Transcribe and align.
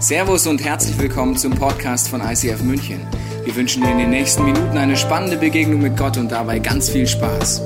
Servus 0.00 0.46
und 0.46 0.64
herzlich 0.64 0.96
willkommen 0.96 1.36
zum 1.36 1.52
Podcast 1.52 2.08
von 2.08 2.20
ICF 2.20 2.62
München. 2.62 3.04
Wir 3.44 3.56
wünschen 3.56 3.82
dir 3.82 3.90
in 3.90 3.98
den 3.98 4.10
nächsten 4.10 4.44
Minuten 4.44 4.78
eine 4.78 4.96
spannende 4.96 5.36
Begegnung 5.36 5.82
mit 5.82 5.96
Gott 5.96 6.16
und 6.16 6.30
dabei 6.30 6.60
ganz 6.60 6.88
viel 6.88 7.04
Spaß. 7.04 7.60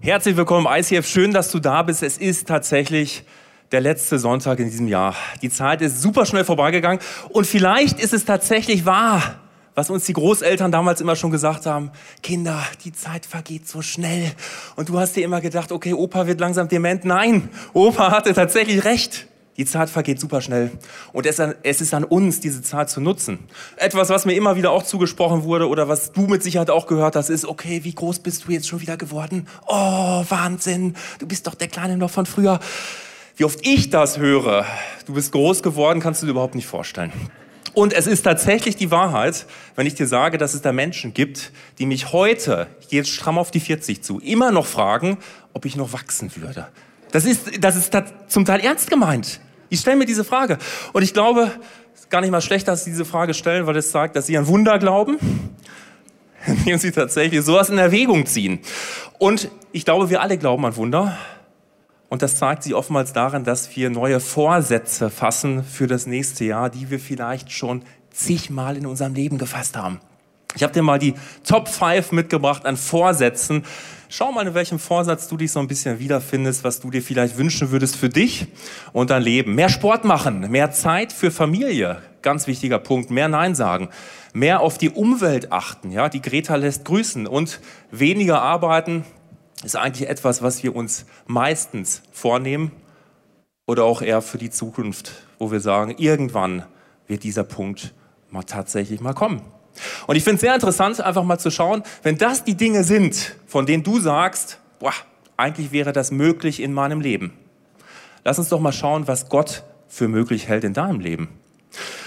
Herzlich 0.00 0.36
willkommen, 0.36 0.66
ICF. 0.68 1.08
Schön, 1.08 1.32
dass 1.32 1.50
du 1.50 1.58
da 1.58 1.82
bist. 1.82 2.02
Es 2.02 2.18
ist 2.18 2.46
tatsächlich 2.46 3.24
der 3.72 3.80
letzte 3.80 4.18
Sonntag 4.18 4.58
in 4.58 4.66
diesem 4.66 4.88
Jahr. 4.88 5.16
Die 5.40 5.48
Zeit 5.48 5.80
ist 5.80 6.02
super 6.02 6.26
schnell 6.26 6.44
vorbeigegangen 6.44 7.00
und 7.30 7.46
vielleicht 7.46 7.98
ist 7.98 8.12
es 8.12 8.26
tatsächlich 8.26 8.84
wahr 8.84 9.40
was 9.78 9.90
uns 9.90 10.06
die 10.06 10.12
Großeltern 10.12 10.72
damals 10.72 11.00
immer 11.00 11.14
schon 11.14 11.30
gesagt 11.30 11.64
haben, 11.64 11.92
Kinder, 12.20 12.60
die 12.84 12.90
Zeit 12.90 13.24
vergeht 13.24 13.68
so 13.68 13.80
schnell. 13.80 14.32
Und 14.74 14.88
du 14.88 14.98
hast 14.98 15.14
dir 15.14 15.24
immer 15.24 15.40
gedacht, 15.40 15.70
okay, 15.70 15.92
Opa 15.92 16.26
wird 16.26 16.40
langsam 16.40 16.66
dement. 16.66 17.04
Nein, 17.04 17.48
Opa 17.74 18.10
hatte 18.10 18.34
tatsächlich 18.34 18.84
recht. 18.84 19.28
Die 19.56 19.64
Zeit 19.66 19.88
vergeht 19.88 20.18
super 20.18 20.40
schnell. 20.40 20.72
Und 21.12 21.26
es 21.26 21.80
ist 21.80 21.94
an 21.94 22.02
uns, 22.02 22.40
diese 22.40 22.60
Zeit 22.60 22.90
zu 22.90 23.00
nutzen. 23.00 23.38
Etwas, 23.76 24.08
was 24.08 24.26
mir 24.26 24.34
immer 24.34 24.56
wieder 24.56 24.72
auch 24.72 24.82
zugesprochen 24.82 25.44
wurde 25.44 25.68
oder 25.68 25.86
was 25.86 26.10
du 26.10 26.22
mit 26.22 26.42
Sicherheit 26.42 26.70
auch 26.70 26.88
gehört 26.88 27.14
hast, 27.14 27.28
ist, 27.28 27.44
okay, 27.44 27.84
wie 27.84 27.94
groß 27.94 28.18
bist 28.18 28.48
du 28.48 28.52
jetzt 28.52 28.66
schon 28.66 28.80
wieder 28.80 28.96
geworden? 28.96 29.46
Oh, 29.68 30.24
Wahnsinn. 30.28 30.96
Du 31.20 31.28
bist 31.28 31.46
doch 31.46 31.54
der 31.54 31.68
Kleine 31.68 31.96
noch 31.96 32.10
von 32.10 32.26
früher. 32.26 32.58
Wie 33.36 33.44
oft 33.44 33.64
ich 33.64 33.90
das 33.90 34.18
höre, 34.18 34.66
du 35.06 35.14
bist 35.14 35.30
groß 35.30 35.62
geworden, 35.62 36.00
kannst 36.00 36.20
du 36.20 36.26
dir 36.26 36.32
überhaupt 36.32 36.56
nicht 36.56 36.66
vorstellen. 36.66 37.12
Und 37.78 37.92
es 37.92 38.08
ist 38.08 38.22
tatsächlich 38.22 38.74
die 38.74 38.90
Wahrheit, 38.90 39.46
wenn 39.76 39.86
ich 39.86 39.94
dir 39.94 40.08
sage, 40.08 40.36
dass 40.36 40.52
es 40.52 40.62
da 40.62 40.72
Menschen 40.72 41.14
gibt, 41.14 41.52
die 41.78 41.86
mich 41.86 42.12
heute, 42.12 42.66
ich 42.80 42.88
gehe 42.88 42.98
jetzt 42.98 43.10
stramm 43.10 43.38
auf 43.38 43.52
die 43.52 43.60
40 43.60 44.02
zu, 44.02 44.18
immer 44.18 44.50
noch 44.50 44.66
fragen, 44.66 45.16
ob 45.52 45.64
ich 45.64 45.76
noch 45.76 45.92
wachsen 45.92 46.34
würde. 46.34 46.66
Das 47.12 47.24
ist, 47.24 47.62
das 47.62 47.76
ist 47.76 47.96
zum 48.26 48.44
Teil 48.44 48.58
ernst 48.58 48.90
gemeint. 48.90 49.38
Ich 49.68 49.78
stelle 49.78 49.96
mir 49.96 50.06
diese 50.06 50.24
Frage. 50.24 50.58
Und 50.92 51.02
ich 51.02 51.14
glaube, 51.14 51.52
es 51.94 52.00
ist 52.00 52.10
gar 52.10 52.20
nicht 52.20 52.32
mal 52.32 52.40
schlecht, 52.40 52.66
dass 52.66 52.82
sie 52.82 52.90
diese 52.90 53.04
Frage 53.04 53.32
stellen, 53.32 53.68
weil 53.68 53.76
es 53.76 53.92
sagt, 53.92 54.16
dass 54.16 54.26
sie 54.26 54.36
an 54.36 54.48
Wunder 54.48 54.80
glauben, 54.80 55.16
indem 56.48 56.78
sie 56.78 56.90
tatsächlich 56.90 57.42
sowas 57.42 57.70
in 57.70 57.78
Erwägung 57.78 58.26
ziehen. 58.26 58.58
Und 59.18 59.52
ich 59.70 59.84
glaube, 59.84 60.10
wir 60.10 60.20
alle 60.20 60.36
glauben 60.36 60.66
an 60.66 60.74
Wunder. 60.74 61.16
Und 62.08 62.22
das 62.22 62.36
zeigt 62.36 62.62
sich 62.62 62.74
oftmals 62.74 63.12
darin, 63.12 63.44
dass 63.44 63.74
wir 63.76 63.90
neue 63.90 64.20
Vorsätze 64.20 65.10
fassen 65.10 65.62
für 65.62 65.86
das 65.86 66.06
nächste 66.06 66.44
Jahr, 66.44 66.70
die 66.70 66.90
wir 66.90 66.98
vielleicht 66.98 67.52
schon 67.52 67.82
zigmal 68.10 68.76
in 68.76 68.86
unserem 68.86 69.14
Leben 69.14 69.38
gefasst 69.38 69.76
haben. 69.76 70.00
Ich 70.56 70.62
habe 70.62 70.72
dir 70.72 70.82
mal 70.82 70.98
die 70.98 71.14
Top 71.46 71.68
5 71.68 72.12
mitgebracht 72.12 72.64
an 72.64 72.78
Vorsätzen. 72.78 73.64
Schau 74.08 74.32
mal, 74.32 74.46
in 74.46 74.54
welchem 74.54 74.78
Vorsatz 74.78 75.28
du 75.28 75.36
dich 75.36 75.52
so 75.52 75.60
ein 75.60 75.68
bisschen 75.68 75.98
wiederfindest, 75.98 76.64
was 76.64 76.80
du 76.80 76.90
dir 76.90 77.02
vielleicht 77.02 77.36
wünschen 77.36 77.70
würdest 77.70 77.96
für 77.96 78.08
dich 78.08 78.46
und 78.94 79.10
dein 79.10 79.22
Leben. 79.22 79.54
Mehr 79.54 79.68
Sport 79.68 80.06
machen, 80.06 80.50
mehr 80.50 80.70
Zeit 80.70 81.12
für 81.12 81.30
Familie, 81.30 82.00
ganz 82.22 82.46
wichtiger 82.46 82.78
Punkt. 82.78 83.10
Mehr 83.10 83.28
Nein 83.28 83.54
sagen, 83.54 83.90
mehr 84.32 84.60
auf 84.60 84.78
die 84.78 84.88
Umwelt 84.88 85.52
achten. 85.52 85.90
Ja, 85.90 86.08
die 86.08 86.22
Greta 86.22 86.56
lässt 86.56 86.86
grüßen 86.86 87.26
und 87.26 87.60
weniger 87.90 88.40
arbeiten, 88.40 89.04
ist 89.64 89.76
eigentlich 89.76 90.08
etwas, 90.08 90.42
was 90.42 90.62
wir 90.62 90.74
uns 90.74 91.06
meistens 91.26 92.02
vornehmen 92.12 92.72
oder 93.66 93.84
auch 93.84 94.02
eher 94.02 94.22
für 94.22 94.38
die 94.38 94.50
Zukunft, 94.50 95.12
wo 95.38 95.50
wir 95.50 95.60
sagen, 95.60 95.94
irgendwann 95.98 96.64
wird 97.06 97.24
dieser 97.24 97.44
Punkt 97.44 97.94
mal 98.30 98.42
tatsächlich 98.42 99.00
mal 99.00 99.14
kommen. 99.14 99.42
Und 100.06 100.16
ich 100.16 100.24
finde 100.24 100.36
es 100.36 100.40
sehr 100.40 100.54
interessant, 100.54 101.00
einfach 101.00 101.24
mal 101.24 101.38
zu 101.38 101.50
schauen, 101.50 101.82
wenn 102.02 102.18
das 102.18 102.44
die 102.44 102.56
Dinge 102.56 102.84
sind, 102.84 103.36
von 103.46 103.66
denen 103.66 103.82
du 103.82 104.00
sagst, 104.00 104.58
boah, 104.78 104.92
eigentlich 105.36 105.72
wäre 105.72 105.92
das 105.92 106.10
möglich 106.10 106.60
in 106.60 106.72
meinem 106.72 107.00
Leben. 107.00 107.32
Lass 108.24 108.38
uns 108.38 108.48
doch 108.48 108.60
mal 108.60 108.72
schauen, 108.72 109.06
was 109.06 109.28
Gott 109.28 109.64
für 109.86 110.08
möglich 110.08 110.48
hält 110.48 110.64
in 110.64 110.74
deinem 110.74 111.00
Leben. 111.00 111.28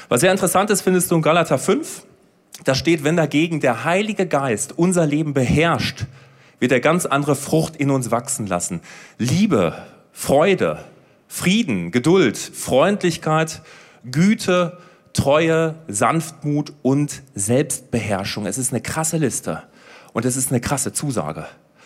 Was 0.09 0.22
sehr 0.22 0.31
interessant 0.31 0.69
ist, 0.69 0.81
findest 0.81 1.09
du 1.09 1.16
in 1.16 1.22
Galater 1.22 1.57
5. 1.57 2.06
Da 2.63 2.75
steht, 2.75 3.03
wenn 3.03 3.16
dagegen 3.16 3.59
der 3.59 3.85
Heilige 3.85 4.28
Geist 4.28 4.78
unser 4.78 5.06
Leben 5.06 5.34
beherrscht, 5.34 6.06
wird 6.61 6.72
er 6.72 6.79
ganz 6.79 7.05
andere 7.05 7.35
Frucht 7.35 7.75
in 7.75 7.89
uns 7.89 8.11
wachsen 8.11 8.45
lassen. 8.45 8.81
Liebe, 9.17 9.75
Freude, 10.13 10.85
Frieden, 11.27 11.91
Geduld, 11.91 12.38
Freundlichkeit, 12.38 13.63
Güte, 14.09 14.77
Treue, 15.13 15.75
Sanftmut 15.88 16.72
und 16.83 17.23
Selbstbeherrschung. 17.33 18.45
Es 18.45 18.59
ist 18.59 18.72
eine 18.72 18.81
krasse 18.81 19.17
Liste 19.17 19.63
und 20.13 20.23
es 20.23 20.38
ist 20.38 20.51
eine 20.51 20.61
krasse 20.61 20.94
Zusage. 20.94 21.45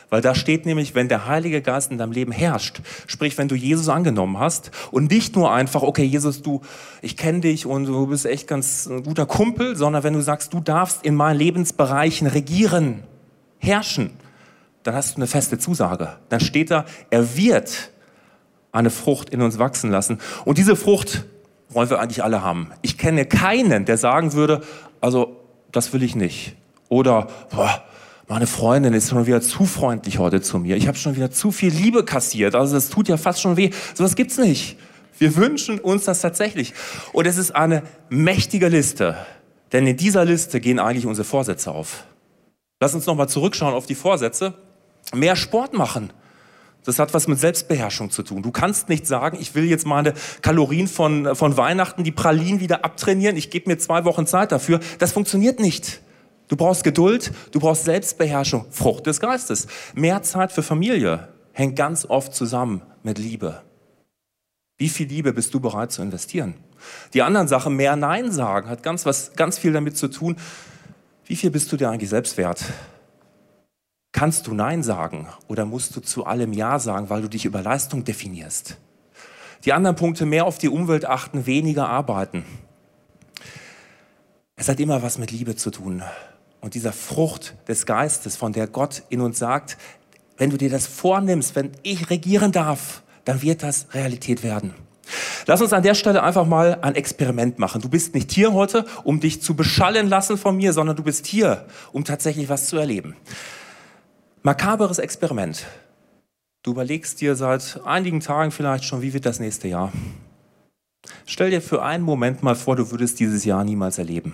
Weil 0.09 0.21
da 0.21 0.35
steht 0.35 0.65
nämlich, 0.65 0.93
wenn 0.93 1.07
der 1.07 1.25
Heilige 1.25 1.61
Geist 1.61 1.89
in 1.89 1.97
deinem 1.97 2.11
Leben 2.11 2.33
herrscht, 2.33 2.81
sprich, 3.07 3.37
wenn 3.37 3.47
du 3.47 3.55
Jesus 3.55 3.87
angenommen 3.87 4.39
hast 4.39 4.71
und 4.91 5.09
nicht 5.09 5.37
nur 5.37 5.53
einfach, 5.53 5.83
okay, 5.83 6.03
Jesus, 6.03 6.41
du, 6.41 6.61
ich 7.01 7.15
kenne 7.15 7.39
dich 7.39 7.65
und 7.65 7.85
du 7.85 8.07
bist 8.07 8.25
echt 8.25 8.47
ganz 8.47 8.87
ein 8.87 9.03
guter 9.03 9.25
Kumpel, 9.25 9.77
sondern 9.77 10.03
wenn 10.03 10.13
du 10.13 10.21
sagst, 10.21 10.53
du 10.53 10.59
darfst 10.59 11.05
in 11.05 11.15
meinen 11.15 11.37
Lebensbereichen 11.37 12.27
regieren, 12.27 13.03
herrschen, 13.57 14.11
dann 14.85 14.94
hast 14.94 15.13
du 15.13 15.16
eine 15.18 15.28
feste 15.28 15.57
Zusage. 15.57 16.16
Dann 16.29 16.40
steht 16.40 16.69
da, 16.69 16.85
er 17.09 17.35
wird 17.35 17.90
eine 18.72 18.91
Frucht 18.91 19.31
in 19.31 19.41
uns 19.41 19.57
wachsen 19.57 19.90
lassen. 19.90 20.19
Und 20.46 20.59
diese 20.59 20.75
Frucht 20.75 21.25
wollen 21.69 21.90
wir 21.90 22.00
eigentlich 22.00 22.23
alle 22.23 22.44
haben. 22.44 22.69
Ich 22.84 23.00
kenne 23.00 23.25
keinen, 23.25 23.85
der 23.85 23.97
sagen 23.97 24.34
würde, 24.34 24.62
also 25.01 25.38
das 25.72 25.91
will 25.91 26.03
ich 26.03 26.16
nicht. 26.16 26.56
Oder, 26.88 27.28
boah, 27.50 27.84
meine 28.28 28.46
Freundin 28.46 28.94
ist 28.94 29.09
schon 29.09 29.25
wieder 29.25 29.41
zu 29.41 29.66
freundlich 29.66 30.19
heute 30.19 30.40
zu 30.40 30.59
mir. 30.59 30.78
Ich 30.78 30.88
habe 30.88 31.00
schon 31.00 31.16
wieder 31.16 31.31
zu 31.31 31.52
viel 31.52 31.73
Liebe 31.73 32.06
kassiert. 32.06 32.53
Also 32.53 32.75
das 32.75 32.90
tut 32.90 33.07
ja 33.07 33.17
fast 33.17 33.41
schon 33.41 33.57
weh. 33.57 33.72
Sowas 33.96 34.16
gibt's 34.16 34.38
nicht. 34.38 34.78
Wir 35.17 35.35
wünschen 35.35 35.79
uns 35.79 36.03
das 36.03 36.22
tatsächlich. 36.22 36.75
Und 37.12 37.25
es 37.25 37.38
ist 37.38 37.56
eine 37.56 37.81
mächtige 38.09 38.67
Liste. 38.67 39.17
Denn 39.72 39.88
in 39.88 39.97
dieser 39.97 40.25
Liste 40.25 40.59
gehen 40.59 40.78
eigentlich 40.78 41.07
unsere 41.07 41.25
Vorsätze 41.25 41.72
auf. 41.72 42.03
Lass 42.79 42.94
uns 42.94 43.07
nochmal 43.07 43.29
zurückschauen 43.29 43.73
auf 43.73 43.88
die 43.88 43.96
Vorsätze 43.96 44.53
mehr 45.13 45.35
Sport 45.35 45.73
machen. 45.73 46.11
Das 46.85 46.99
hat 46.99 47.13
was 47.13 47.27
mit 47.27 47.39
Selbstbeherrschung 47.39 48.11
zu 48.11 48.21
tun. 48.21 48.43
Du 48.43 48.51
kannst 48.51 48.89
nicht 48.89 49.07
sagen, 49.07 49.38
ich 49.41 49.55
will 49.55 49.66
jetzt 49.66 49.88
meine 49.88 50.13
Kalorien 50.41 50.88
von, 50.88 51.35
von 51.35 51.57
Weihnachten, 51.57 52.03
die 52.03 52.11
Pralinen 52.11 52.59
wieder 52.59 52.85
abtrainieren. 52.85 53.35
Ich 53.38 53.49
gebe 53.49 53.69
mir 53.69 53.77
zwei 53.77 54.05
Wochen 54.05 54.27
Zeit 54.27 54.51
dafür. 54.51 54.79
Das 54.99 55.11
funktioniert 55.11 55.59
nicht. 55.59 56.01
Du 56.47 56.55
brauchst 56.55 56.83
Geduld, 56.83 57.31
du 57.51 57.59
brauchst 57.59 57.85
Selbstbeherrschung, 57.85 58.66
Frucht 58.69 59.07
des 59.07 59.19
Geistes. 59.19 59.66
Mehr 59.95 60.21
Zeit 60.21 60.51
für 60.51 60.61
Familie 60.61 61.29
hängt 61.53 61.75
ganz 61.75 62.05
oft 62.05 62.35
zusammen 62.35 62.83
mit 63.01 63.17
Liebe. 63.17 63.63
Wie 64.77 64.89
viel 64.89 65.07
Liebe 65.07 65.33
bist 65.33 65.53
du 65.55 65.59
bereit 65.59 65.91
zu 65.91 66.03
investieren? 66.03 66.53
Die 67.16 67.23
anderen 67.23 67.47
Sachen, 67.47 67.75
mehr 67.75 67.95
Nein 67.95 68.31
sagen, 68.31 68.69
hat 68.69 68.83
ganz, 68.83 69.07
was, 69.07 69.33
ganz 69.33 69.57
viel 69.57 69.73
damit 69.73 69.97
zu 69.97 70.07
tun. 70.07 70.35
Wie 71.25 71.35
viel 71.35 71.49
bist 71.49 71.72
du 71.72 71.77
dir 71.77 71.89
eigentlich 71.89 72.09
selbst 72.09 72.37
wert? 72.37 72.63
Kannst 74.15 74.47
du 74.47 74.53
Nein 74.53 74.81
sagen 74.81 75.27
oder 75.49 75.65
musst 75.65 75.93
du 75.93 75.99
zu 75.99 76.25
allem 76.25 76.53
Ja 76.53 76.79
sagen, 76.79 77.09
weil 77.09 77.21
du 77.21 77.27
dich 77.27 77.43
über 77.43 77.61
Leistung 77.61 78.05
definierst? 78.05 78.77
Die 79.65 79.73
anderen 79.73 79.97
Punkte, 79.97 80.25
mehr 80.25 80.45
auf 80.45 80.57
die 80.57 80.69
Umwelt 80.69 81.03
achten, 81.03 81.45
weniger 81.45 81.89
arbeiten. 81.89 82.45
Es 84.55 84.69
hat 84.69 84.79
immer 84.79 85.03
was 85.03 85.17
mit 85.17 85.31
Liebe 85.31 85.57
zu 85.57 85.69
tun. 85.69 86.01
Und 86.61 86.75
dieser 86.75 86.93
Frucht 86.93 87.55
des 87.67 87.85
Geistes, 87.85 88.37
von 88.37 88.53
der 88.53 88.67
Gott 88.67 89.03
in 89.09 89.19
uns 89.19 89.37
sagt, 89.37 89.75
wenn 90.37 90.49
du 90.49 90.55
dir 90.55 90.69
das 90.69 90.87
vornimmst, 90.87 91.57
wenn 91.57 91.71
ich 91.83 92.09
regieren 92.09 92.53
darf, 92.53 93.03
dann 93.25 93.41
wird 93.41 93.63
das 93.63 93.87
Realität 93.93 94.43
werden. 94.43 94.73
Lass 95.45 95.61
uns 95.61 95.73
an 95.73 95.83
der 95.83 95.93
Stelle 95.93 96.23
einfach 96.23 96.45
mal 96.45 96.79
ein 96.83 96.95
Experiment 96.95 97.59
machen. 97.59 97.81
Du 97.81 97.89
bist 97.89 98.15
nicht 98.15 98.31
hier 98.31 98.53
heute, 98.53 98.85
um 99.03 99.19
dich 99.19 99.41
zu 99.41 99.57
beschallen 99.57 100.07
lassen 100.07 100.37
von 100.37 100.55
mir, 100.55 100.71
sondern 100.71 100.95
du 100.95 101.03
bist 101.03 101.25
hier, 101.25 101.65
um 101.91 102.05
tatsächlich 102.05 102.47
was 102.47 102.67
zu 102.67 102.77
erleben. 102.77 103.17
Makaberes 104.45 105.00
Experiment. 105.00 105.66
Du 106.61 106.69
überlegst 106.69 107.19
dir 107.19 107.34
seit 107.35 107.81
einigen 107.84 108.19
Tagen 108.19 108.52
vielleicht 108.52 108.84
schon, 108.84 109.02
wie 109.02 109.11
wird 109.11 109.25
das 109.25 109.40
nächste 109.40 109.67
Jahr? 109.67 109.91
Stell 111.25 111.49
dir 111.49 111.64
für 111.64 111.81
einen 111.81 112.03
Moment 112.03 112.43
mal 112.43 112.53
vor, 112.53 112.75
du 112.75 112.91
würdest 112.91 113.19
dieses 113.19 113.43
Jahr 113.43 113.64
niemals 113.64 113.97
erleben. 113.97 114.34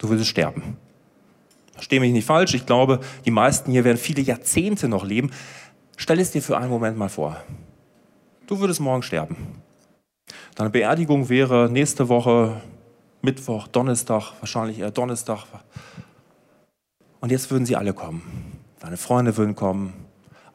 Du 0.00 0.08
würdest 0.08 0.28
sterben. 0.28 0.76
Versteh 1.72 2.00
mich 2.00 2.12
nicht 2.12 2.26
falsch, 2.26 2.52
ich 2.54 2.66
glaube, 2.66 2.98
die 3.24 3.30
meisten 3.30 3.70
hier 3.70 3.84
werden 3.84 3.96
viele 3.96 4.22
Jahrzehnte 4.22 4.88
noch 4.88 5.04
leben. 5.04 5.30
Stell 5.96 6.18
es 6.18 6.32
dir 6.32 6.42
für 6.42 6.58
einen 6.58 6.70
Moment 6.70 6.98
mal 6.98 7.08
vor. 7.08 7.40
Du 8.48 8.58
würdest 8.58 8.80
morgen 8.80 9.04
sterben. 9.04 9.36
Deine 10.56 10.70
Beerdigung 10.70 11.28
wäre 11.28 11.70
nächste 11.70 12.08
Woche 12.08 12.60
Mittwoch, 13.20 13.68
Donnerstag, 13.68 14.32
wahrscheinlich 14.40 14.80
eher 14.80 14.90
Donnerstag. 14.90 15.44
Und 17.20 17.30
jetzt 17.30 17.52
würden 17.52 17.66
sie 17.66 17.76
alle 17.76 17.94
kommen. 17.94 18.61
Deine 18.82 18.96
Freunde 18.96 19.36
würden 19.36 19.54
kommen, 19.54 19.94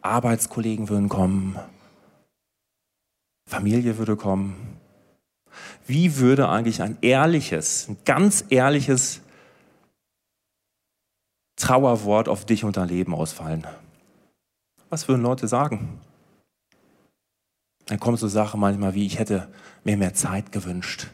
Arbeitskollegen 0.01 0.89
würden 0.89 1.07
kommen, 1.07 1.57
Familie 3.49 3.97
würde 3.97 4.17
kommen. 4.17 4.77
Wie 5.85 6.17
würde 6.17 6.49
eigentlich 6.49 6.81
ein 6.81 6.97
ehrliches, 6.99 7.87
ein 7.87 7.95
ganz 8.03 8.43
ehrliches 8.49 9.21
Trauerwort 11.55 12.27
auf 12.27 12.43
dich 12.43 12.65
und 12.65 12.75
dein 12.75 12.89
Leben 12.89 13.15
ausfallen? 13.15 13.65
Was 14.89 15.07
würden 15.07 15.21
Leute 15.21 15.47
sagen? 15.47 16.01
Dann 17.85 18.01
kommen 18.01 18.17
so 18.17 18.27
Sachen 18.27 18.59
manchmal 18.59 18.93
wie, 18.93 19.05
ich 19.05 19.19
hätte 19.19 19.47
mir 19.85 19.95
mehr 19.95 20.13
Zeit 20.13 20.51
gewünscht. 20.51 21.07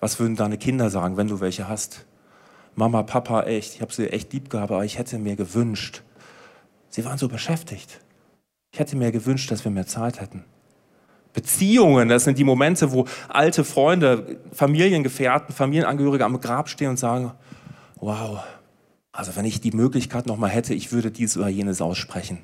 Was 0.00 0.20
würden 0.20 0.36
deine 0.36 0.58
Kinder 0.58 0.90
sagen, 0.90 1.16
wenn 1.16 1.28
du 1.28 1.40
welche 1.40 1.66
hast? 1.66 2.04
Mama, 2.74 3.04
Papa, 3.04 3.44
echt, 3.44 3.76
ich 3.76 3.80
habe 3.80 3.94
sie 3.94 4.10
echt 4.10 4.34
lieb 4.34 4.50
gehabt, 4.50 4.70
aber 4.70 4.84
ich 4.84 4.98
hätte 4.98 5.18
mir 5.18 5.34
gewünscht. 5.34 6.02
Sie 6.96 7.04
waren 7.04 7.18
so 7.18 7.28
beschäftigt. 7.28 8.00
Ich 8.72 8.78
hätte 8.78 8.96
mir 8.96 9.12
gewünscht, 9.12 9.50
dass 9.50 9.62
wir 9.64 9.70
mehr 9.70 9.86
Zeit 9.86 10.18
hätten. 10.18 10.46
Beziehungen, 11.34 12.08
das 12.08 12.24
sind 12.24 12.38
die 12.38 12.44
Momente, 12.44 12.90
wo 12.90 13.04
alte 13.28 13.64
Freunde, 13.64 14.38
Familiengefährten, 14.52 15.54
Familienangehörige 15.54 16.24
am 16.24 16.40
Grab 16.40 16.70
stehen 16.70 16.88
und 16.88 16.98
sagen, 16.98 17.32
wow, 17.96 18.38
also 19.12 19.36
wenn 19.36 19.44
ich 19.44 19.60
die 19.60 19.72
Möglichkeit 19.72 20.24
nochmal 20.24 20.48
hätte, 20.48 20.72
ich 20.72 20.90
würde 20.90 21.10
dies 21.10 21.36
oder 21.36 21.48
jenes 21.48 21.82
aussprechen. 21.82 22.38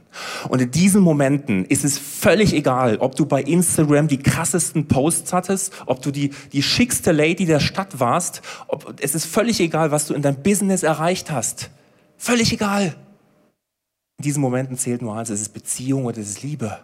Und 0.51 0.61
in 0.61 0.71
diesen 0.71 1.01
Momenten 1.01 1.65
ist 1.65 1.83
es 1.83 1.97
völlig 1.97 2.53
egal, 2.53 2.99
ob 2.99 3.17
du 3.17 3.25
bei 3.25 3.41
Instagram 3.41 4.07
die 4.07 4.19
krassesten 4.19 4.87
Posts 4.87 5.33
hattest, 5.33 5.73
ob 5.87 6.03
du 6.03 6.11
die, 6.11 6.29
die 6.53 6.63
schickste 6.63 7.13
Lady 7.13 7.47
der 7.47 7.61
Stadt 7.61 8.01
warst. 8.01 8.43
Ob, 8.69 8.97
es 9.01 9.15
ist 9.15 9.25
völlig 9.25 9.61
egal, 9.61 9.93
was 9.93 10.09
du 10.09 10.13
in 10.13 10.21
deinem 10.21 10.43
Business 10.43 10.83
erreicht 10.83 11.31
hast. 11.31 11.71
Völlig 12.19 12.53
egal. 12.53 12.95
In 14.23 14.27
diesen 14.27 14.41
Momenten 14.41 14.77
zählt 14.77 15.03
nur 15.03 15.17
eins, 15.17 15.31
es 15.31 15.41
ist 15.41 15.49
Beziehung 15.49 16.05
oder 16.05 16.19
es 16.19 16.29
ist 16.29 16.45
Liebe. 16.45 16.79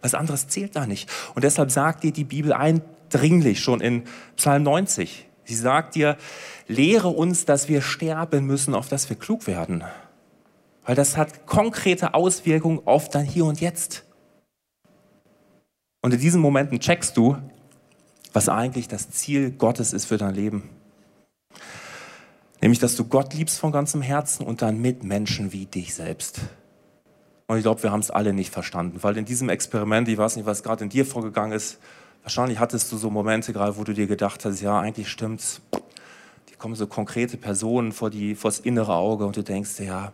Was 0.00 0.14
anderes 0.14 0.48
zählt 0.48 0.74
da 0.74 0.84
nicht. 0.84 1.08
Und 1.36 1.44
deshalb 1.44 1.70
sagt 1.70 2.02
dir 2.02 2.10
die 2.10 2.24
Bibel 2.24 2.52
eindringlich 2.52 3.60
schon 3.60 3.80
in 3.80 4.02
Psalm 4.34 4.64
90, 4.64 5.28
Sie 5.44 5.54
sagt 5.54 5.94
dir, 5.94 6.16
lehre 6.66 7.06
uns, 7.06 7.44
dass 7.44 7.68
wir 7.68 7.82
sterben 7.82 8.46
müssen, 8.46 8.74
auf 8.74 8.88
dass 8.88 9.08
wir 9.08 9.16
klug 9.16 9.46
werden. 9.46 9.84
Weil 10.84 10.96
das 10.96 11.16
hat 11.16 11.46
konkrete 11.46 12.14
Auswirkungen 12.14 12.80
auf 12.84 13.08
dein 13.08 13.26
Hier 13.26 13.44
und 13.44 13.60
Jetzt. 13.60 14.02
Und 16.00 16.12
in 16.12 16.18
diesen 16.18 16.40
Momenten 16.40 16.80
checkst 16.80 17.16
du, 17.16 17.36
was 18.32 18.48
eigentlich 18.48 18.88
das 18.88 19.10
Ziel 19.10 19.52
Gottes 19.52 19.92
ist 19.92 20.06
für 20.06 20.16
dein 20.16 20.34
Leben. 20.34 20.68
Nämlich, 22.60 22.80
dass 22.80 22.96
du 22.96 23.04
Gott 23.04 23.34
liebst 23.34 23.60
von 23.60 23.70
ganzem 23.70 24.02
Herzen 24.02 24.44
und 24.44 24.62
dann 24.62 24.80
Mitmenschen 24.80 25.52
wie 25.52 25.66
dich 25.66 25.94
selbst. 25.94 26.40
Und 27.46 27.56
ich 27.56 27.62
glaube, 27.62 27.82
wir 27.82 27.92
haben 27.92 28.00
es 28.00 28.10
alle 28.10 28.32
nicht 28.32 28.52
verstanden, 28.52 29.02
weil 29.02 29.16
in 29.16 29.24
diesem 29.24 29.48
Experiment, 29.48 30.08
ich 30.08 30.16
weiß 30.16 30.36
nicht, 30.36 30.46
was 30.46 30.62
gerade 30.62 30.84
in 30.84 30.90
dir 30.90 31.04
vorgegangen 31.04 31.52
ist, 31.52 31.78
Wahrscheinlich 32.22 32.58
hattest 32.60 32.90
du 32.92 32.96
so 32.96 33.10
Momente 33.10 33.52
gerade, 33.52 33.76
wo 33.76 33.84
du 33.84 33.94
dir 33.94 34.06
gedacht 34.06 34.44
hast, 34.44 34.60
ja, 34.60 34.78
eigentlich 34.78 35.10
stimmt's. 35.10 35.60
Die 36.48 36.54
kommen 36.54 36.76
so 36.76 36.86
konkrete 36.86 37.36
Personen 37.36 37.90
vor, 37.90 38.10
die, 38.10 38.36
vor 38.36 38.50
das 38.50 38.60
innere 38.60 38.94
Auge 38.94 39.26
und 39.26 39.36
du 39.36 39.42
denkst, 39.42 39.80
ja, 39.80 40.12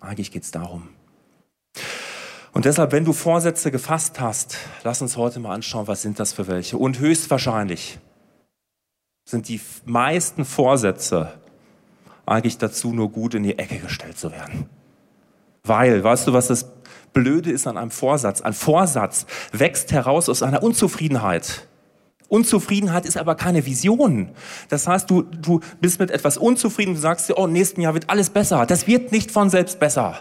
eigentlich 0.00 0.30
geht's 0.30 0.52
darum. 0.52 0.88
Und 2.52 2.64
deshalb, 2.64 2.92
wenn 2.92 3.04
du 3.04 3.12
Vorsätze 3.12 3.70
gefasst 3.70 4.20
hast, 4.20 4.56
lass 4.84 5.02
uns 5.02 5.16
heute 5.16 5.40
mal 5.40 5.54
anschauen, 5.54 5.88
was 5.88 6.02
sind 6.02 6.18
das 6.20 6.32
für 6.32 6.46
welche. 6.46 6.78
Und 6.78 7.00
höchstwahrscheinlich 7.00 7.98
sind 9.24 9.48
die 9.48 9.60
meisten 9.84 10.44
Vorsätze 10.44 11.32
eigentlich 12.26 12.58
dazu 12.58 12.92
nur 12.92 13.10
gut 13.10 13.34
in 13.34 13.42
die 13.42 13.58
Ecke 13.58 13.78
gestellt 13.78 14.18
zu 14.18 14.30
werden. 14.30 14.68
Weil, 15.70 16.02
weißt 16.02 16.26
du, 16.26 16.32
was 16.32 16.48
das 16.48 16.66
Blöde 17.12 17.52
ist 17.52 17.68
an 17.68 17.76
einem 17.76 17.92
Vorsatz. 17.92 18.40
Ein 18.40 18.54
Vorsatz 18.54 19.24
wächst 19.52 19.92
heraus 19.92 20.28
aus 20.28 20.42
einer 20.42 20.64
Unzufriedenheit. 20.64 21.68
Unzufriedenheit 22.26 23.06
ist 23.06 23.16
aber 23.16 23.36
keine 23.36 23.64
Vision. 23.66 24.30
Das 24.68 24.88
heißt, 24.88 25.08
du, 25.08 25.22
du 25.22 25.60
bist 25.80 26.00
mit 26.00 26.10
etwas 26.10 26.38
unzufrieden, 26.38 26.94
du 26.94 27.00
sagst 27.00 27.28
dir, 27.28 27.38
oh, 27.38 27.46
nächsten 27.46 27.82
Jahr 27.82 27.94
wird 27.94 28.10
alles 28.10 28.30
besser. 28.30 28.66
Das 28.66 28.88
wird 28.88 29.12
nicht 29.12 29.30
von 29.30 29.48
selbst 29.48 29.78
besser. 29.78 30.18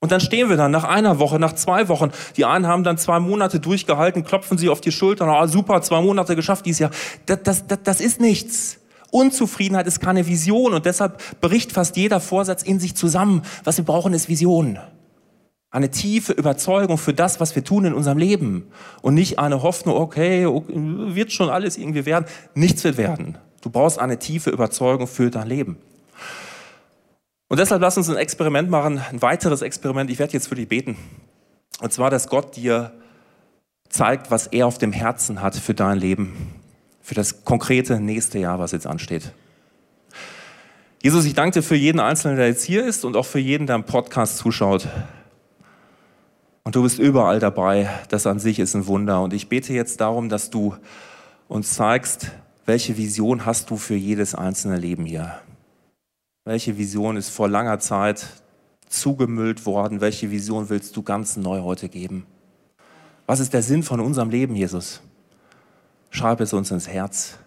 Und 0.00 0.10
dann 0.10 0.20
stehen 0.20 0.48
wir 0.48 0.56
dann 0.56 0.72
nach 0.72 0.84
einer 0.84 1.20
Woche, 1.20 1.38
nach 1.38 1.52
zwei 1.52 1.88
Wochen. 1.88 2.10
Die 2.36 2.44
einen 2.44 2.66
haben 2.66 2.82
dann 2.82 2.98
zwei 2.98 3.20
Monate 3.20 3.60
durchgehalten, 3.60 4.24
klopfen 4.24 4.58
sie 4.58 4.68
auf 4.68 4.80
die 4.80 4.90
Schulter, 4.90 5.28
ah, 5.28 5.46
super, 5.46 5.80
zwei 5.82 6.00
Monate 6.00 6.34
geschafft 6.34 6.66
dieses 6.66 6.80
Jahr. 6.80 6.90
Das, 7.26 7.38
das, 7.44 7.66
das, 7.68 7.78
das 7.84 8.00
ist 8.00 8.20
nichts. 8.20 8.80
Unzufriedenheit 9.14 9.86
ist 9.86 10.00
keine 10.00 10.26
Vision 10.26 10.74
und 10.74 10.86
deshalb 10.86 11.40
bricht 11.40 11.70
fast 11.70 11.96
jeder 11.96 12.18
Vorsatz 12.18 12.64
in 12.64 12.80
sich 12.80 12.96
zusammen. 12.96 13.42
Was 13.62 13.76
wir 13.76 13.84
brauchen, 13.84 14.12
ist 14.12 14.28
Vision. 14.28 14.80
Eine 15.70 15.92
tiefe 15.92 16.32
Überzeugung 16.32 16.98
für 16.98 17.14
das, 17.14 17.38
was 17.38 17.54
wir 17.54 17.62
tun 17.62 17.84
in 17.84 17.94
unserem 17.94 18.18
Leben. 18.18 18.66
Und 19.02 19.14
nicht 19.14 19.38
eine 19.38 19.62
Hoffnung, 19.62 19.94
okay, 19.94 20.46
wird 20.46 21.30
schon 21.30 21.48
alles 21.48 21.76
irgendwie 21.76 22.06
werden. 22.06 22.26
Nichts 22.54 22.82
wird 22.82 22.96
werden. 22.96 23.38
Du 23.60 23.70
brauchst 23.70 24.00
eine 24.00 24.18
tiefe 24.18 24.50
Überzeugung 24.50 25.06
für 25.06 25.30
dein 25.30 25.46
Leben. 25.46 25.78
Und 27.46 27.60
deshalb 27.60 27.82
lass 27.82 27.96
uns 27.96 28.10
ein 28.10 28.16
Experiment 28.16 28.68
machen, 28.68 29.00
ein 29.12 29.22
weiteres 29.22 29.62
Experiment. 29.62 30.10
Ich 30.10 30.18
werde 30.18 30.32
jetzt 30.32 30.48
für 30.48 30.56
dich 30.56 30.68
beten. 30.68 30.96
Und 31.80 31.92
zwar, 31.92 32.10
dass 32.10 32.28
Gott 32.28 32.56
dir 32.56 32.90
zeigt, 33.88 34.32
was 34.32 34.48
er 34.48 34.66
auf 34.66 34.78
dem 34.78 34.92
Herzen 34.92 35.40
hat 35.40 35.54
für 35.54 35.74
dein 35.74 35.98
Leben, 35.98 36.63
für 37.04 37.14
das 37.14 37.44
konkrete 37.44 38.00
nächste 38.00 38.38
Jahr, 38.38 38.58
was 38.58 38.72
jetzt 38.72 38.86
ansteht. 38.86 39.30
Jesus, 41.02 41.26
ich 41.26 41.34
danke 41.34 41.60
dir 41.60 41.62
für 41.62 41.76
jeden 41.76 42.00
Einzelnen, 42.00 42.38
der 42.38 42.46
jetzt 42.46 42.64
hier 42.64 42.82
ist 42.82 43.04
und 43.04 43.14
auch 43.14 43.26
für 43.26 43.38
jeden, 43.38 43.66
der 43.66 43.76
im 43.76 43.84
Podcast 43.84 44.38
zuschaut. 44.38 44.88
Und 46.62 46.76
du 46.76 46.82
bist 46.82 46.98
überall 46.98 47.40
dabei. 47.40 47.90
Das 48.08 48.26
an 48.26 48.38
sich 48.38 48.58
ist 48.58 48.74
ein 48.74 48.86
Wunder. 48.86 49.20
Und 49.20 49.34
ich 49.34 49.50
bete 49.50 49.74
jetzt 49.74 50.00
darum, 50.00 50.30
dass 50.30 50.48
du 50.48 50.76
uns 51.46 51.74
zeigst, 51.74 52.30
welche 52.64 52.96
Vision 52.96 53.44
hast 53.44 53.68
du 53.68 53.76
für 53.76 53.96
jedes 53.96 54.34
einzelne 54.34 54.78
Leben 54.78 55.04
hier? 55.04 55.34
Welche 56.46 56.78
Vision 56.78 57.18
ist 57.18 57.28
vor 57.28 57.50
langer 57.50 57.80
Zeit 57.80 58.28
zugemüllt 58.88 59.66
worden? 59.66 60.00
Welche 60.00 60.30
Vision 60.30 60.70
willst 60.70 60.96
du 60.96 61.02
ganz 61.02 61.36
neu 61.36 61.60
heute 61.60 61.90
geben? 61.90 62.24
Was 63.26 63.40
ist 63.40 63.52
der 63.52 63.62
Sinn 63.62 63.82
von 63.82 64.00
unserem 64.00 64.30
Leben, 64.30 64.56
Jesus? 64.56 65.02
Schreib 66.14 66.40
es 66.40 66.52
uns 66.52 66.70
ins 66.70 66.86
Herz. 66.86 67.38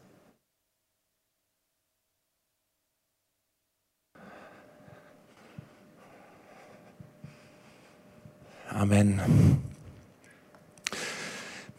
Amen. 8.69 9.21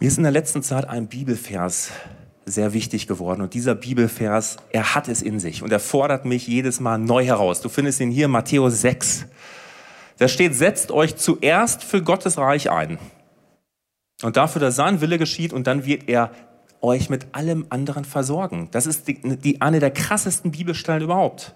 Mir 0.00 0.06
ist 0.06 0.16
in 0.16 0.22
der 0.22 0.32
letzten 0.32 0.62
Zeit 0.62 0.88
ein 0.88 1.08
Bibelvers 1.08 1.90
sehr 2.46 2.72
wichtig 2.72 3.06
geworden. 3.06 3.42
Und 3.42 3.52
dieser 3.52 3.74
Bibelvers, 3.74 4.56
er 4.72 4.94
hat 4.94 5.08
es 5.08 5.20
in 5.20 5.40
sich 5.40 5.62
und 5.62 5.70
er 5.70 5.80
fordert 5.80 6.24
mich 6.24 6.46
jedes 6.46 6.80
Mal 6.80 6.96
neu 6.96 7.22
heraus. 7.22 7.60
Du 7.60 7.68
findest 7.68 8.00
ihn 8.00 8.10
hier 8.10 8.28
Matthäus 8.28 8.80
6. 8.80 9.26
Da 10.16 10.26
steht, 10.26 10.54
setzt 10.54 10.90
euch 10.90 11.16
zuerst 11.16 11.84
für 11.84 12.02
Gottes 12.02 12.38
Reich 12.38 12.70
ein. 12.70 12.98
Und 14.22 14.38
dafür, 14.38 14.60
dass 14.60 14.76
sein 14.76 15.02
Wille 15.02 15.18
geschieht 15.18 15.52
und 15.52 15.66
dann 15.66 15.84
wird 15.84 16.08
er 16.08 16.30
euch 16.80 17.10
mit 17.10 17.34
allem 17.34 17.66
anderen 17.70 18.04
versorgen. 18.04 18.68
Das 18.70 18.86
ist 18.86 19.08
die, 19.08 19.20
die, 19.36 19.60
eine 19.60 19.80
der 19.80 19.90
krassesten 19.90 20.50
Bibelstellen 20.50 21.02
überhaupt. 21.02 21.54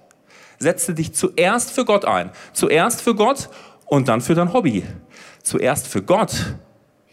Setze 0.58 0.94
dich 0.94 1.14
zuerst 1.14 1.72
für 1.72 1.84
Gott 1.84 2.04
ein. 2.04 2.30
Zuerst 2.52 3.02
für 3.02 3.14
Gott 3.14 3.48
und 3.86 4.08
dann 4.08 4.20
für 4.20 4.34
dein 4.34 4.52
Hobby. 4.52 4.84
Zuerst 5.42 5.88
für 5.88 6.02
Gott, 6.02 6.56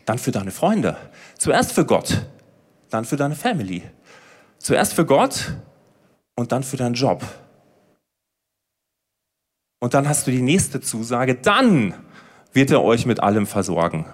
dann 0.05 0.17
für 0.17 0.31
deine 0.31 0.51
Freunde. 0.51 0.97
Zuerst 1.37 1.71
für 1.71 1.85
Gott, 1.85 2.25
dann 2.89 3.05
für 3.05 3.15
deine 3.15 3.35
Family. 3.35 3.83
Zuerst 4.57 4.93
für 4.93 5.05
Gott 5.05 5.53
und 6.35 6.51
dann 6.51 6.63
für 6.63 6.77
deinen 6.77 6.93
Job. 6.93 7.23
Und 9.79 9.93
dann 9.93 10.07
hast 10.07 10.27
du 10.27 10.31
die 10.31 10.41
nächste 10.41 10.81
Zusage, 10.81 11.35
dann 11.35 11.93
wird 12.53 12.71
er 12.71 12.83
euch 12.83 13.05
mit 13.05 13.21
allem 13.21 13.47
versorgen. 13.47 14.05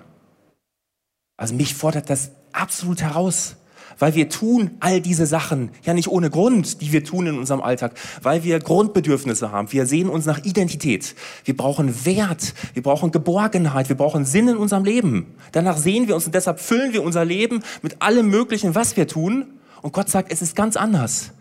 Also 1.37 1.55
mich 1.55 1.73
fordert 1.73 2.09
das 2.09 2.31
absolut 2.51 3.01
heraus. 3.01 3.57
Weil 3.99 4.15
wir 4.15 4.29
tun 4.29 4.71
all 4.79 5.01
diese 5.01 5.25
Sachen 5.25 5.69
ja 5.83 5.93
nicht 5.93 6.07
ohne 6.07 6.29
Grund, 6.29 6.81
die 6.81 6.91
wir 6.91 7.03
tun 7.03 7.27
in 7.27 7.37
unserem 7.37 7.61
Alltag, 7.61 7.93
weil 8.21 8.43
wir 8.43 8.59
Grundbedürfnisse 8.59 9.51
haben. 9.51 9.71
Wir 9.71 9.85
sehen 9.85 10.09
uns 10.09 10.25
nach 10.25 10.43
Identität. 10.43 11.15
Wir 11.43 11.55
brauchen 11.55 12.05
Wert. 12.05 12.53
Wir 12.73 12.83
brauchen 12.83 13.11
Geborgenheit. 13.11 13.89
Wir 13.89 13.95
brauchen 13.95 14.25
Sinn 14.25 14.47
in 14.47 14.57
unserem 14.57 14.83
Leben. 14.83 15.35
Danach 15.51 15.77
sehen 15.77 16.07
wir 16.07 16.15
uns 16.15 16.25
und 16.25 16.35
deshalb 16.35 16.59
füllen 16.59 16.93
wir 16.93 17.03
unser 17.03 17.25
Leben 17.25 17.63
mit 17.81 18.01
allem 18.01 18.29
Möglichen, 18.29 18.75
was 18.75 18.97
wir 18.97 19.07
tun. 19.07 19.45
Und 19.81 19.93
Gott 19.93 20.09
sagt, 20.09 20.31
es 20.31 20.41
ist 20.41 20.55
ganz 20.55 20.75
anders. 20.75 21.31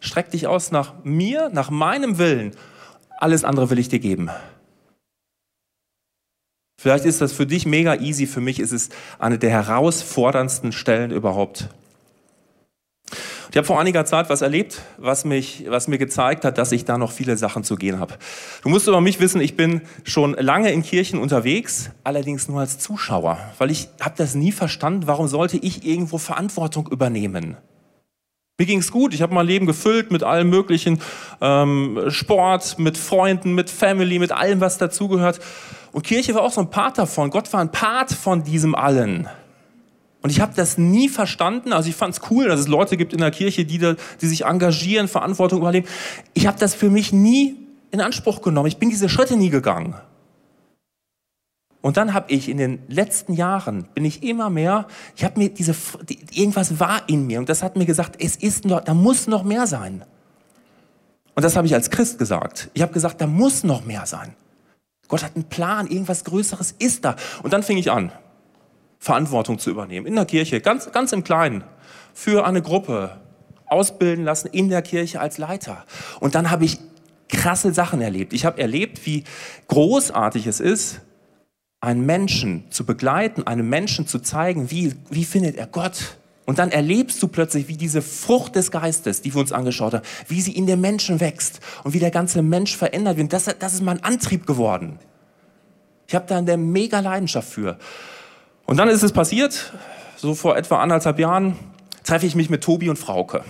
Streck 0.00 0.30
dich 0.30 0.46
aus 0.46 0.72
nach 0.72 0.94
mir, 1.04 1.50
nach 1.52 1.70
meinem 1.70 2.18
Willen. 2.18 2.52
Alles 3.18 3.44
andere 3.44 3.70
will 3.70 3.78
ich 3.78 3.88
dir 3.88 3.98
geben. 3.98 4.30
Vielleicht 6.80 7.04
ist 7.04 7.20
das 7.20 7.34
für 7.34 7.46
dich 7.46 7.66
mega 7.66 7.96
easy, 7.96 8.26
für 8.26 8.40
mich 8.40 8.58
ist 8.58 8.72
es 8.72 8.88
eine 9.18 9.38
der 9.38 9.50
herausforderndsten 9.50 10.72
Stellen 10.72 11.10
überhaupt. 11.10 11.68
Ich 13.50 13.56
habe 13.56 13.66
vor 13.66 13.80
einiger 13.80 14.04
Zeit 14.04 14.30
was 14.30 14.42
erlebt, 14.42 14.80
was, 14.96 15.24
mich, 15.24 15.64
was 15.68 15.88
mir 15.88 15.98
gezeigt 15.98 16.44
hat, 16.44 16.56
dass 16.56 16.70
ich 16.70 16.84
da 16.84 16.98
noch 16.98 17.10
viele 17.10 17.36
Sachen 17.36 17.64
zu 17.64 17.74
gehen 17.74 17.98
habe. 17.98 18.14
Du 18.62 18.68
musst 18.68 18.86
über 18.86 19.00
mich 19.00 19.18
wissen, 19.18 19.40
ich 19.40 19.56
bin 19.56 19.80
schon 20.04 20.34
lange 20.34 20.70
in 20.70 20.84
Kirchen 20.84 21.18
unterwegs, 21.18 21.90
allerdings 22.04 22.48
nur 22.48 22.60
als 22.60 22.78
Zuschauer, 22.78 23.38
weil 23.58 23.72
ich 23.72 23.88
habe 24.00 24.14
das 24.16 24.36
nie 24.36 24.52
verstanden, 24.52 25.08
warum 25.08 25.26
sollte 25.26 25.56
ich 25.56 25.84
irgendwo 25.84 26.18
Verantwortung 26.18 26.86
übernehmen? 26.92 27.56
Mir 28.56 28.66
ging's 28.66 28.92
gut, 28.92 29.14
ich 29.14 29.22
habe 29.22 29.34
mein 29.34 29.46
Leben 29.46 29.66
gefüllt 29.66 30.12
mit 30.12 30.22
allem 30.22 30.48
möglichen, 30.48 31.00
ähm, 31.40 31.98
Sport, 32.08 32.78
mit 32.78 32.98
Freunden, 32.98 33.54
mit 33.54 33.68
Family, 33.68 34.20
mit 34.20 34.30
allem, 34.30 34.60
was 34.60 34.78
dazugehört. 34.78 35.40
Und 35.90 36.04
Kirche 36.04 36.36
war 36.36 36.42
auch 36.42 36.52
so 36.52 36.60
ein 36.60 36.70
Part 36.70 36.98
davon. 36.98 37.30
Gott 37.30 37.52
war 37.52 37.60
ein 37.60 37.72
Part 37.72 38.12
von 38.12 38.44
diesem 38.44 38.76
allen. 38.76 39.28
Und 40.22 40.30
ich 40.30 40.40
habe 40.40 40.52
das 40.54 40.76
nie 40.76 41.08
verstanden. 41.08 41.72
Also 41.72 41.88
ich 41.88 41.96
fand 41.96 42.14
es 42.14 42.20
cool, 42.30 42.48
dass 42.48 42.60
es 42.60 42.68
Leute 42.68 42.96
gibt 42.96 43.12
in 43.12 43.20
der 43.20 43.30
Kirche, 43.30 43.64
die, 43.64 43.78
da, 43.78 43.96
die 44.20 44.26
sich 44.26 44.44
engagieren, 44.44 45.08
Verantwortung 45.08 45.60
übernehmen. 45.60 45.86
Ich 46.34 46.46
habe 46.46 46.58
das 46.58 46.74
für 46.74 46.90
mich 46.90 47.12
nie 47.12 47.56
in 47.90 48.00
Anspruch 48.00 48.42
genommen. 48.42 48.68
Ich 48.68 48.76
bin 48.76 48.90
diese 48.90 49.08
Schritte 49.08 49.36
nie 49.36 49.50
gegangen. 49.50 49.94
Und 51.82 51.96
dann 51.96 52.12
habe 52.12 52.30
ich 52.30 52.48
in 52.48 52.58
den 52.58 52.80
letzten 52.88 53.32
Jahren, 53.32 53.84
bin 53.94 54.04
ich 54.04 54.22
immer 54.22 54.50
mehr, 54.50 54.86
ich 55.16 55.24
habe 55.24 55.38
mir 55.38 55.48
diese, 55.48 55.74
die, 56.08 56.18
irgendwas 56.32 56.78
war 56.78 57.08
in 57.08 57.26
mir 57.26 57.38
und 57.38 57.48
das 57.48 57.62
hat 57.62 57.76
mir 57.76 57.86
gesagt, 57.86 58.22
es 58.22 58.36
ist 58.36 58.66
noch, 58.66 58.82
da 58.82 58.92
muss 58.92 59.26
noch 59.26 59.44
mehr 59.44 59.66
sein. 59.66 60.04
Und 61.34 61.42
das 61.42 61.56
habe 61.56 61.66
ich 61.66 61.74
als 61.74 61.88
Christ 61.88 62.18
gesagt. 62.18 62.70
Ich 62.74 62.82
habe 62.82 62.92
gesagt, 62.92 63.22
da 63.22 63.26
muss 63.26 63.64
noch 63.64 63.86
mehr 63.86 64.04
sein. 64.04 64.34
Gott 65.08 65.24
hat 65.24 65.34
einen 65.36 65.44
Plan, 65.44 65.86
irgendwas 65.86 66.24
Größeres 66.24 66.74
ist 66.78 67.04
da. 67.06 67.16
Und 67.42 67.54
dann 67.54 67.62
fing 67.62 67.78
ich 67.78 67.90
an, 67.90 68.12
Verantwortung 69.00 69.58
zu 69.58 69.70
übernehmen 69.70 70.06
in 70.06 70.14
der 70.14 70.26
Kirche, 70.26 70.60
ganz, 70.60 70.92
ganz 70.92 71.12
im 71.12 71.24
Kleinen, 71.24 71.64
für 72.12 72.46
eine 72.46 72.62
Gruppe 72.62 73.16
ausbilden 73.66 74.24
lassen 74.24 74.48
in 74.48 74.68
der 74.68 74.82
Kirche 74.82 75.20
als 75.20 75.38
Leiter. 75.38 75.84
Und 76.20 76.34
dann 76.34 76.50
habe 76.50 76.66
ich 76.66 76.78
krasse 77.28 77.72
Sachen 77.72 78.02
erlebt. 78.02 78.32
Ich 78.32 78.44
habe 78.44 78.60
erlebt, 78.60 79.06
wie 79.06 79.24
großartig 79.68 80.46
es 80.46 80.60
ist, 80.60 81.00
einen 81.80 82.04
Menschen 82.04 82.64
zu 82.70 82.84
begleiten, 82.84 83.46
einem 83.46 83.68
Menschen 83.68 84.06
zu 84.06 84.18
zeigen, 84.18 84.70
wie, 84.70 84.94
wie 85.08 85.24
findet 85.24 85.56
er 85.56 85.66
Gott. 85.66 86.18
Und 86.44 86.58
dann 86.58 86.70
erlebst 86.70 87.22
du 87.22 87.28
plötzlich, 87.28 87.68
wie 87.68 87.76
diese 87.76 88.02
Frucht 88.02 88.56
des 88.56 88.70
Geistes, 88.70 89.22
die 89.22 89.32
wir 89.32 89.40
uns 89.40 89.52
angeschaut 89.52 89.94
haben, 89.94 90.04
wie 90.26 90.42
sie 90.42 90.52
in 90.52 90.66
dem 90.66 90.80
Menschen 90.80 91.20
wächst 91.20 91.60
und 91.84 91.94
wie 91.94 92.00
der 92.00 92.10
ganze 92.10 92.42
Mensch 92.42 92.76
verändert 92.76 93.16
wird. 93.16 93.32
Das, 93.32 93.44
das 93.44 93.72
ist 93.72 93.82
mein 93.82 94.02
Antrieb 94.02 94.46
geworden. 94.46 94.98
Ich 96.08 96.14
habe 96.14 96.26
da 96.26 96.36
eine 96.38 96.56
mega 96.56 97.00
Leidenschaft 97.00 97.48
für. 97.48 97.78
Und 98.70 98.76
dann 98.76 98.88
ist 98.88 99.02
es 99.02 99.10
passiert, 99.10 99.72
so 100.16 100.32
vor 100.36 100.56
etwa 100.56 100.80
anderthalb 100.80 101.18
Jahren, 101.18 101.56
treffe 102.04 102.24
ich 102.24 102.36
mich 102.36 102.50
mit 102.50 102.62
Tobi 102.62 102.88
und 102.88 103.00
Frauke. 103.00 103.44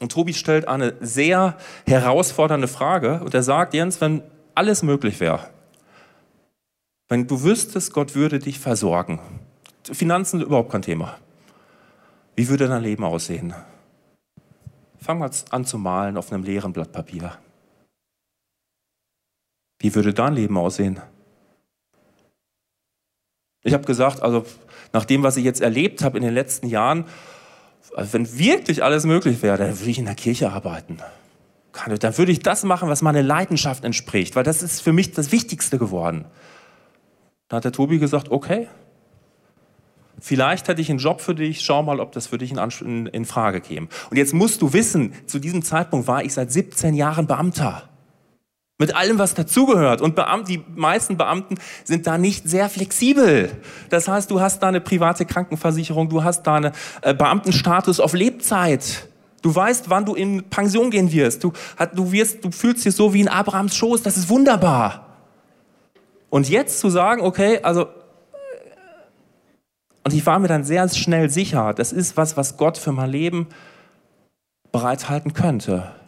Und 0.00 0.12
Tobi 0.12 0.32
stellt 0.32 0.66
eine 0.66 0.94
sehr 1.00 1.58
herausfordernde 1.86 2.66
Frage 2.66 3.20
und 3.22 3.34
er 3.34 3.42
sagt, 3.42 3.74
Jens, 3.74 4.00
wenn 4.00 4.22
alles 4.54 4.82
möglich 4.82 5.20
wäre, 5.20 5.50
wenn 7.10 7.26
du 7.26 7.42
wüsstest, 7.42 7.92
Gott 7.92 8.14
würde 8.14 8.38
dich 8.38 8.58
versorgen. 8.58 9.20
Finanzen 9.84 10.40
überhaupt 10.40 10.72
kein 10.72 10.80
Thema. 10.80 11.18
Wie 12.34 12.48
würde 12.48 12.66
dein 12.66 12.82
Leben 12.82 13.04
aussehen? 13.04 13.52
Fang 15.02 15.18
mal 15.18 15.30
an 15.50 15.66
zu 15.66 15.76
malen 15.76 16.16
auf 16.16 16.32
einem 16.32 16.44
leeren 16.44 16.72
Blatt 16.72 16.92
Papier. 16.92 17.36
Wie 19.80 19.94
würde 19.94 20.14
dein 20.14 20.32
Leben 20.32 20.56
aussehen? 20.56 20.98
Ich 23.62 23.74
habe 23.74 23.84
gesagt, 23.84 24.22
also 24.22 24.44
nach 24.92 25.04
dem, 25.04 25.22
was 25.22 25.36
ich 25.36 25.44
jetzt 25.44 25.60
erlebt 25.60 26.02
habe 26.02 26.16
in 26.18 26.24
den 26.24 26.34
letzten 26.34 26.66
Jahren, 26.66 27.04
wenn 27.96 28.38
wirklich 28.38 28.82
alles 28.82 29.04
möglich 29.04 29.42
wäre, 29.42 29.58
dann 29.58 29.78
würde 29.78 29.90
ich 29.90 29.98
in 29.98 30.06
der 30.06 30.14
Kirche 30.14 30.50
arbeiten. 30.50 30.98
Dann 32.00 32.18
würde 32.18 32.32
ich 32.32 32.40
das 32.40 32.64
machen, 32.64 32.88
was 32.88 33.02
meiner 33.02 33.22
Leidenschaft 33.22 33.84
entspricht, 33.84 34.36
weil 34.36 34.44
das 34.44 34.62
ist 34.62 34.80
für 34.80 34.92
mich 34.92 35.12
das 35.12 35.32
Wichtigste 35.32 35.78
geworden. 35.78 36.24
Da 37.48 37.56
hat 37.56 37.64
der 37.64 37.72
Tobi 37.72 37.98
gesagt, 37.98 38.30
okay, 38.30 38.68
vielleicht 40.20 40.68
hätte 40.68 40.80
ich 40.80 40.90
einen 40.90 40.98
Job 40.98 41.20
für 41.20 41.34
dich, 41.34 41.62
schau 41.62 41.82
mal, 41.82 42.00
ob 42.00 42.12
das 42.12 42.28
für 42.28 42.38
dich 42.38 42.52
in, 42.52 43.06
in, 43.06 43.24
Frage 43.24 43.60
käme. 43.60 43.88
Und 44.10 44.16
jetzt 44.16 44.34
musst 44.34 44.62
du 44.62 44.72
wissen, 44.72 45.14
zu 45.26 45.38
diesem 45.38 45.62
Zeitpunkt 45.62 46.06
war 46.06 46.24
ich 46.24 46.34
seit 46.34 46.52
17 46.52 46.94
Jahren 46.94 47.26
Beamter. 47.26 47.89
Mit 48.80 48.96
allem, 48.96 49.18
was 49.18 49.34
dazugehört. 49.34 50.00
Und 50.00 50.14
Beamt, 50.14 50.48
die 50.48 50.64
meisten 50.74 51.18
Beamten 51.18 51.58
sind 51.84 52.06
da 52.06 52.16
nicht 52.16 52.48
sehr 52.48 52.70
flexibel. 52.70 53.50
Das 53.90 54.08
heißt, 54.08 54.30
du 54.30 54.40
hast 54.40 54.60
da 54.60 54.68
eine 54.68 54.80
private 54.80 55.26
Krankenversicherung, 55.26 56.08
du 56.08 56.24
hast 56.24 56.44
da 56.44 56.54
einen 56.54 56.72
äh, 57.02 57.12
Beamtenstatus 57.12 58.00
auf 58.00 58.14
Lebzeit. 58.14 59.06
Du 59.42 59.54
weißt, 59.54 59.90
wann 59.90 60.06
du 60.06 60.14
in 60.14 60.44
Pension 60.48 60.90
gehen 60.90 61.12
wirst. 61.12 61.44
Du, 61.44 61.52
du, 61.94 62.10
wirst, 62.10 62.42
du 62.42 62.50
fühlst 62.50 62.86
dich 62.86 62.96
so 62.96 63.12
wie 63.12 63.20
in 63.20 63.28
Abrahams 63.28 63.76
Schoß. 63.76 64.02
Das 64.02 64.16
ist 64.16 64.30
wunderbar. 64.30 65.08
Und 66.30 66.48
jetzt 66.48 66.80
zu 66.80 66.88
sagen, 66.88 67.20
okay, 67.20 67.60
also, 67.62 67.86
und 70.04 70.14
ich 70.14 70.24
war 70.24 70.38
mir 70.38 70.48
dann 70.48 70.64
sehr 70.64 70.88
schnell 70.88 71.28
sicher, 71.28 71.74
das 71.74 71.92
ist 71.92 72.16
was, 72.16 72.38
was 72.38 72.56
Gott 72.56 72.78
für 72.78 72.92
mein 72.92 73.10
Leben 73.10 73.48
bereithalten 74.72 75.34
könnte. 75.34 75.99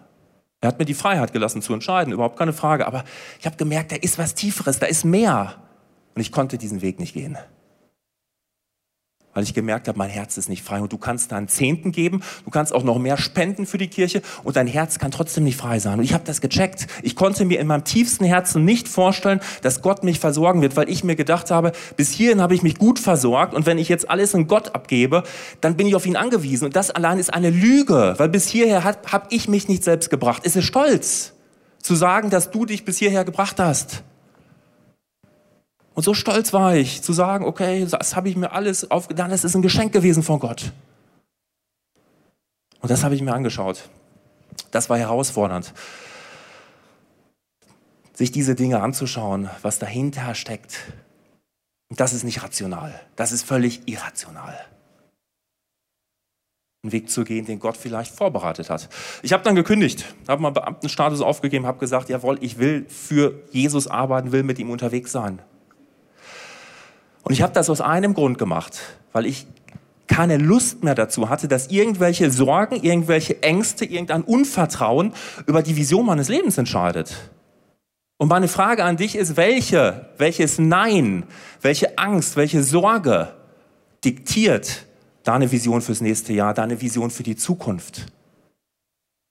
Er 0.63 0.69
hat 0.69 0.79
mir 0.79 0.85
die 0.87 0.95
Freiheit 0.95 1.33
gelassen 1.33 1.61
zu 1.61 1.75
entscheiden, 1.75 2.13
überhaupt 2.13 2.39
keine 2.39 2.53
Frage. 2.55 2.87
Aber 2.87 3.05
ich 3.39 3.45
habe 3.45 3.57
gemerkt, 3.57 3.93
da 3.93 3.97
ist 3.97 4.17
was 4.17 4.35
Tieferes, 4.35 4.79
da 4.79 4.87
ist 4.87 5.05
mehr. 5.05 5.57
Und 6.15 6.23
ich 6.23 6.33
konnte 6.33 6.57
diesen 6.57 6.81
Weg 6.81 6.99
nicht 6.99 7.13
gehen 7.13 7.37
weil 9.35 9.45
ich 9.45 9.55
gemerkt 9.55 9.89
habe, 9.89 9.99
mein 9.99 10.11
Herz 10.11 10.37
ist 10.37 10.49
nicht 10.49 10.63
frei. 10.65 10.81
Und 10.81 10.93
du 10.93 10.99
kannst 10.99 11.33
da 11.33 11.37
einen 11.37 11.49
Zehnten 11.49 11.93
geben, 11.93 12.23
du 12.45 12.51
kannst 12.51 12.73
auch 12.73 12.85
noch 12.85 12.99
mehr 12.99 13.17
spenden 13.17 13.67
für 13.67 13.79
die 13.79 13.89
Kirche 13.89 14.23
und 14.45 14.57
dein 14.57 14.67
Herz 14.67 14.99
kann 14.99 15.11
trotzdem 15.11 15.45
nicht 15.45 15.57
frei 15.57 15.79
sein. 15.79 15.99
Und 15.99 16.05
ich 16.05 16.15
habe 16.15 16.25
das 16.25 16.41
gecheckt. 16.41 16.87
Ich 17.03 17.17
konnte 17.17 17.45
mir 17.45 17.61
in 17.61 17.67
meinem 17.67 17.85
tiefsten 17.85 18.25
Herzen 18.25 18.65
nicht 18.65 18.89
vorstellen, 18.89 19.41
dass 19.63 19.83
Gott 19.83 20.05
mich 20.05 20.19
versorgen 20.19 20.63
wird, 20.63 20.77
weil 20.77 20.89
ich 20.89 21.05
mir 21.05 21.17
gedacht 21.17 21.51
habe, 21.51 21.73
bis 21.97 22.11
hierhin 22.11 22.41
habe 22.41 22.55
ich 22.55 22.63
mich 22.63 22.79
gut 22.79 22.99
versorgt 22.99 23.55
und 23.55 23.67
wenn 23.67 23.79
ich 23.79 23.89
jetzt 23.89 24.11
alles 24.11 24.35
in 24.35 24.47
Gott 24.47 24.75
abgebe, 24.75 25.23
dann 25.61 25.77
bin 25.77 25.87
ich 25.87 25.95
auf 25.95 26.07
ihn 26.07 26.17
angewiesen. 26.17 26.67
Und 26.67 26.77
das 26.77 26.91
allein 26.91 27.19
ist 27.19 27.33
eine 27.33 27.51
Lüge, 27.51 28.15
weil 28.19 28.29
bis 28.29 28.49
hierher 28.49 28.85
habe 28.85 28.99
hab 29.11 29.33
ich 29.33 29.49
mich 29.49 29.69
nicht 29.69 29.85
selbst 29.85 30.11
gebracht. 30.11 30.43
Es 30.45 30.57
ist 30.57 30.65
stolz 30.65 31.33
zu 31.81 31.95
sagen, 31.95 32.31
dass 32.31 32.51
du 32.51 32.65
dich 32.65 32.85
bis 32.85 32.99
hierher 32.99 33.25
gebracht 33.25 33.59
hast. 33.59 34.03
Und 35.95 36.03
so 36.03 36.15
stolz 36.15 36.53
war 36.53 36.75
ich, 36.75 37.03
zu 37.03 37.13
sagen, 37.13 37.45
okay, 37.45 37.87
das 37.89 38.17
habe 38.17 38.29
ich 38.29 38.37
mir 38.37 38.53
alles 38.53 38.91
aufgetan, 38.91 39.31
es 39.31 39.45
ist 39.45 39.55
ein 39.55 39.63
Geschenk 39.63 39.93
gewesen 39.93 40.23
von 40.23 40.39
Gott. 40.39 40.73
Und 42.81 42.91
das 42.91 43.05
habe 43.05 43.15
ich 43.15 43.23
mir 43.23 43.33
angeschaut. 43.35 43.89
Das 44.71 44.89
war 44.91 44.99
herausfordernd, 44.99 45.73
sich 48.15 48.33
diese 48.33 48.55
Dinge 48.55 48.81
anzuschauen, 48.81 49.51
was 49.63 49.79
dahinter 49.79 50.35
steckt. 50.35 50.93
Und 51.91 52.01
das 52.01 52.15
ist 52.15 52.25
nicht 52.25 52.43
rational, 52.43 52.99
das 53.17 53.33
ist 53.33 53.45
völlig 53.45 53.87
irrational. 53.87 54.59
Einen 56.83 56.93
Weg 56.93 57.11
zu 57.11 57.23
gehen, 57.23 57.45
den 57.45 57.61
Gott 57.61 57.77
vielleicht 57.77 58.13
vorbereitet 58.13 58.71
hat. 58.71 58.89
Ich 59.23 59.33
habe 59.33 59.45
dann 59.45 59.55
gekündigt, 59.55 60.05
habe 60.27 60.43
mal 60.43 60.51
Beamtenstatus 60.51 61.21
aufgegeben, 61.21 61.67
habe 61.67 61.79
gesagt, 61.79 62.09
jawohl, 62.09 62.39
ich 62.41 62.59
will 62.59 62.87
für 62.89 63.41
Jesus 63.53 63.87
arbeiten, 63.87 64.33
will 64.33 64.43
mit 64.43 64.59
ihm 64.59 64.71
unterwegs 64.71 65.13
sein. 65.13 65.41
Und 67.23 67.33
ich 67.33 67.43
habe 67.43 67.53
das 67.53 67.71
aus 67.71 67.81
einem 67.81 68.15
Grund 68.15 68.39
gemacht, 68.39 68.79
weil 69.13 69.27
ich 69.27 69.47
keine 70.07 70.37
Lust 70.37 70.85
mehr 70.85 70.95
dazu 70.95 71.29
hatte, 71.29 71.49
dass 71.49 71.69
irgendwelche 71.69 72.31
Sorgen, 72.31 72.77
irgendwelche 72.77 73.43
Ängste, 73.43 73.85
irgendein 73.85 74.23
Unvertrauen 74.23 75.13
über 75.47 75.63
die 75.63 75.77
Vision 75.77 76.05
meines 76.05 76.29
Lebens 76.29 76.59
entscheidet. 76.59 77.17
Und 78.19 78.29
meine 78.29 78.49
Frage 78.49 78.85
an 78.85 78.97
dich 78.97 79.17
ist, 79.17 79.37
welche, 79.37 80.11
welches 80.19 80.59
Nein, 80.59 81.25
welche 81.61 81.99
Angst, 81.99 82.37
welche 82.37 82.63
Sorge 82.63 83.35
diktiert 84.05 84.87
deine 85.25 85.51
Vision 85.51 85.81
fürs 85.81 86.01
nächste 86.01 86.33
Jahr, 86.33 86.55
deine 86.55 86.81
Vision 86.81 87.11
für 87.11 87.23
die 87.23 87.37
Zukunft? 87.37 88.07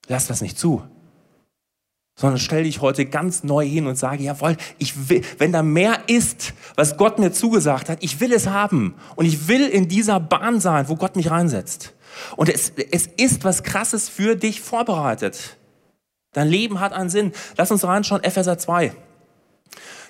Lass 0.08 0.28
das 0.28 0.42
nicht 0.42 0.58
zu 0.58 0.84
sondern 2.16 2.40
stell 2.40 2.64
dich 2.64 2.82
heute 2.82 3.06
ganz 3.06 3.44
neu 3.44 3.66
hin 3.66 3.88
und 3.88 3.98
sage, 3.98 4.24
jawohl, 4.24 4.58
ich 4.78 5.10
will, 5.10 5.24
wenn 5.38 5.52
da 5.52 5.64
mehr 5.64 6.04
ist, 6.08 6.54
was 6.76 6.98
Gott 6.98 7.20
mir 7.20 7.32
zugesagt 7.32 7.90
hat, 7.90 8.00
ich 8.02 8.20
will 8.20 8.34
es 8.34 8.48
haben 8.48 8.96
und 9.16 9.26
ich 9.26 9.48
will 9.48 9.68
in 9.68 9.88
dieser 9.88 10.20
Bahn 10.20 10.60
sein, 10.60 10.88
wo 10.90 10.96
Gott 10.96 11.16
mich 11.16 11.32
reinsetzt. 11.32 11.94
Und 12.36 12.50
es, 12.50 12.74
es 12.92 13.08
ist 13.08 13.44
was 13.44 13.64
Krasses 13.64 14.10
für 14.10 14.36
dich 14.36 14.62
vorbereitet. 14.62 15.58
Dein 16.34 16.48
Leben 16.48 16.80
hat 16.80 16.94
einen 16.94 17.10
Sinn. 17.10 17.32
Lass 17.58 17.72
uns 17.72 17.84
reinschauen, 17.84 18.24
Epheser 18.24 18.58
2. 18.58 18.94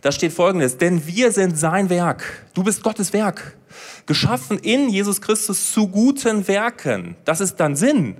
Da 0.02 0.12
steht 0.12 0.34
folgendes, 0.34 0.78
denn 0.78 1.06
wir 1.06 1.32
sind 1.32 1.58
sein 1.58 1.90
Werk. 1.92 2.46
Du 2.56 2.64
bist 2.64 2.82
Gottes 2.82 3.14
Werk. 3.14 3.56
Geschaffen 4.08 4.58
in 4.58 4.90
Jesus 4.90 5.22
Christus 5.22 5.72
zu 5.72 5.88
guten 5.88 6.48
Werken. 6.48 7.16
Das 7.24 7.40
ist 7.40 7.58
dein 7.58 7.76
Sinn 7.76 8.18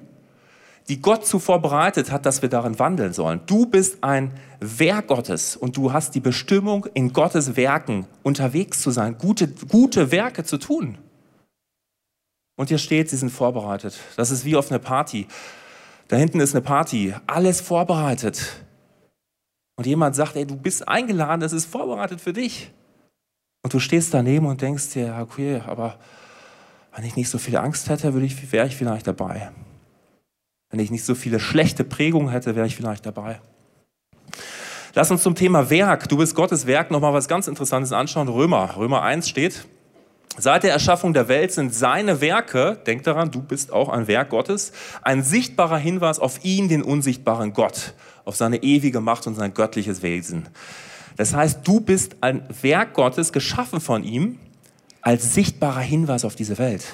die 0.92 1.02
Gott 1.02 1.26
zuvor 1.26 1.62
bereitet 1.62 2.12
hat, 2.12 2.26
dass 2.26 2.42
wir 2.42 2.50
darin 2.50 2.78
wandeln 2.78 3.14
sollen. 3.14 3.40
Du 3.46 3.66
bist 3.66 4.04
ein 4.04 4.34
Werk 4.60 5.08
Gottes 5.08 5.56
und 5.56 5.78
du 5.78 5.94
hast 5.94 6.16
die 6.16 6.20
Bestimmung, 6.20 6.86
in 6.94 7.14
Gottes 7.14 7.56
Werken 7.56 8.08
unterwegs 8.24 8.82
zu 8.82 8.92
sein, 8.92 9.18
gute, 9.18 9.48
gute 9.48 10.12
Werke 10.12 10.44
zu 10.44 10.58
tun. 10.58 10.98
Und 12.58 12.68
hier 12.68 12.78
steht, 12.78 13.10
sie 13.10 13.16
sind 13.16 13.30
vorbereitet. 13.30 13.98
Das 14.18 14.32
ist 14.32 14.44
wie 14.44 14.58
auf 14.58 14.70
einer 14.70 14.80
Party. 14.80 15.30
Da 16.10 16.18
hinten 16.18 16.42
ist 16.42 16.54
eine 16.54 16.62
Party, 16.62 17.16
alles 17.26 17.62
vorbereitet. 17.62 18.52
Und 19.78 19.86
jemand 19.86 20.18
sagt, 20.18 20.36
ey, 20.36 20.46
du 20.46 20.58
bist 20.58 20.90
eingeladen, 20.90 21.42
es 21.42 21.54
ist 21.54 21.68
vorbereitet 21.68 22.20
für 22.20 22.34
dich. 22.34 22.70
Und 23.64 23.74
du 23.74 23.80
stehst 23.80 24.14
daneben 24.14 24.46
und 24.46 24.62
denkst 24.62 24.90
dir, 24.90 25.20
okay, 25.22 25.62
aber 25.66 26.00
wenn 26.94 27.06
ich 27.06 27.16
nicht 27.16 27.30
so 27.30 27.38
viel 27.38 27.56
Angst 27.56 27.88
hätte, 27.88 28.14
wäre 28.14 28.68
ich 28.68 28.76
vielleicht 28.76 29.08
dabei. 29.08 29.54
Wenn 30.72 30.80
ich 30.80 30.90
nicht 30.90 31.06
so 31.06 31.16
viele 31.16 31.40
schlechte 31.40 31.84
Prägungen 31.84 32.30
hätte, 32.30 32.56
wäre 32.56 32.66
ich 32.66 32.76
vielleicht 32.76 33.06
dabei. 33.06 33.40
Lass 34.94 35.12
uns 35.12 35.24
zum 35.24 35.36
Thema 35.36 35.70
Werk, 35.70 36.10
du 36.10 36.18
bist 36.18 36.36
Gottes 36.36 36.66
Werk, 36.66 36.92
nochmal 36.92 37.14
was 37.14 37.28
ganz 37.28 37.48
Interessantes 37.48 37.92
anschauen. 37.94 38.28
Römer, 38.28 38.76
Römer 38.78 39.02
1 39.04 39.30
steht, 39.30 39.66
Seit 40.38 40.64
der 40.64 40.72
Erschaffung 40.72 41.14
der 41.14 41.28
Welt 41.28 41.52
sind 41.52 41.76
seine 41.76 42.22
Werke, 42.22 42.80
denk 42.88 43.04
daran, 43.04 43.32
du 43.32 43.42
bist 43.42 43.74
auch 43.74 43.90
ein 43.90 44.08
Werk 44.08 44.30
Gottes, 44.30 44.72
ein 45.02 45.24
sichtbarer 45.24 45.78
Hinweis 45.78 46.20
auf 46.20 46.46
ihn, 46.46 46.70
den 46.70 46.84
unsichtbaren 46.84 47.52
Gott, 47.52 47.94
auf 48.24 48.38
seine 48.38 48.64
ewige 48.64 49.02
Macht 49.02 49.28
und 49.28 49.36
sein 49.36 49.54
göttliches 49.54 50.04
Wesen. 50.04 50.48
Das 51.18 51.34
heißt, 51.34 51.68
du 51.68 51.82
bist 51.82 52.16
ein 52.22 52.44
Werk 52.62 52.94
Gottes, 52.94 53.34
geschaffen 53.34 53.82
von 53.82 54.06
ihm, 54.06 54.40
als 55.02 55.34
sichtbarer 55.34 55.82
Hinweis 55.82 56.24
auf 56.24 56.36
diese 56.36 56.58
Welt. 56.58 56.86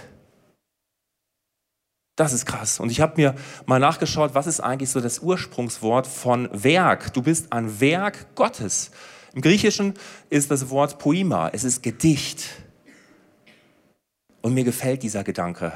Das 2.18 2.34
ist 2.34 2.48
krass. 2.48 2.80
Und 2.80 2.92
ich 2.92 3.00
habe 3.00 3.14
mir 3.16 3.36
mal 3.68 3.80
nachgeschaut, 3.80 4.34
was 4.34 4.48
ist 4.48 4.60
eigentlich 4.60 4.90
so 4.90 5.00
das 5.00 5.20
Ursprungswort 5.20 6.08
von 6.08 6.50
Werk? 6.52 7.14
Du 7.14 7.22
bist 7.22 7.54
ein 7.54 7.80
Werk 7.80 8.36
Gottes. 8.36 8.90
Im 9.36 9.42
Griechischen 9.42 9.94
ist 10.32 10.50
das 10.50 10.72
Wort 10.72 10.98
Poima, 10.98 11.50
es 11.50 11.64
ist 11.64 11.84
Gedicht. 11.84 12.50
Und 14.42 14.56
mir 14.56 14.64
gefällt 14.64 15.04
dieser 15.04 15.24
Gedanke, 15.24 15.72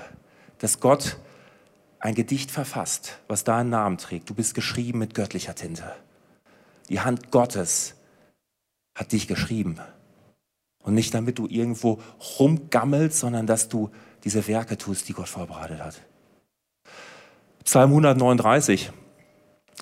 dass 0.57 0.79
Gott 0.79 1.17
ein 1.99 2.15
Gedicht 2.15 2.49
verfasst, 2.49 3.19
was 3.27 3.43
da 3.43 3.59
einen 3.59 3.69
Namen 3.69 3.99
trägt. 3.99 4.27
Du 4.27 4.33
bist 4.33 4.55
geschrieben 4.55 4.97
mit 4.97 5.13
göttlicher 5.13 5.53
Tinte. 5.53 5.93
Die 6.89 7.01
Hand 7.01 7.29
Gottes 7.29 7.93
hat 8.95 9.11
dich 9.11 9.27
geschrieben. 9.27 9.79
Und 10.79 10.95
nicht 10.95 11.13
damit 11.13 11.37
du 11.37 11.45
irgendwo 11.45 12.01
rumgammelst, 12.39 13.19
sondern 13.19 13.45
dass 13.45 13.69
du 13.69 13.91
diese 14.23 14.47
Werke 14.47 14.79
tust, 14.79 15.07
die 15.07 15.13
Gott 15.13 15.29
vorbereitet 15.29 15.83
hat. 15.83 16.01
Psalm 17.63 17.91
139 17.91 18.91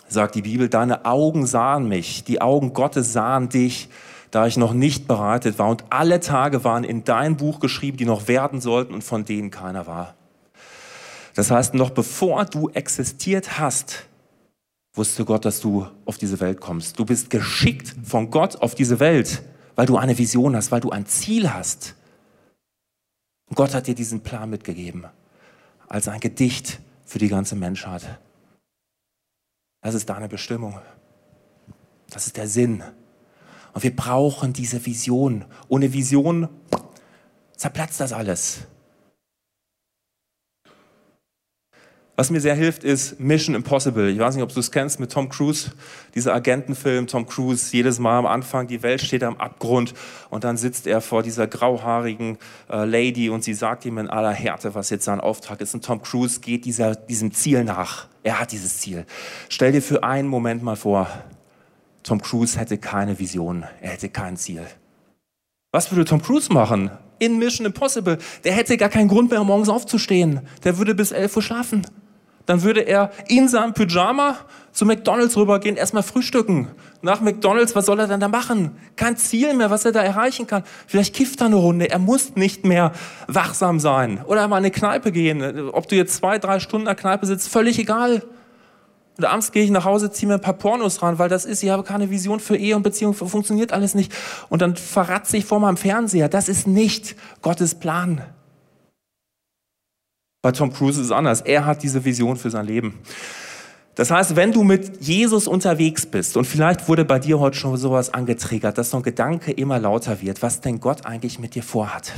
sagt 0.08 0.36
die 0.36 0.42
Bibel, 0.42 0.70
deine 0.70 1.06
Augen 1.06 1.46
sahen 1.46 1.88
mich, 1.88 2.24
die 2.24 2.42
Augen 2.42 2.74
Gottes 2.74 3.14
sahen 3.14 3.50
dich 3.50 3.90
da 4.32 4.46
ich 4.46 4.58
noch 4.58 4.74
nicht 4.74 5.08
bereitet 5.08 5.60
war. 5.60 5.70
Und 5.70 5.86
alle 5.90 6.20
Tage 6.20 6.64
waren 6.64 6.84
in 6.84 7.04
dein 7.04 7.38
Buch 7.38 7.60
geschrieben, 7.60 7.98
die 7.98 8.06
noch 8.06 8.28
werden 8.28 8.62
sollten 8.62 8.94
und 8.94 9.04
von 9.04 9.26
denen 9.26 9.52
keiner 9.52 9.88
war. 9.88 10.16
Das 11.36 11.52
heißt, 11.52 11.74
noch 11.74 11.92
bevor 11.92 12.46
du 12.46 12.70
existiert 12.70 13.60
hast, 13.60 14.06
wusste 14.94 15.26
Gott, 15.26 15.46
dass 15.46 15.62
du 15.62 15.88
auf 16.06 16.18
diese 16.18 16.40
Welt 16.40 16.60
kommst. 16.60 17.00
Du 17.00 17.06
bist 17.06 17.30
geschickt 17.30 17.96
von 18.04 18.30
Gott 18.30 18.58
auf 18.58 18.76
diese 18.76 19.00
Welt, 19.00 19.42
weil 19.76 19.86
du 19.86 19.98
eine 19.98 20.18
Vision 20.18 20.56
hast, 20.56 20.72
weil 20.72 20.82
du 20.82 20.90
ein 20.90 21.06
Ziel 21.06 21.54
hast. 21.54 21.96
Und 23.48 23.56
Gott 23.56 23.74
hat 23.74 23.88
dir 23.88 23.96
diesen 23.96 24.22
Plan 24.22 24.50
mitgegeben, 24.50 25.06
als 25.88 26.08
ein 26.08 26.20
Gedicht 26.20 26.80
für 27.10 27.18
die 27.18 27.28
ganze 27.28 27.56
Menschheit. 27.56 28.20
Das 29.82 29.96
ist 29.96 30.10
deine 30.10 30.30
Bestimmung. 30.30 30.80
Das 32.12 32.28
ist 32.28 32.38
der 32.38 32.48
Sinn 32.48 32.84
und 33.74 33.84
wir 33.84 33.96
brauchen 33.96 34.54
diese 34.54 34.86
Vision. 34.86 35.46
Ohne 35.68 35.92
Vision 35.92 36.50
zerplatzt 37.56 38.00
das 38.00 38.14
alles. 38.14 38.68
Was 42.20 42.32
mir 42.32 42.42
sehr 42.42 42.54
hilft, 42.54 42.84
ist 42.84 43.18
Mission 43.22 43.56
Impossible. 43.56 44.10
Ich 44.10 44.20
weiß 44.20 44.36
nicht, 44.36 44.44
ob 44.44 44.54
du 44.54 44.60
es 44.60 44.72
kennst 44.72 45.00
mit 45.00 45.10
Tom 45.10 45.30
Cruise, 45.30 45.72
dieser 46.16 46.34
Agentenfilm. 46.34 47.08
Tom 47.08 47.26
Cruise, 47.26 47.70
jedes 47.72 47.98
Mal 47.98 48.18
am 48.18 48.26
Anfang, 48.26 48.68
die 48.68 48.84
Welt 48.84 49.00
steht 49.00 49.24
am 49.24 49.38
Abgrund 49.38 49.94
und 50.30 50.44
dann 50.44 50.58
sitzt 50.58 50.86
er 50.86 51.00
vor 51.00 51.24
dieser 51.24 51.48
grauhaarigen 51.48 52.38
äh, 52.70 52.84
Lady 52.84 53.30
und 53.30 53.46
sie 53.46 53.54
sagt 53.54 53.86
ihm 53.86 53.98
in 54.00 54.10
aller 54.10 54.34
Härte, 54.34 54.76
was 54.76 54.90
jetzt 54.90 55.06
sein 55.06 55.22
Auftrag 55.22 55.62
ist. 55.62 55.74
Und 55.74 55.86
Tom 55.86 56.02
Cruise 56.02 56.42
geht 56.42 56.66
dieser, 56.66 56.94
diesem 56.94 57.32
Ziel 57.32 57.64
nach. 57.64 58.10
Er 58.22 58.42
hat 58.42 58.52
dieses 58.52 58.80
Ziel. 58.80 59.06
Stell 59.48 59.72
dir 59.72 59.82
für 59.82 60.04
einen 60.04 60.28
Moment 60.28 60.62
mal 60.62 60.76
vor, 60.76 61.08
Tom 62.04 62.22
Cruise 62.22 62.60
hätte 62.60 62.78
keine 62.80 63.18
Vision, 63.18 63.64
er 63.80 63.92
hätte 63.92 64.10
kein 64.10 64.36
Ziel. 64.36 64.68
Was 65.72 65.90
würde 65.90 66.04
Tom 66.04 66.22
Cruise 66.22 66.52
machen? 66.52 66.92
In 67.20 67.40
Mission 67.40 67.66
Impossible. 67.66 68.18
Der 68.44 68.52
hätte 68.52 68.76
gar 68.76 68.90
keinen 68.90 69.08
Grund 69.08 69.32
mehr, 69.32 69.42
morgens 69.46 69.70
aufzustehen. 69.70 70.42
Der 70.66 70.78
würde 70.78 70.96
bis 70.96 71.14
11 71.14 71.38
Uhr 71.38 71.42
schlafen. 71.42 71.86
Dann 72.46 72.64
würde 72.64 72.82
er 72.82 73.12
in 73.28 73.48
seinem 73.48 73.74
Pyjama 73.74 74.38
zu 74.72 74.86
McDonalds 74.86 75.38
rübergehen, 75.38 75.76
erstmal 75.76 76.04
frühstücken. 76.04 76.70
Nach 77.02 77.22
McDonalds, 77.22 77.76
was 77.76 77.86
soll 77.86 78.00
er 78.00 78.08
dann 78.08 78.20
da 78.20 78.28
machen? 78.28 78.72
Kein 78.96 79.18
Ziel 79.18 79.54
mehr, 79.54 79.70
was 79.70 79.86
er 79.86 79.92
da 79.92 80.02
erreichen 80.02 80.48
kann. 80.48 80.64
Vielleicht 80.88 81.16
kifft 81.16 81.42
er 81.42 81.48
eine 81.48 81.56
Runde. 81.56 81.90
Er 81.90 82.00
muss 82.00 82.36
nicht 82.36 82.66
mehr 82.66 82.92
wachsam 83.28 83.80
sein. 83.80 84.22
Oder 84.26 84.48
mal 84.48 84.58
in 84.58 84.66
eine 84.66 84.72
Kneipe 84.72 85.12
gehen. 85.12 85.70
Ob 85.70 85.88
du 85.88 85.96
jetzt 85.96 86.16
zwei, 86.16 86.40
drei 86.40 86.60
Stunden 86.60 86.88
in 86.88 86.94
der 86.94 86.96
Kneipe 86.96 87.26
sitzt, 87.26 87.50
völlig 87.50 87.80
egal. 87.80 88.24
Und 89.18 89.26
abends 89.26 89.52
gehe 89.52 89.64
ich 89.64 89.70
nach 89.70 89.84
Hause, 89.84 90.12
ziehe 90.12 90.30
mir 90.30 90.36
ein 90.36 90.42
paar 90.42 90.54
Pornos 90.54 91.02
ran, 91.02 91.20
weil 91.20 91.28
das 91.28 91.44
ist, 91.44 91.62
ich 91.62 91.70
habe 91.70 91.84
keine 91.84 92.10
Vision 92.10 92.40
für 92.40 92.56
Ehe 92.56 92.78
und 92.78 92.84
Beziehung, 92.84 93.14
funktioniert 93.14 93.74
alles 93.74 93.94
nicht. 93.94 94.14
Und 94.48 94.62
dann 94.62 94.78
verratze 94.78 95.36
ich 95.36 95.44
vor 95.44 95.60
meinem 95.60 95.76
Fernseher. 95.76 96.30
Das 96.30 96.48
ist 96.48 96.68
nicht 96.68 97.18
Gottes 97.42 97.76
Plan. 97.76 98.22
Bei 100.42 100.52
Tom 100.54 100.72
Cruise 100.72 101.00
ist 101.02 101.08
es 101.08 101.12
anders. 101.12 101.42
Er 101.42 101.66
hat 101.66 101.84
diese 101.84 102.06
Vision 102.06 102.38
für 102.38 102.50
sein 102.50 102.66
Leben. 102.66 103.00
Das 103.96 104.10
heißt, 104.10 104.38
wenn 104.38 104.54
du 104.54 104.64
mit 104.64 105.02
Jesus 105.02 105.48
unterwegs 105.48 106.06
bist 106.06 106.38
und 106.38 106.46
vielleicht 106.46 106.88
wurde 106.88 107.04
bei 107.04 107.20
dir 107.20 107.40
heute 107.40 107.58
schon 107.58 107.76
sowas 107.76 108.14
angetriggert, 108.14 108.78
dass 108.78 108.92
so 108.92 108.98
ein 108.98 109.04
Gedanke 109.04 109.52
immer 109.52 109.80
lauter 109.80 110.22
wird, 110.22 110.42
was 110.42 110.62
denn 110.62 110.80
Gott 110.80 111.06
eigentlich 111.06 111.40
mit 111.40 111.56
dir 111.56 111.64
vorhat. 111.64 112.14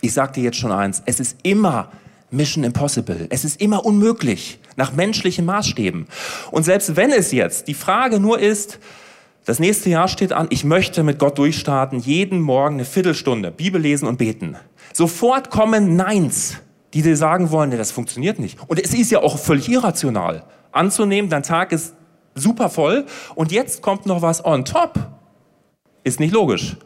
Ich 0.00 0.12
sage 0.12 0.32
dir 0.32 0.42
jetzt 0.42 0.56
schon 0.56 0.72
eins, 0.72 1.00
es 1.06 1.20
ist 1.20 1.38
immer 1.44 1.92
Mission 2.32 2.64
Impossible. 2.64 3.26
Es 3.30 3.44
ist 3.44 3.60
immer 3.60 3.84
unmöglich 3.84 4.58
nach 4.74 4.92
menschlichen 4.92 5.44
Maßstäben. 5.44 6.06
Und 6.50 6.64
selbst 6.64 6.96
wenn 6.96 7.12
es 7.12 7.30
jetzt 7.30 7.68
die 7.68 7.74
Frage 7.74 8.18
nur 8.18 8.40
ist, 8.40 8.80
das 9.44 9.60
nächste 9.60 9.90
Jahr 9.90 10.08
steht 10.08 10.32
an, 10.32 10.48
ich 10.50 10.64
möchte 10.64 11.04
mit 11.04 11.20
Gott 11.20 11.38
durchstarten, 11.38 12.00
jeden 12.00 12.40
Morgen 12.40 12.76
eine 12.76 12.84
Viertelstunde 12.84 13.52
Bibel 13.52 13.80
lesen 13.80 14.08
und 14.08 14.16
beten. 14.16 14.56
Sofort 14.92 15.50
kommen 15.50 15.94
Neins, 15.94 16.56
die 16.94 17.02
dir 17.02 17.16
sagen 17.16 17.50
wollen, 17.50 17.70
nee, 17.70 17.76
das 17.76 17.90
funktioniert 17.90 18.38
nicht. 18.38 18.58
Und 18.68 18.78
es 18.82 18.94
ist 18.94 19.10
ja 19.10 19.20
auch 19.20 19.38
völlig 19.38 19.68
irrational 19.68 20.44
anzunehmen, 20.72 21.30
dein 21.30 21.42
Tag 21.42 21.72
ist 21.72 21.94
super 22.34 22.68
voll 22.68 23.06
und 23.34 23.52
jetzt 23.52 23.82
kommt 23.82 24.06
noch 24.06 24.22
was 24.22 24.44
on 24.44 24.64
top. 24.64 24.98
Ist 26.04 26.18
nicht 26.18 26.32
logisch. 26.32 26.76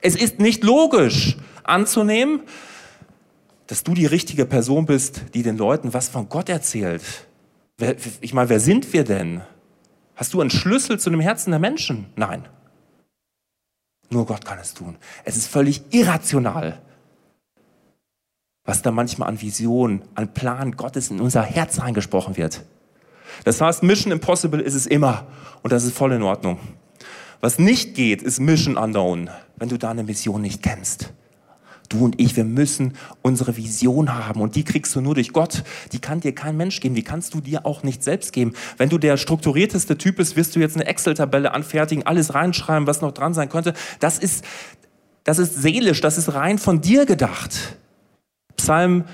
Es 0.00 0.16
ist 0.16 0.40
nicht 0.40 0.64
logisch 0.64 1.36
anzunehmen, 1.62 2.42
dass 3.66 3.82
du 3.82 3.94
die 3.94 4.06
richtige 4.06 4.46
Person 4.46 4.86
bist, 4.86 5.22
die 5.34 5.42
den 5.42 5.56
Leuten 5.56 5.94
was 5.94 6.08
von 6.08 6.28
Gott 6.28 6.48
erzählt. 6.48 7.02
Ich 8.20 8.32
meine, 8.32 8.48
wer 8.48 8.60
sind 8.60 8.92
wir 8.92 9.04
denn? 9.04 9.42
Hast 10.14 10.32
du 10.32 10.40
einen 10.40 10.50
Schlüssel 10.50 10.98
zu 10.98 11.10
dem 11.10 11.20
Herzen 11.20 11.50
der 11.50 11.60
Menschen? 11.60 12.06
Nein. 12.16 12.48
Nur 14.08 14.24
Gott 14.24 14.44
kann 14.44 14.58
es 14.58 14.72
tun. 14.72 14.96
Es 15.24 15.36
ist 15.36 15.48
völlig 15.48 15.82
irrational, 15.90 16.80
was 18.66 18.82
da 18.82 18.90
manchmal 18.90 19.28
an 19.28 19.40
Vision, 19.40 20.02
an 20.14 20.34
Plan 20.34 20.72
Gottes 20.72 21.10
in 21.10 21.20
unser 21.20 21.42
Herz 21.42 21.78
eingesprochen 21.78 22.36
wird. 22.36 22.62
Das 23.44 23.60
heißt, 23.60 23.82
Mission 23.82 24.12
Impossible 24.12 24.60
ist 24.60 24.74
es 24.74 24.86
immer 24.86 25.26
und 25.62 25.72
das 25.72 25.84
ist 25.84 25.96
voll 25.96 26.12
in 26.12 26.22
Ordnung. 26.22 26.58
Was 27.40 27.58
nicht 27.58 27.94
geht, 27.94 28.22
ist 28.22 28.40
Mission 28.40 28.76
Unknown, 28.76 29.30
wenn 29.56 29.68
du 29.68 29.78
deine 29.78 30.02
Mission 30.02 30.42
nicht 30.42 30.62
kennst. 30.62 31.12
Du 31.88 32.04
und 32.04 32.20
ich, 32.20 32.34
wir 32.36 32.44
müssen 32.44 32.94
unsere 33.22 33.56
Vision 33.56 34.12
haben 34.12 34.40
und 34.40 34.56
die 34.56 34.64
kriegst 34.64 34.94
du 34.96 35.00
nur 35.00 35.14
durch 35.14 35.32
Gott. 35.32 35.62
Die 35.92 36.00
kann 36.00 36.18
dir 36.18 36.34
kein 36.34 36.56
Mensch 36.56 36.80
geben, 36.80 36.96
die 36.96 37.04
kannst 37.04 37.34
du 37.34 37.40
dir 37.40 37.64
auch 37.64 37.84
nicht 37.84 38.02
selbst 38.02 38.32
geben. 38.32 38.54
Wenn 38.76 38.88
du 38.88 38.98
der 38.98 39.16
strukturierteste 39.16 39.96
Typ 39.96 40.16
bist, 40.16 40.34
wirst 40.34 40.56
du 40.56 40.60
jetzt 40.60 40.74
eine 40.74 40.86
Excel-Tabelle 40.86 41.52
anfertigen, 41.52 42.04
alles 42.04 42.34
reinschreiben, 42.34 42.88
was 42.88 43.02
noch 43.02 43.12
dran 43.12 43.34
sein 43.34 43.48
könnte. 43.48 43.74
Das 44.00 44.18
ist, 44.18 44.44
das 45.22 45.38
ist 45.38 45.54
seelisch, 45.54 46.00
das 46.00 46.18
ist 46.18 46.34
rein 46.34 46.58
von 46.58 46.80
dir 46.80 47.06
gedacht. 47.06 47.76
Psalm 48.56 49.04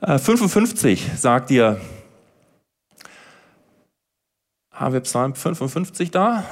55 0.00 1.06
äh, 1.12 1.16
sagt 1.16 1.50
dir, 1.50 1.80
haben 4.72 4.92
wir 4.92 5.00
Psalm 5.00 5.34
55 5.34 6.10
da? 6.10 6.44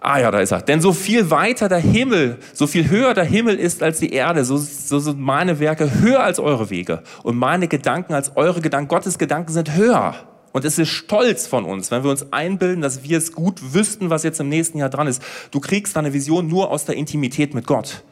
Ah 0.00 0.18
ja, 0.18 0.30
da 0.30 0.40
ist 0.40 0.52
er. 0.52 0.62
Denn 0.62 0.80
so 0.80 0.92
viel 0.92 1.30
weiter 1.30 1.68
der 1.68 1.78
Himmel, 1.78 2.38
so 2.52 2.66
viel 2.66 2.88
höher 2.88 3.14
der 3.14 3.24
Himmel 3.24 3.56
ist 3.56 3.82
als 3.82 3.98
die 3.98 4.12
Erde, 4.12 4.44
so, 4.44 4.56
so 4.56 5.00
sind 5.00 5.18
meine 5.18 5.58
Werke 5.58 6.00
höher 6.00 6.22
als 6.22 6.38
eure 6.38 6.70
Wege 6.70 7.02
und 7.24 7.36
meine 7.36 7.68
Gedanken 7.68 8.14
als 8.14 8.36
eure 8.36 8.60
Gedanken. 8.60 8.88
Gottes 8.88 9.18
Gedanken 9.18 9.52
sind 9.52 9.74
höher. 9.74 10.14
Und 10.52 10.64
es 10.64 10.78
ist 10.78 10.88
stolz 10.88 11.46
von 11.46 11.64
uns, 11.64 11.90
wenn 11.90 12.04
wir 12.04 12.10
uns 12.10 12.32
einbilden, 12.32 12.80
dass 12.80 13.02
wir 13.02 13.18
es 13.18 13.32
gut 13.32 13.74
wüssten, 13.74 14.08
was 14.08 14.22
jetzt 14.22 14.40
im 14.40 14.48
nächsten 14.48 14.78
Jahr 14.78 14.88
dran 14.88 15.06
ist. 15.06 15.22
Du 15.50 15.60
kriegst 15.60 15.94
deine 15.94 16.12
Vision 16.12 16.48
nur 16.48 16.70
aus 16.70 16.84
der 16.84 16.96
Intimität 16.96 17.54
mit 17.54 17.66
Gott. 17.66 18.02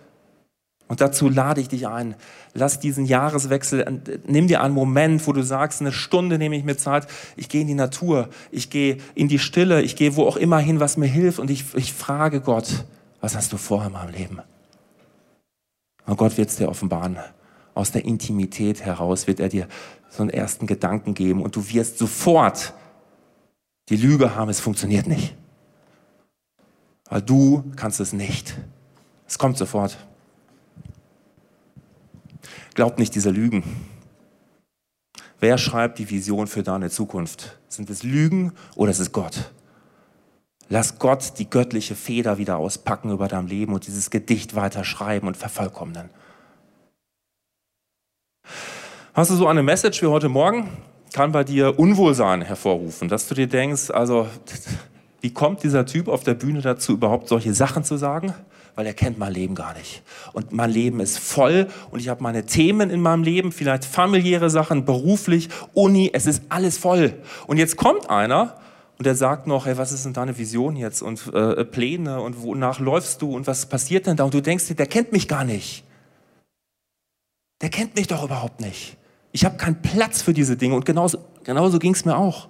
Und 0.89 1.01
dazu 1.01 1.29
lade 1.29 1.61
ich 1.61 1.69
dich 1.69 1.89
ein. 1.89 2.15
Lass 2.55 2.79
diesen 2.79 3.07
Jahreswechsel, 3.07 4.03
nimm 4.27 4.47
dir 4.47 4.63
einen 4.63 4.75
Moment, 4.75 5.27
wo 5.27 5.33
du 5.33 5.43
sagst, 5.43 5.81
eine 5.81 5.93
Stunde 5.93 6.39
nehme 6.39 6.57
ich 6.57 6.65
mir 6.65 6.77
Zeit, 6.77 7.09
ich 7.37 7.49
gehe 7.49 7.63
in 7.63 7.67
die 7.67 7.75
Natur, 7.75 8.29
ich 8.53 8.71
gehe 8.71 8.99
in 9.15 9.29
die 9.29 9.41
Stille, 9.41 9.83
ich 9.83 9.97
gehe 9.97 10.15
wo 10.15 10.27
auch 10.27 10.37
immer 10.37 10.59
hin, 10.59 10.79
was 10.79 10.97
mir 10.97 11.07
hilft 11.07 11.41
und 11.41 11.51
ich, 11.51 11.75
ich 11.75 11.93
frage 11.93 12.41
Gott, 12.41 12.85
was 13.21 13.35
hast 13.35 13.53
du 13.53 13.57
vor 13.57 13.85
in 13.85 13.93
meinem 13.93 14.13
Leben? 14.13 14.41
Und 16.07 16.17
Gott 16.17 16.39
wird 16.39 16.51
es 16.51 16.57
dir 16.57 16.69
offenbaren. 16.69 17.19
Aus 17.75 17.91
der 17.91 18.05
Intimität 18.05 18.83
heraus 18.83 19.27
wird 19.27 19.41
er 19.41 19.49
dir 19.49 19.67
so 20.09 20.23
einen 20.23 20.31
ersten 20.31 20.69
Gedanken 20.69 21.15
geben 21.15 21.43
und 21.43 21.57
du 21.57 21.69
wirst 21.69 21.99
sofort 21.99 22.73
die 23.89 23.97
Lüge 23.97 24.35
haben, 24.35 24.49
es 24.49 24.61
funktioniert 24.61 25.07
nicht. 25.07 25.37
Weil 27.09 27.23
du 27.23 27.65
kannst 27.77 28.01
es 28.01 28.13
nicht. 28.13 28.57
Es 29.27 29.39
kommt 29.39 29.59
sofort. 29.59 29.97
Glaubt 32.77 32.99
nicht 32.99 33.15
dieser 33.15 33.33
Lügen. 33.33 33.65
Wer 35.41 35.57
schreibt 35.57 35.99
die 35.99 36.11
Vision 36.11 36.47
für 36.47 36.63
deine 36.63 36.91
Zukunft? 36.91 37.59
Sind 37.69 37.89
es 37.89 38.03
Lügen 38.03 38.53
oder 38.75 38.91
ist 38.91 38.99
es 38.99 39.13
Gott? 39.13 39.51
Lass 40.69 40.99
Gott 40.99 41.39
die 41.39 41.49
göttliche 41.49 41.95
Feder 41.95 42.37
wieder 42.37 42.59
auspacken 42.59 43.11
über 43.11 43.29
dein 43.29 43.47
Leben 43.47 43.73
und 43.73 43.87
dieses 43.87 44.11
Gedicht 44.11 44.55
weiter 44.55 44.85
schreiben 44.85 45.27
und 45.27 45.39
vervollkommnen. 45.39 46.11
Hast 49.15 49.31
du 49.31 49.37
so 49.37 49.47
eine 49.47 49.63
Message 49.63 50.03
wie 50.03 50.09
heute 50.09 50.29
Morgen? 50.29 50.69
Kann 51.15 51.33
bei 51.33 51.45
dir 51.45 51.79
Unwohlsein 51.79 52.43
hervorrufen, 52.43 53.09
dass 53.09 53.27
du 53.27 53.35
dir 53.35 53.47
denkst, 53.47 53.91
also 53.91 54.29
wie 55.23 55.33
kommt 55.33 55.63
dieser 55.63 55.87
Typ 55.87 56.09
auf 56.09 56.25
der 56.25 56.35
Bühne 56.35 56.61
dazu, 56.61 56.93
überhaupt 56.93 57.29
solche 57.29 57.55
Sachen 57.55 57.85
zu 57.85 57.97
sagen? 57.97 58.35
Weil 58.77 58.87
er 58.87 58.95
kennt 58.95 59.19
mein 59.19 59.33
Leben 59.33 59.55
gar 59.55 59.75
nicht. 59.75 60.03
Und 60.33 60.53
mein 60.53 60.71
Leben 60.71 61.01
ist 61.01 61.19
voll 61.19 61.67
und 61.91 61.99
ich 61.99 62.09
habe 62.09 62.23
meine 62.23 62.47
Themen 62.47 62.91
in 62.91 63.01
meinem 63.01 63.25
Leben, 63.25 63.51
vielleicht 63.51 63.85
familiäre 63.85 64.51
Sachen, 64.51 64.85
beruflich, 64.85 65.49
Uni, 65.73 66.11
es 66.13 66.27
ist 66.27 66.43
alles 66.51 66.79
voll. 66.79 67.15
Und 67.47 67.57
jetzt 67.57 67.77
kommt 67.77 68.09
einer 68.11 68.61
und 68.99 69.07
er 69.07 69.15
sagt 69.15 69.47
noch, 69.47 69.67
hey, 69.67 69.77
was 69.77 69.93
ist 69.93 70.05
denn 70.05 70.13
deine 70.13 70.39
Vision 70.39 70.77
jetzt 70.77 71.03
und 71.03 71.33
äh, 71.35 71.65
Pläne 71.65 72.21
und 72.21 72.43
wonach 72.43 72.79
läufst 72.79 73.23
du 73.23 73.35
und 73.35 73.47
was 73.47 73.67
passiert 73.67 74.07
denn 74.07 74.17
da? 74.17 74.25
Und 74.25 74.35
du 74.35 74.41
denkst 74.41 74.69
dir, 74.69 74.75
der 74.75 74.87
kennt 74.87 75.11
mich 75.11 75.27
gar 75.27 75.45
nicht. 75.45 75.85
Der 77.63 77.71
kennt 77.71 77.97
mich 77.97 78.07
doch 78.07 78.23
überhaupt 78.23 78.61
nicht. 78.61 78.97
Ich 79.33 79.45
habe 79.45 79.57
keinen 79.57 79.81
Platz 79.83 80.23
für 80.23 80.33
diese 80.33 80.57
Dinge 80.57 80.75
und 80.75 80.85
genauso, 80.85 81.19
genauso 81.45 81.79
ging 81.79 81.95
es 81.95 82.05
mir 82.05 82.17
auch. 82.17 82.49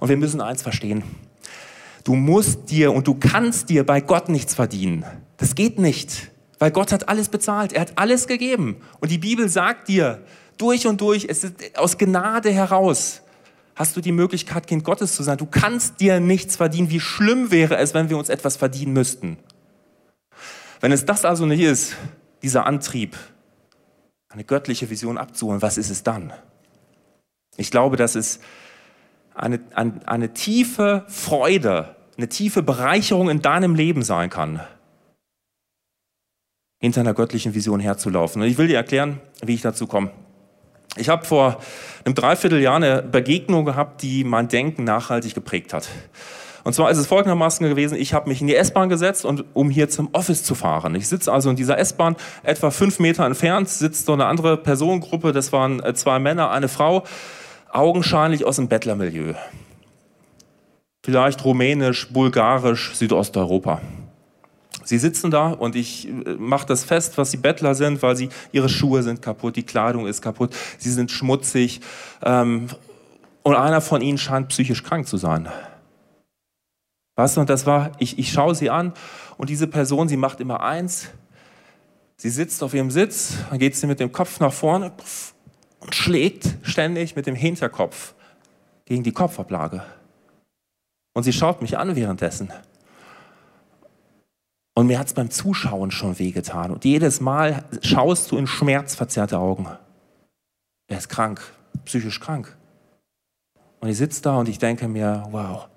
Und 0.00 0.08
wir 0.08 0.16
müssen 0.16 0.40
eins 0.40 0.62
verstehen. 0.62 1.04
Du 2.06 2.14
musst 2.14 2.70
dir 2.70 2.92
und 2.92 3.08
du 3.08 3.14
kannst 3.14 3.68
dir 3.68 3.84
bei 3.84 4.00
Gott 4.00 4.28
nichts 4.28 4.54
verdienen. 4.54 5.04
Das 5.38 5.56
geht 5.56 5.80
nicht, 5.80 6.30
weil 6.60 6.70
Gott 6.70 6.92
hat 6.92 7.08
alles 7.08 7.28
bezahlt. 7.28 7.72
Er 7.72 7.80
hat 7.80 7.94
alles 7.96 8.28
gegeben. 8.28 8.76
Und 9.00 9.10
die 9.10 9.18
Bibel 9.18 9.48
sagt 9.48 9.88
dir 9.88 10.22
durch 10.56 10.86
und 10.86 11.00
durch, 11.00 11.26
es 11.28 11.42
ist 11.42 11.76
aus 11.76 11.98
Gnade 11.98 12.52
heraus 12.52 13.22
hast 13.74 13.96
du 13.96 14.00
die 14.00 14.12
Möglichkeit, 14.12 14.68
Kind 14.68 14.84
Gottes 14.84 15.16
zu 15.16 15.24
sein. 15.24 15.36
Du 15.36 15.46
kannst 15.46 15.98
dir 15.98 16.20
nichts 16.20 16.54
verdienen. 16.54 16.90
Wie 16.90 17.00
schlimm 17.00 17.50
wäre 17.50 17.76
es, 17.76 17.92
wenn 17.92 18.08
wir 18.08 18.16
uns 18.18 18.28
etwas 18.28 18.56
verdienen 18.56 18.92
müssten? 18.92 19.36
Wenn 20.80 20.92
es 20.92 21.04
das 21.04 21.24
also 21.24 21.44
nicht 21.44 21.60
ist, 21.60 21.96
dieser 22.40 22.66
Antrieb, 22.66 23.16
eine 24.28 24.44
göttliche 24.44 24.90
Vision 24.90 25.18
abzuholen, 25.18 25.60
was 25.60 25.76
ist 25.76 25.90
es 25.90 26.04
dann? 26.04 26.32
Ich 27.56 27.72
glaube, 27.72 27.96
dass 27.96 28.14
es 28.14 28.38
eine, 29.34 29.58
eine, 29.74 30.00
eine 30.06 30.34
tiefe 30.34 31.04
Freude, 31.08 31.95
eine 32.16 32.28
tiefe 32.28 32.62
Bereicherung 32.62 33.28
in 33.28 33.42
deinem 33.42 33.74
Leben 33.74 34.02
sein 34.02 34.30
kann, 34.30 34.60
hinter 36.78 37.00
einer 37.00 37.14
göttlichen 37.14 37.54
Vision 37.54 37.80
herzulaufen. 37.80 38.42
Und 38.42 38.48
ich 38.48 38.58
will 38.58 38.68
dir 38.68 38.76
erklären, 38.76 39.20
wie 39.42 39.54
ich 39.54 39.62
dazu 39.62 39.86
komme. 39.86 40.10
Ich 40.96 41.08
habe 41.08 41.26
vor 41.26 41.60
einem 42.04 42.14
Dreivierteljahr 42.14 42.76
eine 42.76 43.02
Begegnung 43.02 43.64
gehabt, 43.64 44.02
die 44.02 44.24
mein 44.24 44.48
Denken 44.48 44.84
nachhaltig 44.84 45.34
geprägt 45.34 45.72
hat. 45.72 45.88
Und 46.64 46.72
zwar 46.72 46.90
ist 46.90 46.98
es 46.98 47.06
folgendermaßen 47.06 47.68
gewesen, 47.68 47.96
ich 47.96 48.12
habe 48.12 48.28
mich 48.28 48.40
in 48.40 48.48
die 48.48 48.56
S-Bahn 48.56 48.88
gesetzt, 48.88 49.24
und, 49.24 49.44
um 49.54 49.70
hier 49.70 49.88
zum 49.88 50.08
Office 50.12 50.42
zu 50.42 50.56
fahren. 50.56 50.96
Ich 50.96 51.06
sitze 51.06 51.32
also 51.32 51.48
in 51.48 51.54
dieser 51.54 51.78
S-Bahn, 51.78 52.16
etwa 52.42 52.72
fünf 52.72 52.98
Meter 52.98 53.24
entfernt 53.24 53.68
sitzt 53.68 54.06
so 54.06 54.14
eine 54.14 54.26
andere 54.26 54.56
Personengruppe, 54.56 55.30
das 55.30 55.52
waren 55.52 55.80
äh, 55.84 55.94
zwei 55.94 56.18
Männer, 56.18 56.50
eine 56.50 56.68
Frau, 56.68 57.04
augenscheinlich 57.70 58.44
aus 58.44 58.56
dem 58.56 58.66
Bettlermilieu. 58.66 59.34
Vielleicht 61.06 61.44
rumänisch, 61.44 62.08
bulgarisch, 62.08 62.96
Südosteuropa. 62.96 63.80
Sie 64.82 64.98
sitzen 64.98 65.30
da 65.30 65.50
und 65.50 65.76
ich 65.76 66.08
äh, 66.08 66.34
mache 66.36 66.66
das 66.66 66.82
fest, 66.82 67.16
was 67.16 67.30
sie 67.30 67.36
Bettler 67.36 67.76
sind, 67.76 68.02
weil 68.02 68.16
sie 68.16 68.28
ihre 68.50 68.68
Schuhe 68.68 69.04
sind 69.04 69.22
kaputt, 69.22 69.54
die 69.54 69.62
Kleidung 69.62 70.08
ist 70.08 70.20
kaputt, 70.20 70.52
sie 70.78 70.90
sind 70.90 71.12
schmutzig 71.12 71.80
ähm, 72.24 72.66
und 73.44 73.54
einer 73.54 73.80
von 73.80 74.00
ihnen 74.02 74.18
scheint 74.18 74.48
psychisch 74.48 74.82
krank 74.82 75.06
zu 75.06 75.16
sein. 75.16 75.48
Weißt 77.14 77.36
du, 77.36 77.42
und 77.42 77.50
das 77.50 77.66
war, 77.66 77.92
ich, 78.00 78.18
ich 78.18 78.32
schaue 78.32 78.56
sie 78.56 78.68
an 78.68 78.92
und 79.36 79.48
diese 79.48 79.68
Person, 79.68 80.08
sie 80.08 80.16
macht 80.16 80.40
immer 80.40 80.60
eins, 80.60 81.10
sie 82.16 82.30
sitzt 82.30 82.64
auf 82.64 82.74
ihrem 82.74 82.90
Sitz, 82.90 83.34
dann 83.48 83.60
geht 83.60 83.76
sie 83.76 83.86
mit 83.86 84.00
dem 84.00 84.10
Kopf 84.10 84.40
nach 84.40 84.52
vorne 84.52 84.90
und 85.78 85.94
schlägt 85.94 86.56
ständig 86.62 87.14
mit 87.14 87.28
dem 87.28 87.36
Hinterkopf 87.36 88.14
gegen 88.86 89.04
die 89.04 89.12
Kopfablage. 89.12 89.84
Und 91.16 91.22
sie 91.22 91.32
schaut 91.32 91.62
mich 91.62 91.78
an 91.78 91.96
währenddessen. 91.96 92.52
Und 94.74 94.86
mir 94.86 94.98
hat 94.98 95.06
es 95.06 95.14
beim 95.14 95.30
Zuschauen 95.30 95.90
schon 95.90 96.18
wehgetan. 96.18 96.70
Und 96.70 96.84
jedes 96.84 97.22
Mal 97.22 97.64
schaust 97.80 98.30
du 98.30 98.36
in 98.36 98.46
schmerzverzerrte 98.46 99.38
Augen. 99.38 99.66
Er 100.88 100.98
ist 100.98 101.08
krank, 101.08 101.40
psychisch 101.86 102.20
krank. 102.20 102.54
Und 103.80 103.88
ich 103.88 103.96
sitze 103.96 104.20
da 104.20 104.36
und 104.36 104.50
ich 104.50 104.58
denke 104.58 104.88
mir, 104.88 105.26
wow. 105.30 105.68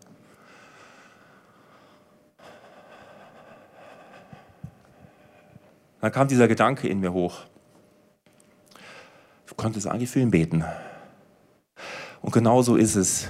Dann 6.02 6.12
kam 6.12 6.28
dieser 6.28 6.50
Gedanke 6.50 6.90
in 6.90 7.00
mir 7.00 7.14
hoch. 7.14 7.46
Du 9.48 9.56
könntest 9.56 9.88
eigentlich 9.88 10.10
für 10.10 10.20
ihn 10.20 10.32
beten. 10.32 10.66
Und 12.22 12.34
genau 12.34 12.62
so 12.62 12.76
ist 12.76 12.98
es 12.98 13.30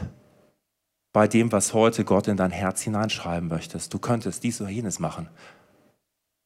bei 1.12 1.28
dem, 1.28 1.52
was 1.52 1.74
heute 1.74 2.04
Gott 2.06 2.28
in 2.28 2.38
dein 2.38 2.52
Herz 2.52 2.82
hineinschreiben 2.82 3.50
möchtest. 3.50 3.94
Du 3.94 4.00
könntest 4.00 4.44
dies 4.44 4.62
oder 4.62 4.70
jenes 4.70 5.00
machen. 5.00 5.30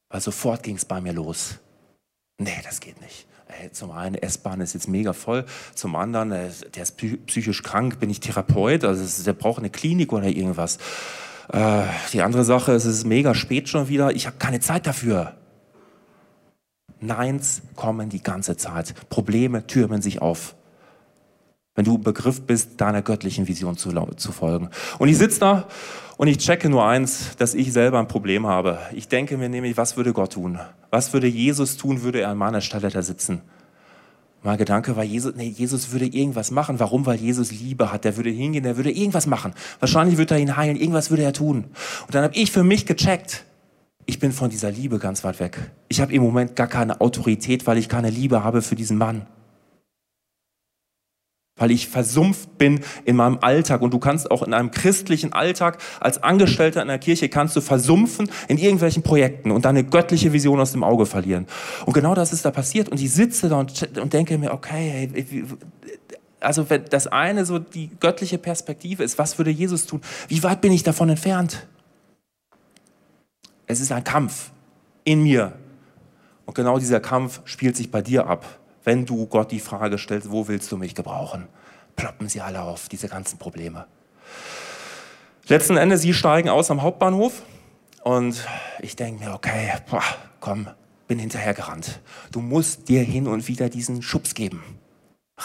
Weil 0.10 0.22
sofort 0.22 0.64
ging 0.64 0.76
es 0.76 0.86
bei 0.86 1.02
mir 1.02 1.14
los. 1.14 1.60
Nee, 2.38 2.62
das 2.64 2.80
geht 2.80 3.02
nicht. 3.02 3.28
Zum 3.72 3.92
einen, 3.92 4.16
S-Bahn 4.16 4.62
ist 4.62 4.74
jetzt 4.74 4.88
mega 4.88 5.14
voll. 5.14 5.46
Zum 5.76 5.96
anderen, 5.96 6.32
äh, 6.32 6.50
der 6.76 6.84
ist 6.84 6.98
psychisch 6.98 7.62
krank, 7.62 8.00
bin 8.00 8.10
ich 8.10 8.20
Therapeut, 8.20 8.84
also 8.84 9.24
der 9.24 9.34
braucht 9.34 9.60
eine 9.60 9.70
Klinik 9.70 10.12
oder 10.12 10.26
irgendwas. 10.26 10.78
Äh, 11.52 11.84
die 12.14 12.22
andere 12.22 12.44
Sache 12.44 12.72
ist, 12.72 12.86
es 12.86 12.98
ist 13.00 13.06
mega 13.06 13.36
spät 13.36 13.70
schon 13.70 13.90
wieder. 13.90 14.12
Ich 14.12 14.26
habe 14.26 14.38
keine 14.38 14.60
Zeit 14.60 14.88
dafür. 14.88 15.36
Neins 17.00 17.62
kommen 17.76 18.10
die 18.10 18.24
ganze 18.24 18.58
Zeit. 18.58 18.94
Probleme 19.10 19.68
türmen 19.68 20.02
sich 20.02 20.22
auf 20.22 20.56
wenn 21.76 21.86
du 21.86 21.96
im 21.96 22.02
Begriff 22.02 22.42
bist, 22.42 22.80
deiner 22.82 23.02
göttlichen 23.02 23.48
Vision 23.48 23.78
zu, 23.78 23.92
zu 24.16 24.32
folgen. 24.32 24.70
Und 25.00 25.10
ich 25.10 25.18
sitze 25.18 25.40
da 25.40 25.68
und 26.18 26.28
ich 26.28 26.38
checke 26.38 26.70
nur 26.70 26.86
eins, 26.86 27.36
dass 27.38 27.56
ich 27.56 27.74
selber 27.74 28.00
ein 28.00 28.08
Problem 28.08 28.46
habe. 28.46 28.80
Ich 28.94 29.08
denke 29.08 29.38
mir 29.38 29.50
nämlich, 29.50 29.76
was 29.78 29.98
würde 29.98 30.14
Gott 30.14 30.34
tun? 30.34 30.60
Was 30.92 31.14
würde 31.14 31.28
Jesus 31.28 31.78
tun, 31.78 32.04
würde 32.04 32.22
er 32.22 32.30
an 32.30 32.38
meiner 32.38 32.62
Stelle 32.62 32.90
da 32.90 33.02
sitzen? 33.02 33.42
Mein 34.44 34.58
Gedanke 34.58 34.98
war, 34.98 35.06
Jesus, 35.06 35.34
nee, 35.36 35.48
Jesus 35.48 35.94
würde 35.94 36.06
irgendwas 36.06 36.52
machen. 36.52 36.80
Warum? 36.80 37.06
Weil 37.06 37.16
Jesus 37.16 37.52
Liebe 37.52 37.94
hat. 37.94 38.04
Der 38.04 38.18
würde 38.18 38.30
hingehen, 38.30 38.64
der 38.64 38.76
würde 38.76 38.92
irgendwas 38.92 39.26
machen. 39.26 39.54
Wahrscheinlich 39.80 40.18
würde 40.18 40.36
er 40.36 40.42
ihn 40.42 40.58
heilen, 40.58 40.76
irgendwas 40.76 41.10
würde 41.10 41.24
er 41.24 41.32
tun. 41.32 41.64
Und 42.06 42.14
dann 42.14 42.24
habe 42.24 42.36
ich 42.36 42.52
für 42.52 42.64
mich 42.64 42.86
gecheckt, 42.86 43.46
ich 44.06 44.20
bin 44.20 44.34
von 44.34 44.50
dieser 44.50 44.70
Liebe 44.70 45.00
ganz 45.00 45.24
weit 45.24 45.40
weg. 45.40 45.72
Ich 45.88 46.02
habe 46.02 46.12
im 46.14 46.22
Moment 46.22 46.58
gar 46.58 46.68
keine 46.68 47.00
Autorität, 47.00 47.66
weil 47.66 47.78
ich 47.78 47.88
keine 47.88 48.10
Liebe 48.10 48.44
habe 48.44 48.62
für 48.62 48.76
diesen 48.76 48.98
Mann 48.98 49.26
weil 51.56 51.72
ich 51.72 51.88
versumpft 51.88 52.58
bin 52.58 52.80
in 53.06 53.16
meinem 53.16 53.38
Alltag. 53.42 53.82
Und 53.82 53.94
du 53.94 54.00
kannst 54.00 54.32
auch 54.32 54.42
in 54.44 54.54
einem 54.54 54.72
christlichen 54.72 55.34
Alltag 55.34 55.78
als 56.00 56.24
Angestellter 56.24 56.82
in 56.82 56.88
der 56.88 57.00
Kirche 57.00 57.30
kannst 57.30 57.56
du 57.56 57.62
versumpfen 57.62 58.30
in 58.48 58.58
irgendwelchen 58.58 59.04
Projekten 59.04 59.52
und 59.52 59.66
deine 59.66 59.84
göttliche 59.84 60.34
Vision 60.34 60.60
aus 60.60 60.72
dem 60.72 60.84
Auge 60.84 61.06
verlieren. 61.06 61.48
Und 61.86 61.94
genau 61.94 62.16
das 62.16 62.34
ist 62.34 62.46
da 62.46 62.52
passiert. 62.52 62.90
Und 62.90 63.00
ich 63.00 63.12
sitze 63.12 63.50
da 63.50 63.60
und, 63.60 63.98
und 63.98 64.14
denke 64.14 64.38
mir, 64.38 64.52
okay, 64.52 65.10
also 66.40 66.70
wenn 66.70 66.86
das 66.90 67.08
eine 67.08 67.46
so 67.46 67.60
die 67.60 67.90
göttliche 68.00 68.38
Perspektive 68.38 69.04
ist, 69.04 69.18
was 69.18 69.38
würde 69.38 69.52
Jesus 69.52 69.86
tun? 69.86 70.02
Wie 70.28 70.42
weit 70.44 70.62
bin 70.62 70.72
ich 70.72 70.84
davon 70.84 71.10
entfernt? 71.10 71.68
Es 73.68 73.80
ist 73.80 73.92
ein 73.92 74.04
Kampf 74.04 74.52
in 75.04 75.24
mir. 75.24 75.54
Und 76.46 76.56
genau 76.56 76.80
dieser 76.80 77.00
Kampf 77.00 77.42
spielt 77.46 77.78
sich 77.78 77.92
bei 77.92 78.02
dir 78.02 78.28
ab 78.28 78.60
wenn 78.84 79.06
du 79.06 79.26
Gott 79.28 79.52
die 79.52 79.60
Frage 79.60 79.98
stellst, 79.98 80.32
wo 80.32 80.48
willst 80.48 80.72
du 80.72 80.78
mich 80.78 80.96
gebrauchen, 80.96 81.48
ploppen 81.96 82.30
sie 82.30 82.42
alle 82.42 82.62
auf, 82.62 82.90
diese 82.90 83.08
ganzen 83.08 83.40
Probleme. 83.40 83.86
Letzten 85.48 85.78
Endes, 85.78 86.02
sie 86.02 86.14
steigen 86.14 86.50
aus 86.50 86.72
am 86.72 86.82
Hauptbahnhof 86.82 87.44
und 88.04 88.46
ich 88.80 88.96
denke 88.96 89.26
mir, 89.26 89.34
okay, 89.34 89.74
boah, 89.90 90.04
komm, 90.40 90.68
bin 91.08 91.20
hinterhergerannt. 91.20 92.00
Du 92.32 92.40
musst 92.40 92.88
dir 92.90 93.02
hin 93.02 93.28
und 93.28 93.48
wieder 93.48 93.70
diesen 93.70 94.02
Schubs 94.02 94.36
geben. 94.36 94.64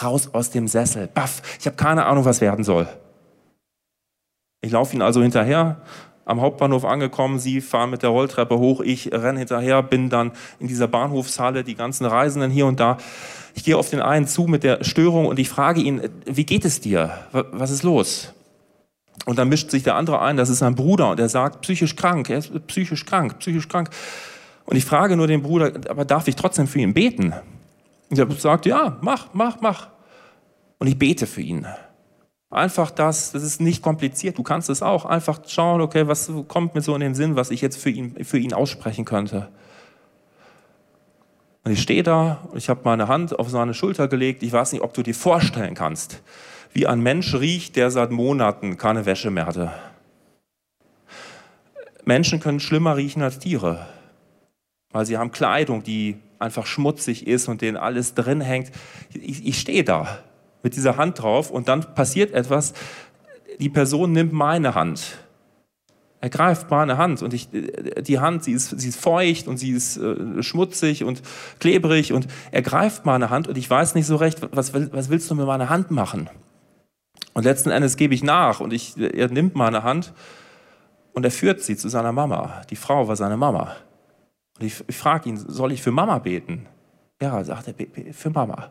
Raus 0.01 0.29
aus 0.33 0.51
dem 0.51 0.67
Sessel, 0.67 1.07
baff, 1.07 1.41
ich 1.59 1.65
habe 1.65 1.75
keine 1.75 2.05
Ahnung, 2.05 2.25
was 2.25 2.41
werden 2.41 2.63
soll. 2.63 2.87
Ich 4.61 4.71
laufe 4.71 4.95
ihn 4.95 5.01
also 5.01 5.21
hinterher, 5.21 5.81
am 6.29 6.41
Hauptbahnhof 6.41 6.85
angekommen, 6.85 7.39
sie 7.39 7.59
fahren 7.59 7.89
mit 7.89 8.03
der 8.03 8.11
Rolltreppe 8.11 8.57
hoch, 8.59 8.81
ich 8.81 9.11
renne 9.11 9.39
hinterher, 9.39 9.81
bin 9.81 10.09
dann 10.09 10.31
in 10.59 10.67
dieser 10.67 10.87
Bahnhofshalle, 10.87 11.63
die 11.63 11.75
ganzen 11.75 12.05
Reisenden 12.05 12.51
hier 12.51 12.67
und 12.67 12.79
da. 12.79 12.97
Ich 13.55 13.63
gehe 13.63 13.75
auf 13.75 13.89
den 13.89 13.99
einen 13.99 14.27
zu 14.27 14.43
mit 14.43 14.63
der 14.63 14.83
Störung 14.83 15.25
und 15.25 15.39
ich 15.39 15.49
frage 15.49 15.81
ihn, 15.81 16.01
wie 16.25 16.45
geht 16.45 16.65
es 16.65 16.81
dir? 16.81 17.11
Was 17.31 17.71
ist 17.71 17.81
los? 17.81 18.33
Und 19.25 19.39
dann 19.39 19.49
mischt 19.49 19.71
sich 19.71 19.83
der 19.83 19.95
andere 19.95 20.21
ein, 20.21 20.37
das 20.37 20.49
ist 20.49 20.59
sein 20.59 20.75
Bruder, 20.75 21.09
und 21.09 21.19
er 21.19 21.29
sagt, 21.29 21.61
psychisch 21.61 21.95
krank, 21.95 22.29
er 22.29 22.37
ist 22.37 22.67
psychisch 22.67 23.05
krank, 23.05 23.39
psychisch 23.39 23.67
krank. 23.67 23.89
Und 24.65 24.77
ich 24.77 24.85
frage 24.85 25.17
nur 25.17 25.27
den 25.27 25.41
Bruder, 25.41 25.71
aber 25.89 26.05
darf 26.05 26.27
ich 26.27 26.35
trotzdem 26.35 26.67
für 26.67 26.79
ihn 26.79 26.93
beten? 26.93 27.33
Und 28.09 28.19
er 28.19 28.29
sagt, 28.31 28.67
ja, 28.67 28.97
mach, 29.01 29.29
mach, 29.33 29.61
mach. 29.61 29.87
Und 30.77 30.87
ich 30.87 30.97
bete 30.97 31.25
für 31.25 31.41
ihn. 31.41 31.65
Einfach 32.51 32.89
das, 32.89 33.31
das 33.31 33.43
ist 33.43 33.61
nicht 33.61 33.83
kompliziert. 33.83 34.37
Du 34.37 34.43
kannst 34.43 34.69
es 34.69 34.81
auch. 34.81 35.05
Einfach 35.05 35.39
schauen, 35.47 35.81
okay, 35.81 36.07
was 36.07 36.31
kommt 36.47 36.73
mir 36.73 36.81
so 36.81 36.95
in 36.95 37.01
den 37.01 37.13
Sinn, 37.13 37.35
was 37.35 37.51
ich 37.51 37.61
jetzt 37.61 37.77
für 37.77 37.91
ihn, 37.91 38.23
für 38.25 38.39
ihn 38.39 38.53
aussprechen 38.53 39.05
könnte. 39.05 39.49
Und 41.63 41.73
ich 41.73 41.81
stehe 41.81 42.01
da 42.01 42.47
ich 42.55 42.69
habe 42.69 42.81
meine 42.85 43.07
Hand 43.07 43.37
auf 43.37 43.49
seine 43.49 43.75
Schulter 43.75 44.07
gelegt. 44.07 44.41
Ich 44.41 44.51
weiß 44.51 44.71
nicht, 44.71 44.81
ob 44.81 44.93
du 44.93 45.03
dir 45.03 45.13
vorstellen 45.13 45.75
kannst, 45.75 46.23
wie 46.73 46.87
ein 46.87 47.01
Mensch 47.01 47.35
riecht, 47.35 47.75
der 47.75 47.91
seit 47.91 48.09
Monaten 48.09 48.77
keine 48.77 49.05
Wäsche 49.05 49.29
mehr 49.29 49.45
hatte. 49.45 49.71
Menschen 52.05 52.39
können 52.39 52.59
schlimmer 52.59 52.97
riechen 52.97 53.21
als 53.21 53.37
Tiere, 53.37 53.85
weil 54.91 55.05
sie 55.05 55.19
haben 55.19 55.31
Kleidung, 55.31 55.83
die 55.83 56.17
einfach 56.39 56.65
schmutzig 56.65 57.27
ist 57.27 57.47
und 57.47 57.61
denen 57.61 57.77
alles 57.77 58.15
drin 58.15 58.41
hängt. 58.41 58.71
Ich, 59.13 59.45
ich 59.45 59.59
stehe 59.59 59.83
da 59.83 60.23
mit 60.63 60.75
dieser 60.75 60.97
Hand 60.97 61.21
drauf 61.21 61.51
und 61.51 61.67
dann 61.67 61.93
passiert 61.95 62.33
etwas. 62.33 62.73
Die 63.59 63.69
Person 63.69 64.11
nimmt 64.11 64.33
meine 64.33 64.75
Hand. 64.75 65.19
Er 66.21 66.29
greift 66.29 66.69
meine 66.69 66.97
Hand 66.97 67.21
und 67.21 67.33
ich, 67.33 67.47
die 67.51 68.19
Hand, 68.19 68.43
sie 68.43 68.51
ist, 68.51 68.77
sie 68.77 68.89
ist 68.89 68.99
feucht 68.99 69.47
und 69.47 69.57
sie 69.57 69.71
ist 69.71 69.95
äh, 69.97 70.43
schmutzig 70.43 71.05
und 71.05 71.21
klebrig 71.59 72.11
und 72.11 72.27
er 72.51 72.61
greift 72.61 73.05
meine 73.05 73.29
Hand 73.29 73.47
und 73.47 73.57
ich 73.57 73.69
weiß 73.69 73.95
nicht 73.95 74.05
so 74.05 74.17
recht, 74.17 74.41
was, 74.51 74.73
was 74.73 75.09
willst 75.09 75.31
du 75.31 75.35
mit 75.35 75.45
meiner 75.45 75.69
Hand 75.69 75.91
machen? 75.91 76.29
Und 77.33 77.45
letzten 77.45 77.69
Endes 77.69 77.95
gebe 77.95 78.13
ich 78.13 78.21
nach 78.21 78.59
und 78.59 78.73
ich, 78.73 78.97
er 78.97 79.29
nimmt 79.29 79.55
meine 79.55 79.83
Hand 79.83 80.13
und 81.13 81.23
er 81.23 81.31
führt 81.31 81.61
sie 81.61 81.77
zu 81.77 81.87
seiner 81.87 82.11
Mama. 82.11 82.63
Die 82.69 82.75
Frau 82.75 83.07
war 83.07 83.15
seine 83.15 83.37
Mama. 83.37 83.75
Und 84.59 84.65
ich, 84.65 84.83
ich 84.87 84.97
frage 84.97 85.29
ihn, 85.29 85.37
soll 85.37 85.71
ich 85.71 85.81
für 85.81 85.91
Mama 85.91 86.19
beten? 86.19 86.65
Ja, 87.21 87.41
sagt 87.45 87.69
er, 87.69 88.13
für 88.13 88.29
Mama. 88.29 88.69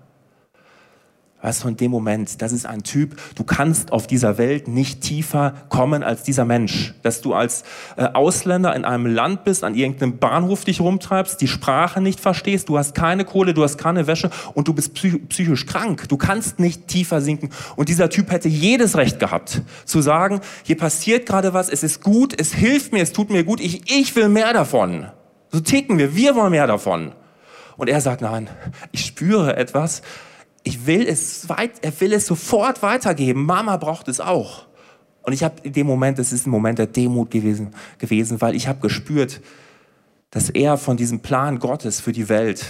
Du, 1.41 1.69
in 1.69 1.77
dem 1.77 1.93
Moment, 1.93 2.43
das 2.43 2.53
ist 2.53 2.67
ein 2.67 2.83
Typ, 2.83 3.17
du 3.37 3.45
kannst 3.45 3.93
auf 3.93 4.09
dieser 4.09 4.39
Welt 4.39 4.67
nicht 4.67 5.03
tiefer 5.03 5.55
kommen 5.69 6.03
als 6.03 6.25
dieser 6.25 6.45
Mensch. 6.45 6.95
Dass 7.03 7.21
du 7.21 7.33
als 7.33 7.63
äh, 7.97 8.09
Ausländer 8.13 8.75
in 8.75 8.85
einem 8.85 9.07
Land 9.07 9.45
bist, 9.45 9.63
an 9.63 9.77
irgendeinem 9.77 10.19
Bahnhof 10.19 10.65
dich 10.65 10.81
rumtreibst, 10.81 11.41
die 11.41 11.47
Sprache 11.47 12.01
nicht 12.01 12.19
verstehst, 12.19 12.69
du 12.69 12.77
hast 12.77 12.95
keine 12.95 13.25
Kohle, 13.25 13.55
du 13.55 13.63
hast 13.63 13.79
keine 13.79 14.09
Wäsche 14.09 14.31
und 14.55 14.67
du 14.67 14.75
bist 14.75 14.95
psychisch 14.95 15.67
krank. 15.67 16.09
Du 16.09 16.17
kannst 16.17 16.59
nicht 16.59 16.89
tiefer 16.89 17.21
sinken. 17.21 17.51
Und 17.77 17.89
dieser 17.89 18.11
Typ 18.11 18.33
hätte 18.33 18.49
jedes 18.49 18.97
Recht 18.97 19.21
gehabt, 19.21 19.63
zu 19.85 20.03
sagen, 20.03 20.41
hier 20.65 20.77
passiert 20.77 21.27
gerade 21.27 21.55
was, 21.55 21.69
es 21.69 21.85
ist 21.85 22.03
gut, 22.03 22.39
es 22.39 22.53
hilft 22.53 22.93
mir, 22.93 23.03
es 23.03 23.13
tut 23.13 23.31
mir 23.31 23.45
gut, 23.45 23.61
ich, 23.61 23.89
ich 23.91 24.15
will 24.17 24.29
mehr 24.29 24.53
davon. 24.53 25.07
So 25.53 25.61
ticken 25.61 25.99
wir, 25.99 26.17
wir 26.17 26.35
wollen 26.35 26.51
mehr 26.51 26.67
davon. 26.67 27.13
Und 27.77 27.89
er 27.89 28.01
sagt, 28.01 28.23
nein, 28.23 28.51
ich 28.91 29.07
spüre 29.07 29.57
etwas, 29.57 30.03
ich 30.69 30.87
will 30.87 31.07
es 31.07 31.49
weit, 31.49 31.83
er 31.83 31.99
will 31.99 32.13
es 32.13 32.27
sofort 32.27 32.83
weitergeben. 32.83 33.47
Mama 33.47 33.79
braucht 33.79 34.07
es 34.07 34.21
auch. 34.21 34.67
Und 35.23 35.33
ich 35.33 35.43
habe 35.43 35.55
in 35.63 35.73
dem 35.73 35.87
Moment, 35.87 36.19
das 36.19 36.31
ist 36.31 36.47
ein 36.47 36.51
Moment 36.51 36.79
der 36.79 36.87
Demut 36.87 37.31
gewesen, 37.31 37.71
gewesen 37.97 38.41
weil 38.43 38.55
ich 38.55 38.69
habe 38.69 38.79
gespürt, 38.81 39.41
dass 40.31 40.51
er 40.51 40.77
von 40.77 40.99
diesem 40.99 41.21
Plan 41.21 41.59
Gottes 41.59 42.03
für 42.03 42.13
die 42.13 42.29
Welt, 42.29 42.67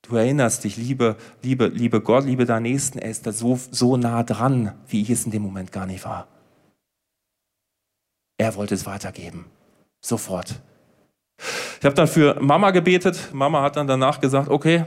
du 0.00 0.16
erinnerst 0.16 0.64
dich, 0.64 0.78
liebe, 0.78 1.16
liebe, 1.42 1.66
liebe 1.66 2.00
Gott, 2.00 2.24
liebe 2.24 2.46
deinen 2.46 2.62
Nächsten, 2.62 2.98
er 2.98 3.10
ist 3.10 3.26
da 3.26 3.32
so, 3.32 3.58
so 3.70 3.98
nah 3.98 4.22
dran, 4.22 4.72
wie 4.88 5.02
ich 5.02 5.10
es 5.10 5.26
in 5.26 5.30
dem 5.30 5.42
Moment 5.42 5.72
gar 5.72 5.84
nicht 5.84 6.06
war. 6.06 6.26
Er 8.38 8.54
wollte 8.56 8.74
es 8.74 8.86
weitergeben. 8.86 9.44
Sofort. 10.00 10.58
Ich 11.80 11.84
habe 11.84 11.94
dann 11.94 12.08
für 12.08 12.40
Mama 12.40 12.70
gebetet. 12.70 13.28
Mama 13.34 13.60
hat 13.60 13.76
dann 13.76 13.86
danach 13.86 14.22
gesagt, 14.22 14.48
okay, 14.48 14.86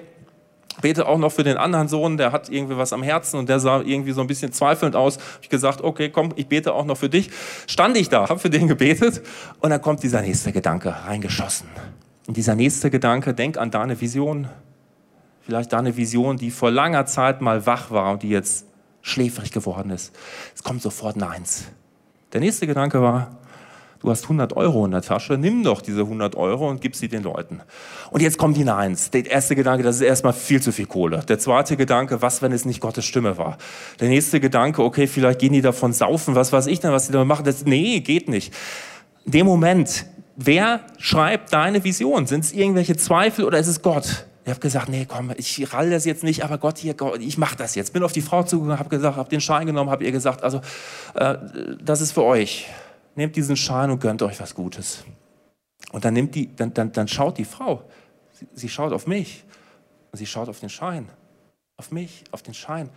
bete 0.82 1.08
auch 1.08 1.18
noch 1.18 1.32
für 1.32 1.44
den 1.44 1.58
anderen 1.58 1.88
Sohn, 1.88 2.18
der 2.18 2.32
hat 2.32 2.50
irgendwie 2.50 2.78
was 2.78 2.94
am 2.94 3.04
Herzen 3.04 3.38
und 3.38 3.50
der 3.50 3.60
sah 3.60 3.82
irgendwie 3.82 4.12
so 4.12 4.22
ein 4.22 4.28
bisschen 4.28 4.52
zweifelnd 4.52 4.96
aus. 4.96 5.18
Hab 5.18 5.44
ich 5.44 5.50
gesagt, 5.50 5.82
okay, 5.82 6.10
komm, 6.10 6.34
ich 6.36 6.48
bete 6.48 6.74
auch 6.74 6.86
noch 6.86 6.98
für 6.98 7.10
dich. 7.10 7.30
Stand 7.68 7.98
ich 7.98 8.10
da, 8.10 8.30
habe 8.30 8.40
für 8.40 8.50
den 8.50 8.68
gebetet 8.68 9.22
und 9.60 9.70
dann 9.70 9.82
kommt 9.82 10.04
dieser 10.04 10.22
nächste 10.22 10.52
Gedanke 10.52 10.96
reingeschossen. 11.06 11.68
Und 12.28 12.38
dieser 12.38 12.56
nächste 12.56 12.90
Gedanke, 12.90 13.34
denk 13.34 13.58
an 13.58 13.72
deine 13.72 14.00
Vision. 14.00 14.48
Vielleicht 15.42 15.72
deine 15.72 15.96
Vision, 15.96 16.38
die 16.38 16.52
vor 16.52 16.72
langer 16.72 17.06
Zeit 17.06 17.42
mal 17.42 17.66
wach 17.66 17.90
war 17.90 18.12
und 18.12 18.24
die 18.24 18.30
jetzt 18.30 18.66
schläfrig 19.02 19.52
geworden 19.52 19.92
ist. 19.92 20.14
Es 20.54 20.62
kommt 20.62 20.82
sofort 20.82 21.16
ein 21.16 21.24
Eins. 21.24 21.66
Der 22.34 22.42
nächste 22.42 22.68
Gedanke 22.68 23.02
war, 23.02 23.38
du 24.00 24.10
hast 24.10 24.24
100 24.24 24.56
Euro 24.56 24.86
in 24.86 24.92
der 24.92 25.02
Tasche, 25.02 25.38
nimm 25.38 25.64
doch 25.64 25.82
diese 25.82 26.02
100 26.02 26.36
Euro 26.36 26.70
und 26.70 26.82
gib 26.82 26.96
sie 26.96 27.08
den 27.08 27.24
Leuten. 27.24 27.62
Und 28.12 28.22
jetzt 28.22 28.38
kommt 28.38 28.58
die 28.58 28.64
Neins. 28.64 29.12
Der 29.12 29.26
erste 29.30 29.56
Gedanke, 29.56 29.84
das 29.84 29.98
ist 29.98 30.02
erstmal 30.02 30.34
viel 30.34 30.62
zu 30.62 30.72
viel 30.72 30.86
Kohle. 30.86 31.24
Der 31.28 31.40
zweite 31.40 31.78
Gedanke, 31.78 32.22
was, 32.22 32.42
wenn 32.42 32.52
es 32.52 32.66
nicht 32.66 32.82
Gottes 32.82 33.06
Stimme 33.06 33.38
war? 33.38 33.58
Der 34.00 34.10
nächste 34.10 34.40
Gedanke, 34.40 34.84
okay, 34.84 35.08
vielleicht 35.08 35.40
gehen 35.40 35.54
die 35.54 35.62
davon 35.62 35.94
saufen, 35.94 36.36
was 36.36 36.54
weiß 36.54 36.68
ich 36.68 36.80
denn, 36.80 36.92
was 36.92 37.08
die 37.08 37.14
da 37.14 37.26
machen. 37.26 37.46
Das, 37.46 37.66
nee, 37.66 38.00
geht 38.00 38.30
nicht. 38.30 38.54
In 39.26 39.32
dem 39.32 39.46
Moment, 39.46 40.06
wer 40.36 40.82
schreibt 40.98 41.54
deine 41.54 41.84
Vision? 41.84 42.28
Sind 42.28 42.44
es 42.44 42.54
irgendwelche 42.54 42.96
Zweifel 42.96 43.46
oder 43.46 43.60
ist 43.60 43.68
es 43.68 43.82
Gott? 43.82 44.26
Ich 44.48 44.50
habe 44.50 44.62
gesagt, 44.62 44.88
nee, 44.88 45.06
komm, 45.06 45.34
ich 45.36 45.74
rall 45.74 45.90
das 45.90 46.06
jetzt 46.06 46.24
nicht, 46.24 46.46
aber 46.46 46.58
Gott 46.58 46.78
hier, 46.78 46.96
ich 47.20 47.38
mache 47.38 47.58
das 47.58 47.76
jetzt. 47.76 47.92
Bin 47.92 48.02
auf 48.02 48.14
die 48.14 48.22
Frau 48.22 48.44
zugegangen, 48.44 48.80
habe 48.80 48.88
gesagt, 48.88 49.18
habe 49.18 49.28
den 49.28 49.42
Schein 49.42 49.66
genommen, 49.66 49.90
habe 49.90 50.06
ihr 50.06 50.14
gesagt, 50.14 50.42
also 50.42 50.62
äh, 51.16 51.36
das 51.84 52.00
ist 52.00 52.14
für 52.14 52.24
euch 52.24 52.66
nehmt 53.18 53.36
diesen 53.36 53.58
Schein 53.58 53.90
und 53.90 54.00
gönnt 54.00 54.22
euch 54.22 54.40
was 54.40 54.56
Gutes. 54.56 55.04
Und 55.92 56.06
dann, 56.06 56.14
nimmt 56.14 56.36
die, 56.36 56.56
dann, 56.56 56.74
dann, 56.74 56.92
dann 56.92 57.08
schaut 57.08 57.38
die 57.38 57.46
Frau, 57.46 57.84
sie, 58.34 58.48
sie 58.54 58.70
schaut 58.70 58.94
auf 58.94 59.08
mich 59.08 59.44
und 60.12 60.18
sie 60.18 60.26
schaut 60.26 60.50
auf 60.50 60.60
den 60.60 60.70
Schein, 60.70 61.10
auf 61.78 61.92
mich, 61.92 62.24
auf 62.32 62.42
den 62.42 62.54
Schein. 62.54 62.90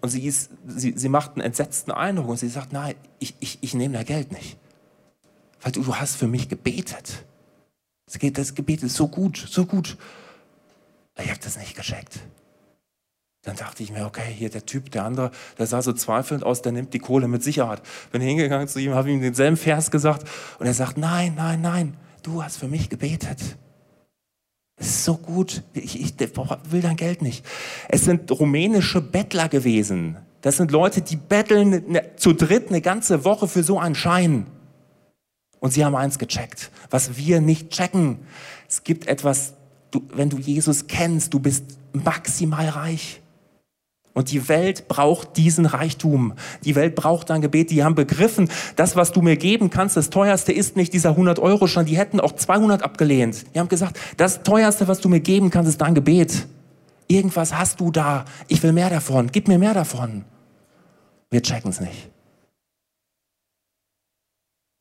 Und 0.00 0.10
sie, 0.10 0.26
ist, 0.26 0.50
sie, 0.66 0.92
sie 0.96 1.08
macht 1.08 1.32
einen 1.32 1.40
entsetzten 1.40 1.90
Eindruck 1.90 2.28
und 2.28 2.36
sie 2.36 2.48
sagt, 2.48 2.72
nein, 2.72 2.94
ich, 3.18 3.34
ich, 3.40 3.58
ich 3.62 3.74
nehme 3.74 3.94
da 3.94 4.02
Geld 4.02 4.32
nicht. 4.32 4.58
Weil 5.60 5.72
du, 5.72 5.82
du 5.82 5.96
hast 5.96 6.16
für 6.16 6.26
mich 6.26 6.48
gebetet. 6.48 7.24
Das 8.06 8.54
Gebet 8.54 8.82
ist 8.82 8.96
so 8.96 9.08
gut, 9.08 9.36
so 9.48 9.64
gut. 9.64 9.96
Ich 11.18 11.30
habe 11.30 11.40
das 11.42 11.56
nicht 11.56 11.74
gecheckt. 11.76 12.20
Dann 13.42 13.56
dachte 13.56 13.82
ich 13.82 13.90
mir, 13.90 14.06
okay, 14.06 14.32
hier 14.32 14.50
der 14.50 14.66
Typ, 14.66 14.92
der 14.92 15.04
andere, 15.04 15.32
der 15.58 15.66
sah 15.66 15.82
so 15.82 15.92
zweifelnd 15.92 16.44
aus, 16.44 16.62
der 16.62 16.70
nimmt 16.70 16.94
die 16.94 17.00
Kohle 17.00 17.26
mit 17.26 17.42
Sicherheit. 17.42 17.82
Bin 18.12 18.22
hingegangen 18.22 18.68
zu 18.68 18.78
ihm, 18.78 18.94
habe 18.94 19.10
ihm 19.10 19.20
denselben 19.20 19.56
Vers 19.56 19.90
gesagt 19.90 20.28
und 20.60 20.66
er 20.66 20.74
sagt, 20.74 20.96
nein, 20.96 21.34
nein, 21.36 21.60
nein, 21.60 21.96
du 22.22 22.42
hast 22.42 22.58
für 22.58 22.68
mich 22.68 22.88
gebetet. 22.88 23.40
Es 24.76 24.86
ist 24.86 25.04
so 25.04 25.16
gut, 25.16 25.62
ich, 25.74 26.00
ich 26.00 26.14
will 26.70 26.82
dein 26.82 26.96
Geld 26.96 27.22
nicht. 27.22 27.44
Es 27.88 28.04
sind 28.04 28.30
rumänische 28.30 29.00
Bettler 29.00 29.48
gewesen. 29.48 30.18
Das 30.40 30.56
sind 30.56 30.70
Leute, 30.70 31.02
die 31.02 31.16
betteln 31.16 31.84
ne, 31.88 32.16
zu 32.16 32.32
dritt 32.32 32.68
eine 32.68 32.80
ganze 32.80 33.24
Woche 33.24 33.48
für 33.48 33.62
so 33.62 33.78
einen 33.78 33.94
Schein. 33.94 34.46
Und 35.60 35.72
sie 35.72 35.84
haben 35.84 35.94
eins 35.94 36.18
gecheckt, 36.18 36.70
was 36.90 37.16
wir 37.16 37.40
nicht 37.40 37.70
checken. 37.70 38.18
Es 38.68 38.82
gibt 38.82 39.06
etwas, 39.06 39.54
du, 39.92 40.02
wenn 40.12 40.28
du 40.28 40.38
Jesus 40.38 40.88
kennst, 40.88 41.34
du 41.34 41.38
bist 41.38 41.64
maximal 41.92 42.68
reich. 42.68 43.21
Und 44.14 44.30
die 44.30 44.48
Welt 44.48 44.88
braucht 44.88 45.36
diesen 45.36 45.64
Reichtum. 45.64 46.34
Die 46.64 46.74
Welt 46.74 46.94
braucht 46.94 47.30
dein 47.30 47.40
Gebet. 47.40 47.70
Die 47.70 47.82
haben 47.82 47.94
begriffen, 47.94 48.50
das, 48.76 48.94
was 48.94 49.12
du 49.12 49.22
mir 49.22 49.36
geben 49.36 49.70
kannst, 49.70 49.96
das 49.96 50.10
teuerste 50.10 50.52
ist 50.52 50.76
nicht 50.76 50.92
dieser 50.92 51.16
100-Euro-Schein. 51.16 51.86
Die 51.86 51.96
hätten 51.96 52.20
auch 52.20 52.32
200 52.32 52.82
abgelehnt. 52.82 53.54
Die 53.54 53.58
haben 53.58 53.68
gesagt, 53.68 53.98
das 54.18 54.42
teuerste, 54.42 54.86
was 54.86 55.00
du 55.00 55.08
mir 55.08 55.20
geben 55.20 55.50
kannst, 55.50 55.70
ist 55.70 55.80
dein 55.80 55.94
Gebet. 55.94 56.46
Irgendwas 57.08 57.56
hast 57.56 57.80
du 57.80 57.90
da. 57.90 58.26
Ich 58.48 58.62
will 58.62 58.72
mehr 58.72 58.90
davon. 58.90 59.30
Gib 59.32 59.48
mir 59.48 59.58
mehr 59.58 59.74
davon. 59.74 60.24
Wir 61.30 61.42
checken 61.42 61.70
es 61.70 61.80
nicht. 61.80 62.10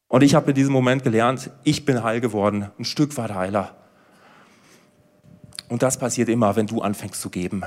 Und 0.10 0.24
ich 0.24 0.36
habe 0.36 0.50
in 0.50 0.56
diesem 0.56 0.74
Moment 0.74 1.04
gelernt, 1.04 1.52
ich 1.64 1.86
bin 1.86 2.04
heil 2.04 2.20
geworden, 2.20 2.70
ein 2.78 2.84
Stück 2.84 3.16
weit 3.16 3.34
heiler. 3.34 3.78
Und 5.70 5.84
das 5.84 5.98
passiert 5.98 6.28
immer, 6.28 6.58
wenn 6.58 6.68
du 6.68 6.82
anfängst 6.82 7.22
zu 7.22 7.30
geben. 7.30 7.64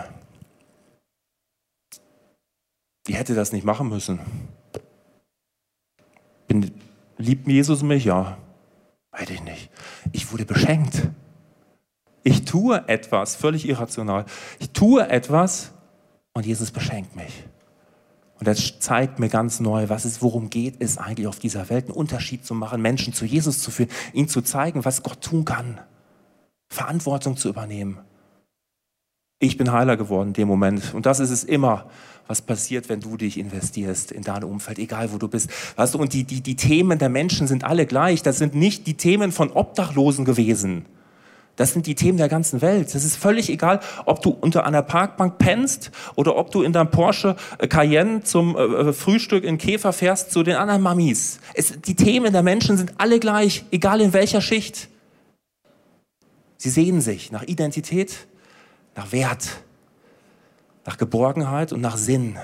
Die 3.06 3.14
hätte 3.14 3.34
das 3.34 3.52
nicht 3.52 3.64
machen 3.64 3.88
müssen. 3.88 4.20
Bin, 6.48 6.70
liebt 7.18 7.46
Jesus 7.46 7.82
mich? 7.82 8.04
Ja. 8.04 8.38
Weiß 9.12 9.30
ich 9.30 9.42
nicht. 9.42 9.70
Ich 10.12 10.32
wurde 10.32 10.44
beschenkt. 10.44 11.08
Ich 12.22 12.44
tue 12.44 12.88
etwas, 12.88 13.36
völlig 13.36 13.68
irrational. 13.68 14.24
Ich 14.58 14.70
tue 14.70 15.08
etwas 15.08 15.72
und 16.32 16.46
Jesus 16.46 16.70
beschenkt 16.70 17.14
mich. 17.14 17.44
Und 18.38 18.48
das 18.48 18.80
zeigt 18.80 19.18
mir 19.18 19.28
ganz 19.28 19.60
neu, 19.60 19.88
was 19.88 20.04
es, 20.04 20.20
worum 20.22 20.50
geht 20.50 20.76
es 20.80 20.98
eigentlich 20.98 21.26
auf 21.26 21.38
dieser 21.38 21.68
Welt, 21.68 21.86
einen 21.86 21.94
Unterschied 21.94 22.44
zu 22.44 22.54
machen, 22.54 22.82
Menschen 22.82 23.12
zu 23.12 23.24
Jesus 23.24 23.60
zu 23.60 23.70
führen, 23.70 23.90
ihnen 24.12 24.28
zu 24.28 24.40
zeigen, 24.40 24.84
was 24.84 25.02
Gott 25.02 25.20
tun 25.20 25.44
kann, 25.44 25.80
Verantwortung 26.68 27.36
zu 27.36 27.48
übernehmen 27.48 27.98
Ich 29.38 29.56
bin 29.56 29.72
heiler 29.72 29.96
geworden 29.96 30.28
in 30.28 30.34
dem 30.34 30.48
Moment. 30.48 30.94
Und 30.94 31.06
das 31.06 31.20
ist 31.20 31.30
es 31.30 31.44
immer, 31.44 31.86
was 32.26 32.40
passiert, 32.40 32.88
wenn 32.88 33.00
du 33.00 33.16
dich 33.16 33.38
investierst 33.38 34.10
in 34.12 34.22
dein 34.22 34.44
Umfeld, 34.44 34.78
egal 34.78 35.12
wo 35.12 35.18
du 35.18 35.28
bist. 35.28 35.50
Weißt 35.76 35.94
du, 35.94 35.98
und 35.98 36.12
die, 36.12 36.24
die, 36.24 36.40
die 36.40 36.56
Themen 36.56 36.98
der 36.98 37.08
Menschen 37.08 37.46
sind 37.46 37.64
alle 37.64 37.86
gleich. 37.86 38.22
Das 38.22 38.38
sind 38.38 38.54
nicht 38.54 38.86
die 38.86 38.94
Themen 38.94 39.32
von 39.32 39.50
Obdachlosen 39.50 40.24
gewesen. 40.24 40.86
Das 41.56 41.72
sind 41.72 41.86
die 41.86 41.94
Themen 41.94 42.18
der 42.18 42.28
ganzen 42.28 42.62
Welt. 42.62 42.94
Das 42.94 43.04
ist 43.04 43.16
völlig 43.16 43.48
egal, 43.48 43.80
ob 44.06 44.22
du 44.22 44.30
unter 44.30 44.66
einer 44.66 44.82
Parkbank 44.82 45.38
pennst 45.38 45.92
oder 46.16 46.36
ob 46.36 46.50
du 46.50 46.62
in 46.62 46.72
deinem 46.72 46.90
Porsche 46.90 47.36
äh, 47.58 47.68
Cayenne 47.68 48.22
zum 48.22 48.56
äh, 48.56 48.62
äh, 48.62 48.92
Frühstück 48.92 49.44
in 49.44 49.58
Käfer 49.58 49.92
fährst 49.92 50.32
zu 50.32 50.42
den 50.42 50.56
anderen 50.56 50.82
Mamis. 50.82 51.38
Es, 51.54 51.80
die 51.80 51.94
Themen 51.94 52.32
der 52.32 52.42
Menschen 52.42 52.76
sind 52.76 52.94
alle 52.98 53.20
gleich, 53.20 53.64
egal 53.70 54.00
in 54.00 54.12
welcher 54.12 54.40
Schicht. 54.40 54.88
Sie 56.56 56.70
sehen 56.70 57.00
sich 57.00 57.30
nach 57.30 57.44
Identität, 57.44 58.26
nach 58.94 59.12
Wert, 59.12 59.62
nach 60.84 60.96
Geborgenheit 60.98 61.72
und 61.72 61.80
nach 61.80 61.96
Sinn. 61.96 62.38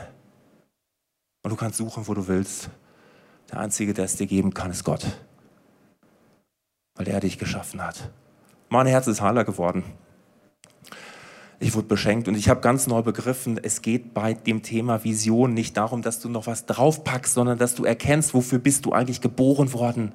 Und 1.43 1.51
du 1.51 1.57
kannst 1.57 1.79
suchen, 1.79 2.07
wo 2.07 2.15
du 2.15 2.27
willst. 2.29 2.71
Der 3.51 3.61
Einzige, 3.61 3.95
der 3.95 4.05
es 4.05 4.17
dir 4.17 4.27
geben 4.27 4.55
kann, 4.55 4.71
ist 4.71 4.85
Gott. 4.85 5.07
Weil 6.95 7.09
er 7.09 7.21
dich 7.21 7.39
geschaffen 7.39 7.83
hat. 7.83 8.11
Mein 8.69 8.87
Herz 8.87 9.07
ist 9.07 9.21
heiler 9.21 9.45
geworden. 9.45 9.85
Ich 11.63 11.75
wurde 11.75 11.89
beschenkt 11.89 12.27
und 12.27 12.37
ich 12.37 12.49
habe 12.49 12.63
ganz 12.63 12.87
neu 12.87 13.03
begriffen, 13.03 13.61
es 13.63 13.83
geht 13.83 14.15
bei 14.15 14.33
dem 14.33 14.63
Thema 14.63 15.05
Vision 15.05 15.53
nicht 15.53 15.77
darum, 15.77 16.01
dass 16.01 16.19
du 16.19 16.31
noch 16.31 16.47
was 16.47 16.65
draufpackst, 16.65 17.35
sondern 17.35 17.59
dass 17.59 17.75
du 17.75 17.85
erkennst, 17.85 18.33
wofür 18.33 18.59
bist 18.59 18.87
du 18.87 18.93
eigentlich 18.93 19.21
geboren 19.21 19.75
worden? 19.75 20.13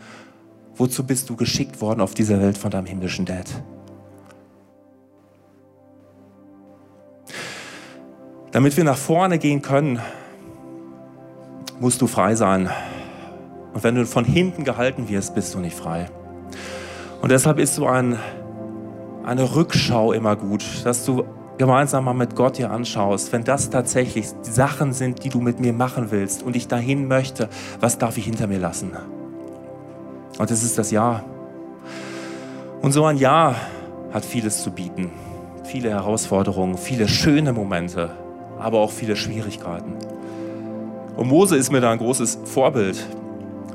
Wozu 0.74 1.06
bist 1.06 1.30
du 1.30 1.36
geschickt 1.36 1.82
worden 1.82 2.02
auf 2.02 2.16
dieser 2.16 2.42
Welt 2.42 2.58
von 2.58 2.72
deinem 2.72 2.88
himmlischen 2.88 3.26
Dad? 3.26 3.48
Damit 8.56 8.78
wir 8.78 8.86
nach 8.86 8.96
vorne 8.96 9.38
gehen 9.38 9.62
können, 9.62 10.00
musst 11.82 12.02
du 12.02 12.08
frei 12.08 12.36
sein. 12.36 12.70
Und 13.74 13.84
wenn 13.84 13.96
du 13.96 14.06
von 14.06 14.24
hinten 14.24 14.64
gehalten 14.64 15.10
wirst, 15.10 15.36
bist 15.36 15.54
du 15.54 15.60
nicht 15.60 15.76
frei. 15.76 16.06
Und 17.22 17.34
deshalb 17.34 17.60
ist 17.60 17.76
so 17.76 17.86
ein 17.86 18.18
eine 19.26 19.56
Rückschau 19.56 20.14
immer 20.14 20.38
gut, 20.38 20.64
dass 20.86 21.04
du 21.04 21.26
gemeinsam 21.58 22.06
mal 22.06 22.14
mit 22.14 22.38
Gott 22.38 22.58
dir 22.58 22.72
anschaust, 22.72 23.34
wenn 23.34 23.44
das 23.44 23.72
tatsächlich 23.72 24.28
Sachen 24.44 24.94
sind, 24.94 25.26
die 25.26 25.30
du 25.30 25.42
mit 25.42 25.60
mir 25.60 25.74
machen 25.74 26.10
willst 26.12 26.42
und 26.42 26.56
ich 26.56 26.70
dahin 26.70 27.10
möchte, 27.10 27.50
was 27.82 27.98
darf 27.98 28.16
ich 28.16 28.24
hinter 28.24 28.48
mir 28.48 28.60
lassen? 28.60 28.94
Und 30.40 30.50
das 30.50 30.64
ist 30.64 30.78
das 30.78 30.92
Ja. 30.92 31.26
Und 32.82 32.94
so 32.94 33.04
ein 33.04 33.18
Ja 33.18 33.54
hat 34.14 34.24
vieles 34.24 34.64
zu 34.64 34.72
bieten. 34.72 35.12
Viele 35.66 35.90
Herausforderungen, 35.90 36.78
viele 36.78 37.10
schöne 37.10 37.52
Momente, 37.52 38.12
aber 38.60 38.80
auch 38.80 38.92
viele 38.92 39.16
Schwierigkeiten. 39.16 39.94
Und 41.16 41.28
Mose 41.30 41.56
ist 41.56 41.72
mir 41.72 41.82
da 41.82 41.92
ein 41.92 41.98
großes 41.98 42.40
Vorbild. 42.46 43.06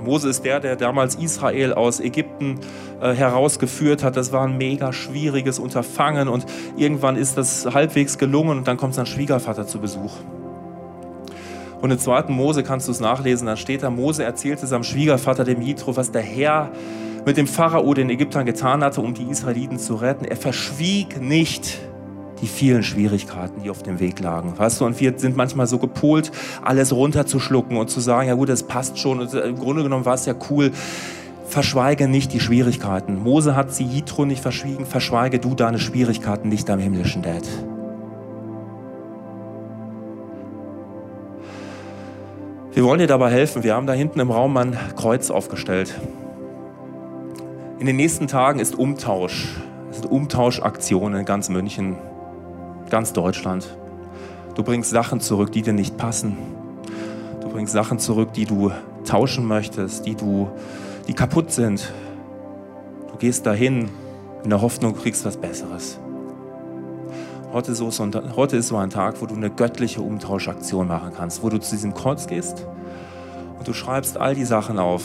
Mose 0.03 0.29
ist 0.29 0.45
der, 0.45 0.61
der 0.61 0.77
damals 0.77 1.15
Israel 1.15 1.75
aus 1.75 2.01
Ägypten 2.01 2.61
äh, 3.01 3.13
herausgeführt 3.13 4.03
hat. 4.03 4.17
Das 4.17 4.33
war 4.33 4.47
ein 4.47 4.57
mega 4.57 4.93
schwieriges 4.93 5.59
Unterfangen 5.59 6.29
und 6.29 6.47
irgendwann 6.77 7.17
ist 7.17 7.37
das 7.37 7.67
halbwegs 7.67 8.19
gelungen 8.19 8.59
und 8.59 8.69
dann 8.69 8.77
kommt 8.77 8.95
sein 8.95 9.07
Schwiegervater 9.07 9.67
zu 9.67 9.79
Besuch. 9.79 10.13
Und 11.81 11.91
im 11.91 11.99
zweiten 11.99 12.35
Mose 12.35 12.63
kannst 12.63 12.89
du 12.89 12.93
es 12.93 13.01
nachlesen, 13.01 13.47
da 13.47 13.57
steht 13.57 13.83
da, 13.83 13.91
Mose 13.91 14.23
erzählte 14.23 14.67
seinem 14.67 14.85
Schwiegervater, 14.85 15.45
dem 15.45 15.63
Jitro, 15.63 15.97
was 15.97 16.13
der 16.13 16.23
Herr 16.23 16.71
mit 17.25 17.37
dem 17.37 17.47
Pharao, 17.47 17.95
den 17.95 18.11
Ägyptern 18.11 18.47
getan 18.47 18.83
hatte, 18.85 19.01
um 19.01 19.15
die 19.15 19.25
Israeliten 19.25 19.79
zu 19.79 19.95
retten. 19.95 20.25
Er 20.25 20.37
verschwieg 20.37 21.21
nicht 21.21 21.79
die 22.41 22.47
vielen 22.47 22.83
Schwierigkeiten, 22.83 23.63
die 23.63 23.71
auf 23.71 23.83
dem 23.83 24.01
Weg 24.01 24.21
lagen. 24.21 24.55
Weißt 24.57 24.81
du, 24.81 24.87
und 24.87 24.99
wir 25.01 25.19
sind 25.19 25.37
manchmal 25.37 25.67
so 25.67 25.79
gepolt, 25.79 26.33
alles 26.63 26.93
runterzuschlucken 26.93 27.77
und 27.77 27.91
zu 27.91 28.01
sagen, 28.01 28.29
ja 28.29 28.35
gut, 28.35 28.49
das 28.49 28.63
passt 28.63 28.99
schon. 28.99 29.21
Und 29.21 29.35
Im 29.35 29.59
Grunde 29.59 29.83
genommen 29.83 30.05
war 30.05 30.15
es 30.15 30.27
ja 30.27 30.35
cool. 30.51 30.73
Verschweige 31.47 32.07
nicht 32.07 32.33
die 32.33 32.41
Schwierigkeiten. 32.41 33.23
Mose 33.23 33.57
hat 33.57 33.75
sie 33.75 33.85
Jitro 33.85 34.25
nicht 34.25 34.41
verschwiegen. 34.41 34.87
Verschweige 34.87 35.41
du 35.41 35.55
deine 35.55 35.79
Schwierigkeiten 35.79 36.49
nicht 36.49 36.69
deinem 36.69 36.81
himmlischen 36.81 37.23
Dad. 37.23 37.43
Wir 42.73 42.85
wollen 42.85 43.01
dir 43.01 43.09
dabei 43.09 43.33
helfen. 43.33 43.65
Wir 43.65 43.75
haben 43.75 43.89
da 43.89 43.93
hinten 43.93 44.21
im 44.21 44.31
Raum 44.31 44.57
ein 44.57 44.79
Kreuz 44.95 45.31
aufgestellt. 45.31 45.93
In 47.81 47.87
den 47.87 47.97
nächsten 47.97 48.29
Tagen 48.29 48.61
ist 48.61 48.79
Umtausch. 48.79 49.49
Es 49.91 49.97
sind 49.97 50.09
Umtauschaktionen 50.09 51.19
in 51.19 51.25
ganz 51.25 51.49
München 51.49 51.97
ganz 52.91 53.13
Deutschland. 53.13 53.75
Du 54.55 54.63
bringst 54.63 54.91
Sachen 54.91 55.21
zurück, 55.21 55.53
die 55.53 55.63
dir 55.63 55.73
nicht 55.73 55.97
passen. 55.97 56.37
Du 57.41 57.49
bringst 57.49 57.73
Sachen 57.73 57.99
zurück, 57.99 58.33
die 58.35 58.45
du 58.45 58.71
tauschen 59.05 59.47
möchtest, 59.47 60.07
die 60.07 60.15
du, 60.15 60.49
die 61.09 61.15
kaputt 61.15 61.53
sind. 61.53 61.93
Du 63.11 63.17
gehst 63.17 63.47
dahin 63.47 63.89
in 64.45 64.51
der 64.51 64.61
Hoffnung, 64.61 64.95
du 64.95 65.01
kriegst 65.01 65.25
was 65.25 65.37
Besseres. 65.37 65.99
Heute 67.53 67.75
so, 67.75 67.91
heute 68.37 68.57
ist 68.57 68.69
so 68.69 68.77
ein 68.77 68.91
Tag, 68.91 69.21
wo 69.21 69.27
du 69.27 69.35
eine 69.35 69.51
göttliche 69.51 70.03
Umtauschaktion 70.03 70.87
machen 70.87 71.13
kannst, 71.17 71.43
wo 71.43 71.49
du 71.49 71.59
zu 71.59 71.71
diesem 71.73 71.95
Kreuz 71.95 72.27
gehst 72.27 72.67
und 73.59 73.67
du 73.67 73.73
schreibst 73.73 74.17
all 74.17 74.35
die 74.35 74.45
Sachen 74.45 74.79
auf, 74.79 75.03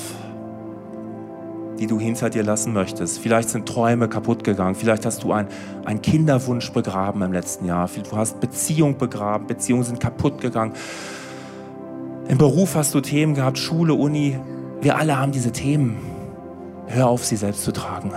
die 1.79 1.87
du 1.87 1.99
hinter 1.99 2.29
dir 2.29 2.43
lassen 2.43 2.73
möchtest. 2.73 3.19
Vielleicht 3.19 3.49
sind 3.49 3.67
Träume 3.67 4.07
kaputt 4.07 4.43
gegangen. 4.43 4.75
Vielleicht 4.75 5.05
hast 5.05 5.23
du 5.23 5.31
einen 5.31 6.01
Kinderwunsch 6.01 6.71
begraben 6.71 7.21
im 7.21 7.33
letzten 7.33 7.65
Jahr. 7.65 7.89
Du 8.09 8.17
hast 8.17 8.39
Beziehungen 8.39 8.97
begraben. 8.97 9.47
Beziehungen 9.47 9.83
sind 9.83 9.99
kaputt 9.99 10.41
gegangen. 10.41 10.73
Im 12.27 12.37
Beruf 12.37 12.75
hast 12.75 12.93
du 12.95 13.01
Themen 13.01 13.35
gehabt, 13.35 13.57
Schule, 13.59 13.93
Uni. 13.93 14.39
Wir 14.81 14.97
alle 14.97 15.19
haben 15.19 15.31
diese 15.31 15.51
Themen. 15.51 15.97
Hör 16.87 17.07
auf, 17.07 17.25
sie 17.25 17.35
selbst 17.35 17.63
zu 17.63 17.71
tragen. 17.71 18.11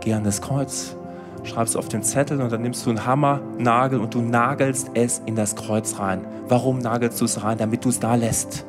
Geh 0.00 0.14
an 0.14 0.24
das 0.24 0.40
Kreuz, 0.40 0.96
schreibst 1.44 1.76
auf 1.76 1.88
den 1.88 2.02
Zettel 2.02 2.40
und 2.40 2.50
dann 2.50 2.62
nimmst 2.62 2.84
du 2.84 2.90
einen 2.90 3.06
Hammer, 3.06 3.40
Nagel 3.58 4.00
und 4.00 4.14
du 4.14 4.20
nagelst 4.20 4.90
es 4.94 5.22
in 5.26 5.36
das 5.36 5.54
Kreuz 5.54 5.98
rein. 5.98 6.26
Warum 6.48 6.78
nagelst 6.78 7.20
du 7.20 7.24
es 7.24 7.42
rein? 7.42 7.56
Damit 7.58 7.84
du 7.84 7.90
es 7.90 8.00
da 8.00 8.14
lässt. 8.14 8.66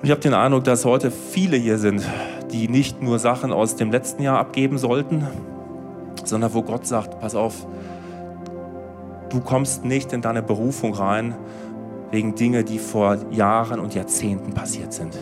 Ich 0.00 0.12
habe 0.12 0.20
den 0.20 0.34
Eindruck, 0.34 0.62
dass 0.62 0.84
heute 0.84 1.10
viele 1.10 1.56
hier 1.56 1.76
sind, 1.76 2.06
die 2.52 2.68
nicht 2.68 3.02
nur 3.02 3.18
Sachen 3.18 3.52
aus 3.52 3.74
dem 3.74 3.90
letzten 3.90 4.22
Jahr 4.22 4.38
abgeben 4.38 4.78
sollten, 4.78 5.26
sondern 6.24 6.54
wo 6.54 6.62
Gott 6.62 6.86
sagt, 6.86 7.18
pass 7.18 7.34
auf, 7.34 7.66
du 9.28 9.40
kommst 9.40 9.84
nicht 9.84 10.12
in 10.12 10.22
deine 10.22 10.40
Berufung 10.40 10.94
rein 10.94 11.34
wegen 12.12 12.36
Dinge, 12.36 12.62
die 12.62 12.78
vor 12.78 13.16
Jahren 13.32 13.80
und 13.80 13.94
Jahrzehnten 13.94 14.54
passiert 14.54 14.92
sind. 14.92 15.18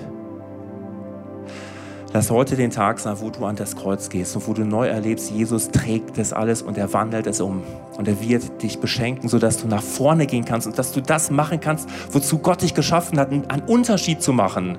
Lass 2.17 2.31
heute 2.31 2.57
den 2.57 2.71
Tag 2.71 2.99
sein, 2.99 3.15
wo 3.21 3.29
du 3.29 3.45
an 3.45 3.57
das 3.57 3.77
Kreuz 3.77 4.09
gehst 4.09 4.35
und 4.37 4.49
wo 4.49 4.55
du 4.55 4.65
neu 4.65 4.87
erlebst, 4.87 5.31
Jesus 5.31 5.71
trägt 5.71 6.17
das 6.17 6.33
alles 6.33 6.63
und 6.63 6.79
er 6.79 6.95
wandelt 6.95 7.27
es 7.27 7.43
um. 7.43 7.63
Und 7.99 8.09
er 8.09 8.19
wird 8.23 8.63
dich 8.63 8.79
beschenken, 8.79 9.29
sodass 9.29 9.61
du 9.61 9.69
nach 9.69 9.83
vorne 9.83 10.25
gehen 10.25 10.47
kannst 10.47 10.67
und 10.67 10.79
dass 10.79 10.93
du 10.93 11.03
das 11.03 11.31
machen 11.31 11.61
kannst, 11.61 11.87
wozu 12.13 12.39
Gott 12.39 12.63
dich 12.63 12.73
geschaffen 12.73 13.21
hat, 13.21 13.31
einen 13.31 13.63
Unterschied 13.67 14.23
zu 14.23 14.33
machen. 14.33 14.79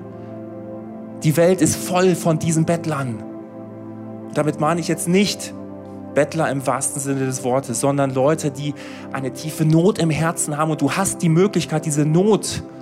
Die 1.22 1.36
Welt 1.36 1.62
ist 1.62 1.76
voll 1.76 2.16
von 2.16 2.40
diesen 2.40 2.64
Bettlern. 2.64 3.22
Damit 4.34 4.58
meine 4.58 4.80
ich 4.80 4.88
jetzt 4.88 5.06
nicht 5.06 5.54
Bettler 6.16 6.50
im 6.50 6.66
wahrsten 6.66 7.00
Sinne 7.00 7.24
des 7.24 7.44
Wortes, 7.44 7.78
sondern 7.78 8.12
Leute, 8.12 8.50
die 8.50 8.74
eine 9.12 9.32
tiefe 9.32 9.64
Not 9.64 10.00
im 10.00 10.10
Herzen 10.10 10.56
haben 10.56 10.72
und 10.72 10.80
du 10.80 10.90
hast 10.90 11.22
die 11.22 11.28
Möglichkeit, 11.28 11.86
diese 11.86 12.04
Not 12.04 12.46
zu 12.46 12.77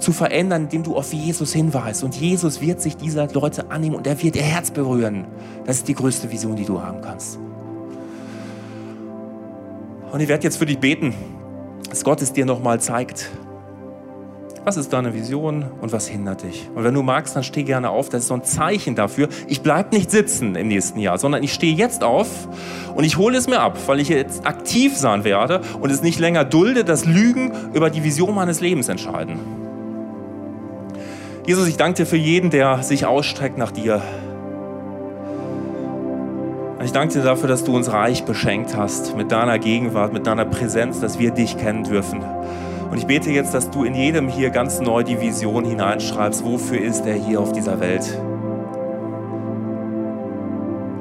zu 0.00 0.12
verändern, 0.12 0.64
indem 0.64 0.82
du 0.82 0.96
auf 0.96 1.12
Jesus 1.12 1.52
hinweist. 1.52 2.02
Und 2.02 2.16
Jesus 2.16 2.60
wird 2.60 2.80
sich 2.80 2.96
dieser 2.96 3.28
Leute 3.28 3.70
annehmen 3.70 3.96
und 3.96 4.06
er 4.06 4.20
wird 4.22 4.36
ihr 4.36 4.42
Herz 4.42 4.70
berühren. 4.70 5.26
Das 5.66 5.76
ist 5.76 5.88
die 5.88 5.94
größte 5.94 6.30
Vision, 6.30 6.56
die 6.56 6.64
du 6.64 6.82
haben 6.82 7.00
kannst. 7.00 7.38
Und 10.12 10.20
ich 10.20 10.28
werde 10.28 10.44
jetzt 10.44 10.56
für 10.56 10.66
dich 10.66 10.78
beten, 10.78 11.14
dass 11.88 12.04
Gott 12.04 12.20
es 12.22 12.32
dir 12.32 12.44
nochmal 12.44 12.80
zeigt. 12.80 13.30
Was 14.64 14.76
ist 14.76 14.92
deine 14.92 15.14
Vision 15.14 15.64
und 15.80 15.90
was 15.92 16.06
hindert 16.06 16.42
dich? 16.42 16.68
Und 16.74 16.84
wenn 16.84 16.92
du 16.92 17.02
magst, 17.02 17.34
dann 17.34 17.42
steh 17.42 17.62
gerne 17.62 17.88
auf. 17.88 18.10
Das 18.10 18.22
ist 18.22 18.28
so 18.28 18.34
ein 18.34 18.44
Zeichen 18.44 18.94
dafür. 18.94 19.28
Ich 19.48 19.62
bleibe 19.62 19.94
nicht 19.94 20.10
sitzen 20.10 20.54
im 20.54 20.68
nächsten 20.68 20.98
Jahr, 20.98 21.16
sondern 21.18 21.42
ich 21.42 21.54
stehe 21.54 21.74
jetzt 21.74 22.04
auf 22.04 22.48
und 22.94 23.04
ich 23.04 23.16
hole 23.16 23.38
es 23.38 23.48
mir 23.48 23.60
ab, 23.60 23.78
weil 23.86 24.00
ich 24.00 24.10
jetzt 24.10 24.46
aktiv 24.46 24.96
sein 24.96 25.24
werde 25.24 25.62
und 25.80 25.90
es 25.90 26.02
nicht 26.02 26.18
länger 26.18 26.44
dulde, 26.44 26.84
dass 26.84 27.06
Lügen 27.06 27.52
über 27.72 27.88
die 27.88 28.04
Vision 28.04 28.34
meines 28.34 28.60
Lebens 28.60 28.88
entscheiden. 28.88 29.59
Jesus, 31.50 31.66
ich 31.66 31.76
danke 31.76 31.96
dir 31.96 32.06
für 32.06 32.16
jeden, 32.16 32.50
der 32.50 32.84
sich 32.84 33.06
ausstreckt 33.06 33.58
nach 33.58 33.72
dir. 33.72 34.00
Ich 36.84 36.92
danke 36.92 37.14
dir 37.14 37.24
dafür, 37.24 37.48
dass 37.48 37.64
du 37.64 37.74
uns 37.74 37.90
reich 37.90 38.24
beschenkt 38.24 38.76
hast 38.76 39.16
mit 39.16 39.32
deiner 39.32 39.58
Gegenwart, 39.58 40.12
mit 40.12 40.28
deiner 40.28 40.44
Präsenz, 40.44 41.00
dass 41.00 41.18
wir 41.18 41.32
dich 41.32 41.58
kennen 41.58 41.82
dürfen. 41.82 42.22
Und 42.88 42.98
ich 42.98 43.06
bete 43.08 43.32
jetzt, 43.32 43.52
dass 43.52 43.68
du 43.68 43.82
in 43.82 43.96
jedem 43.96 44.28
hier 44.28 44.50
ganz 44.50 44.78
neu 44.78 45.02
die 45.02 45.20
Vision 45.20 45.64
hineinschreibst, 45.64 46.44
wofür 46.44 46.80
ist 46.80 47.04
er 47.04 47.14
hier 47.14 47.40
auf 47.40 47.50
dieser 47.50 47.80
Welt? 47.80 48.06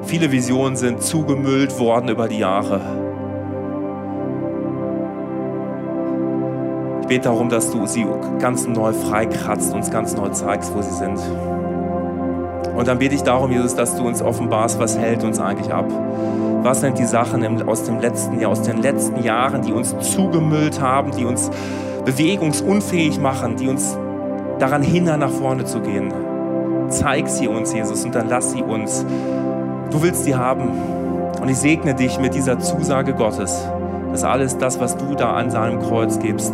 Viele 0.02 0.32
Visionen 0.32 0.76
sind 0.76 1.04
zugemüllt 1.04 1.78
worden 1.78 2.10
über 2.10 2.28
die 2.28 2.40
Jahre. 2.40 3.09
Bete 7.10 7.24
darum, 7.24 7.50
dass 7.50 7.72
du 7.72 7.86
sie 7.88 8.06
ganz 8.40 8.68
neu 8.68 8.94
freikratzt, 8.94 9.74
uns 9.74 9.92
ganz 9.92 10.16
neu 10.16 10.30
zeigst, 10.30 10.74
wo 10.74 10.82
sie 10.82 10.94
sind. 10.94 11.20
Und 12.76 12.88
dann 12.88 13.00
bete 13.00 13.16
ich 13.16 13.24
darum, 13.24 13.52
Jesus, 13.52 13.76
dass 13.76 13.96
du 13.96 14.08
uns 14.08 14.22
offenbarst, 14.22 14.80
was 14.80 14.98
hält 14.98 15.24
uns 15.24 15.40
eigentlich 15.40 15.74
ab. 15.74 15.86
Was 16.62 16.82
sind 16.82 16.98
die 17.00 17.06
Sachen 17.06 17.68
aus 17.68 17.84
dem 17.84 18.00
letzten 18.00 18.40
Jahr, 18.40 18.52
aus 18.52 18.62
den 18.62 18.78
letzten 18.78 19.24
Jahren, 19.24 19.64
die 19.64 19.74
uns 19.74 19.96
zugemüllt 20.00 20.80
haben, 20.80 21.12
die 21.12 21.26
uns 21.26 21.50
bewegungsunfähig 22.06 23.20
machen, 23.20 23.56
die 23.58 23.68
uns 23.68 23.98
daran 24.60 24.84
hindern, 24.84 25.20
nach 25.22 25.32
vorne 25.32 25.66
zu 25.66 25.82
gehen. 25.82 26.14
Zeig 26.90 27.28
sie 27.28 27.48
uns, 27.48 27.74
Jesus, 27.74 28.06
und 28.06 28.14
dann 28.14 28.30
lass 28.30 28.52
sie 28.52 28.62
uns. 28.62 29.06
Du 29.92 30.02
willst 30.02 30.24
sie 30.26 30.36
haben. 30.36 30.70
Und 31.42 31.50
ich 31.50 31.58
segne 31.58 31.96
dich 31.96 32.20
mit 32.20 32.36
dieser 32.36 32.60
Zusage 32.60 33.14
Gottes, 33.14 33.68
dass 34.12 34.24
alles 34.24 34.58
das, 34.58 34.80
was 34.80 34.96
du 34.98 35.16
da 35.16 35.34
an 35.34 35.50
seinem 35.50 35.80
Kreuz 35.80 36.20
gibst, 36.20 36.54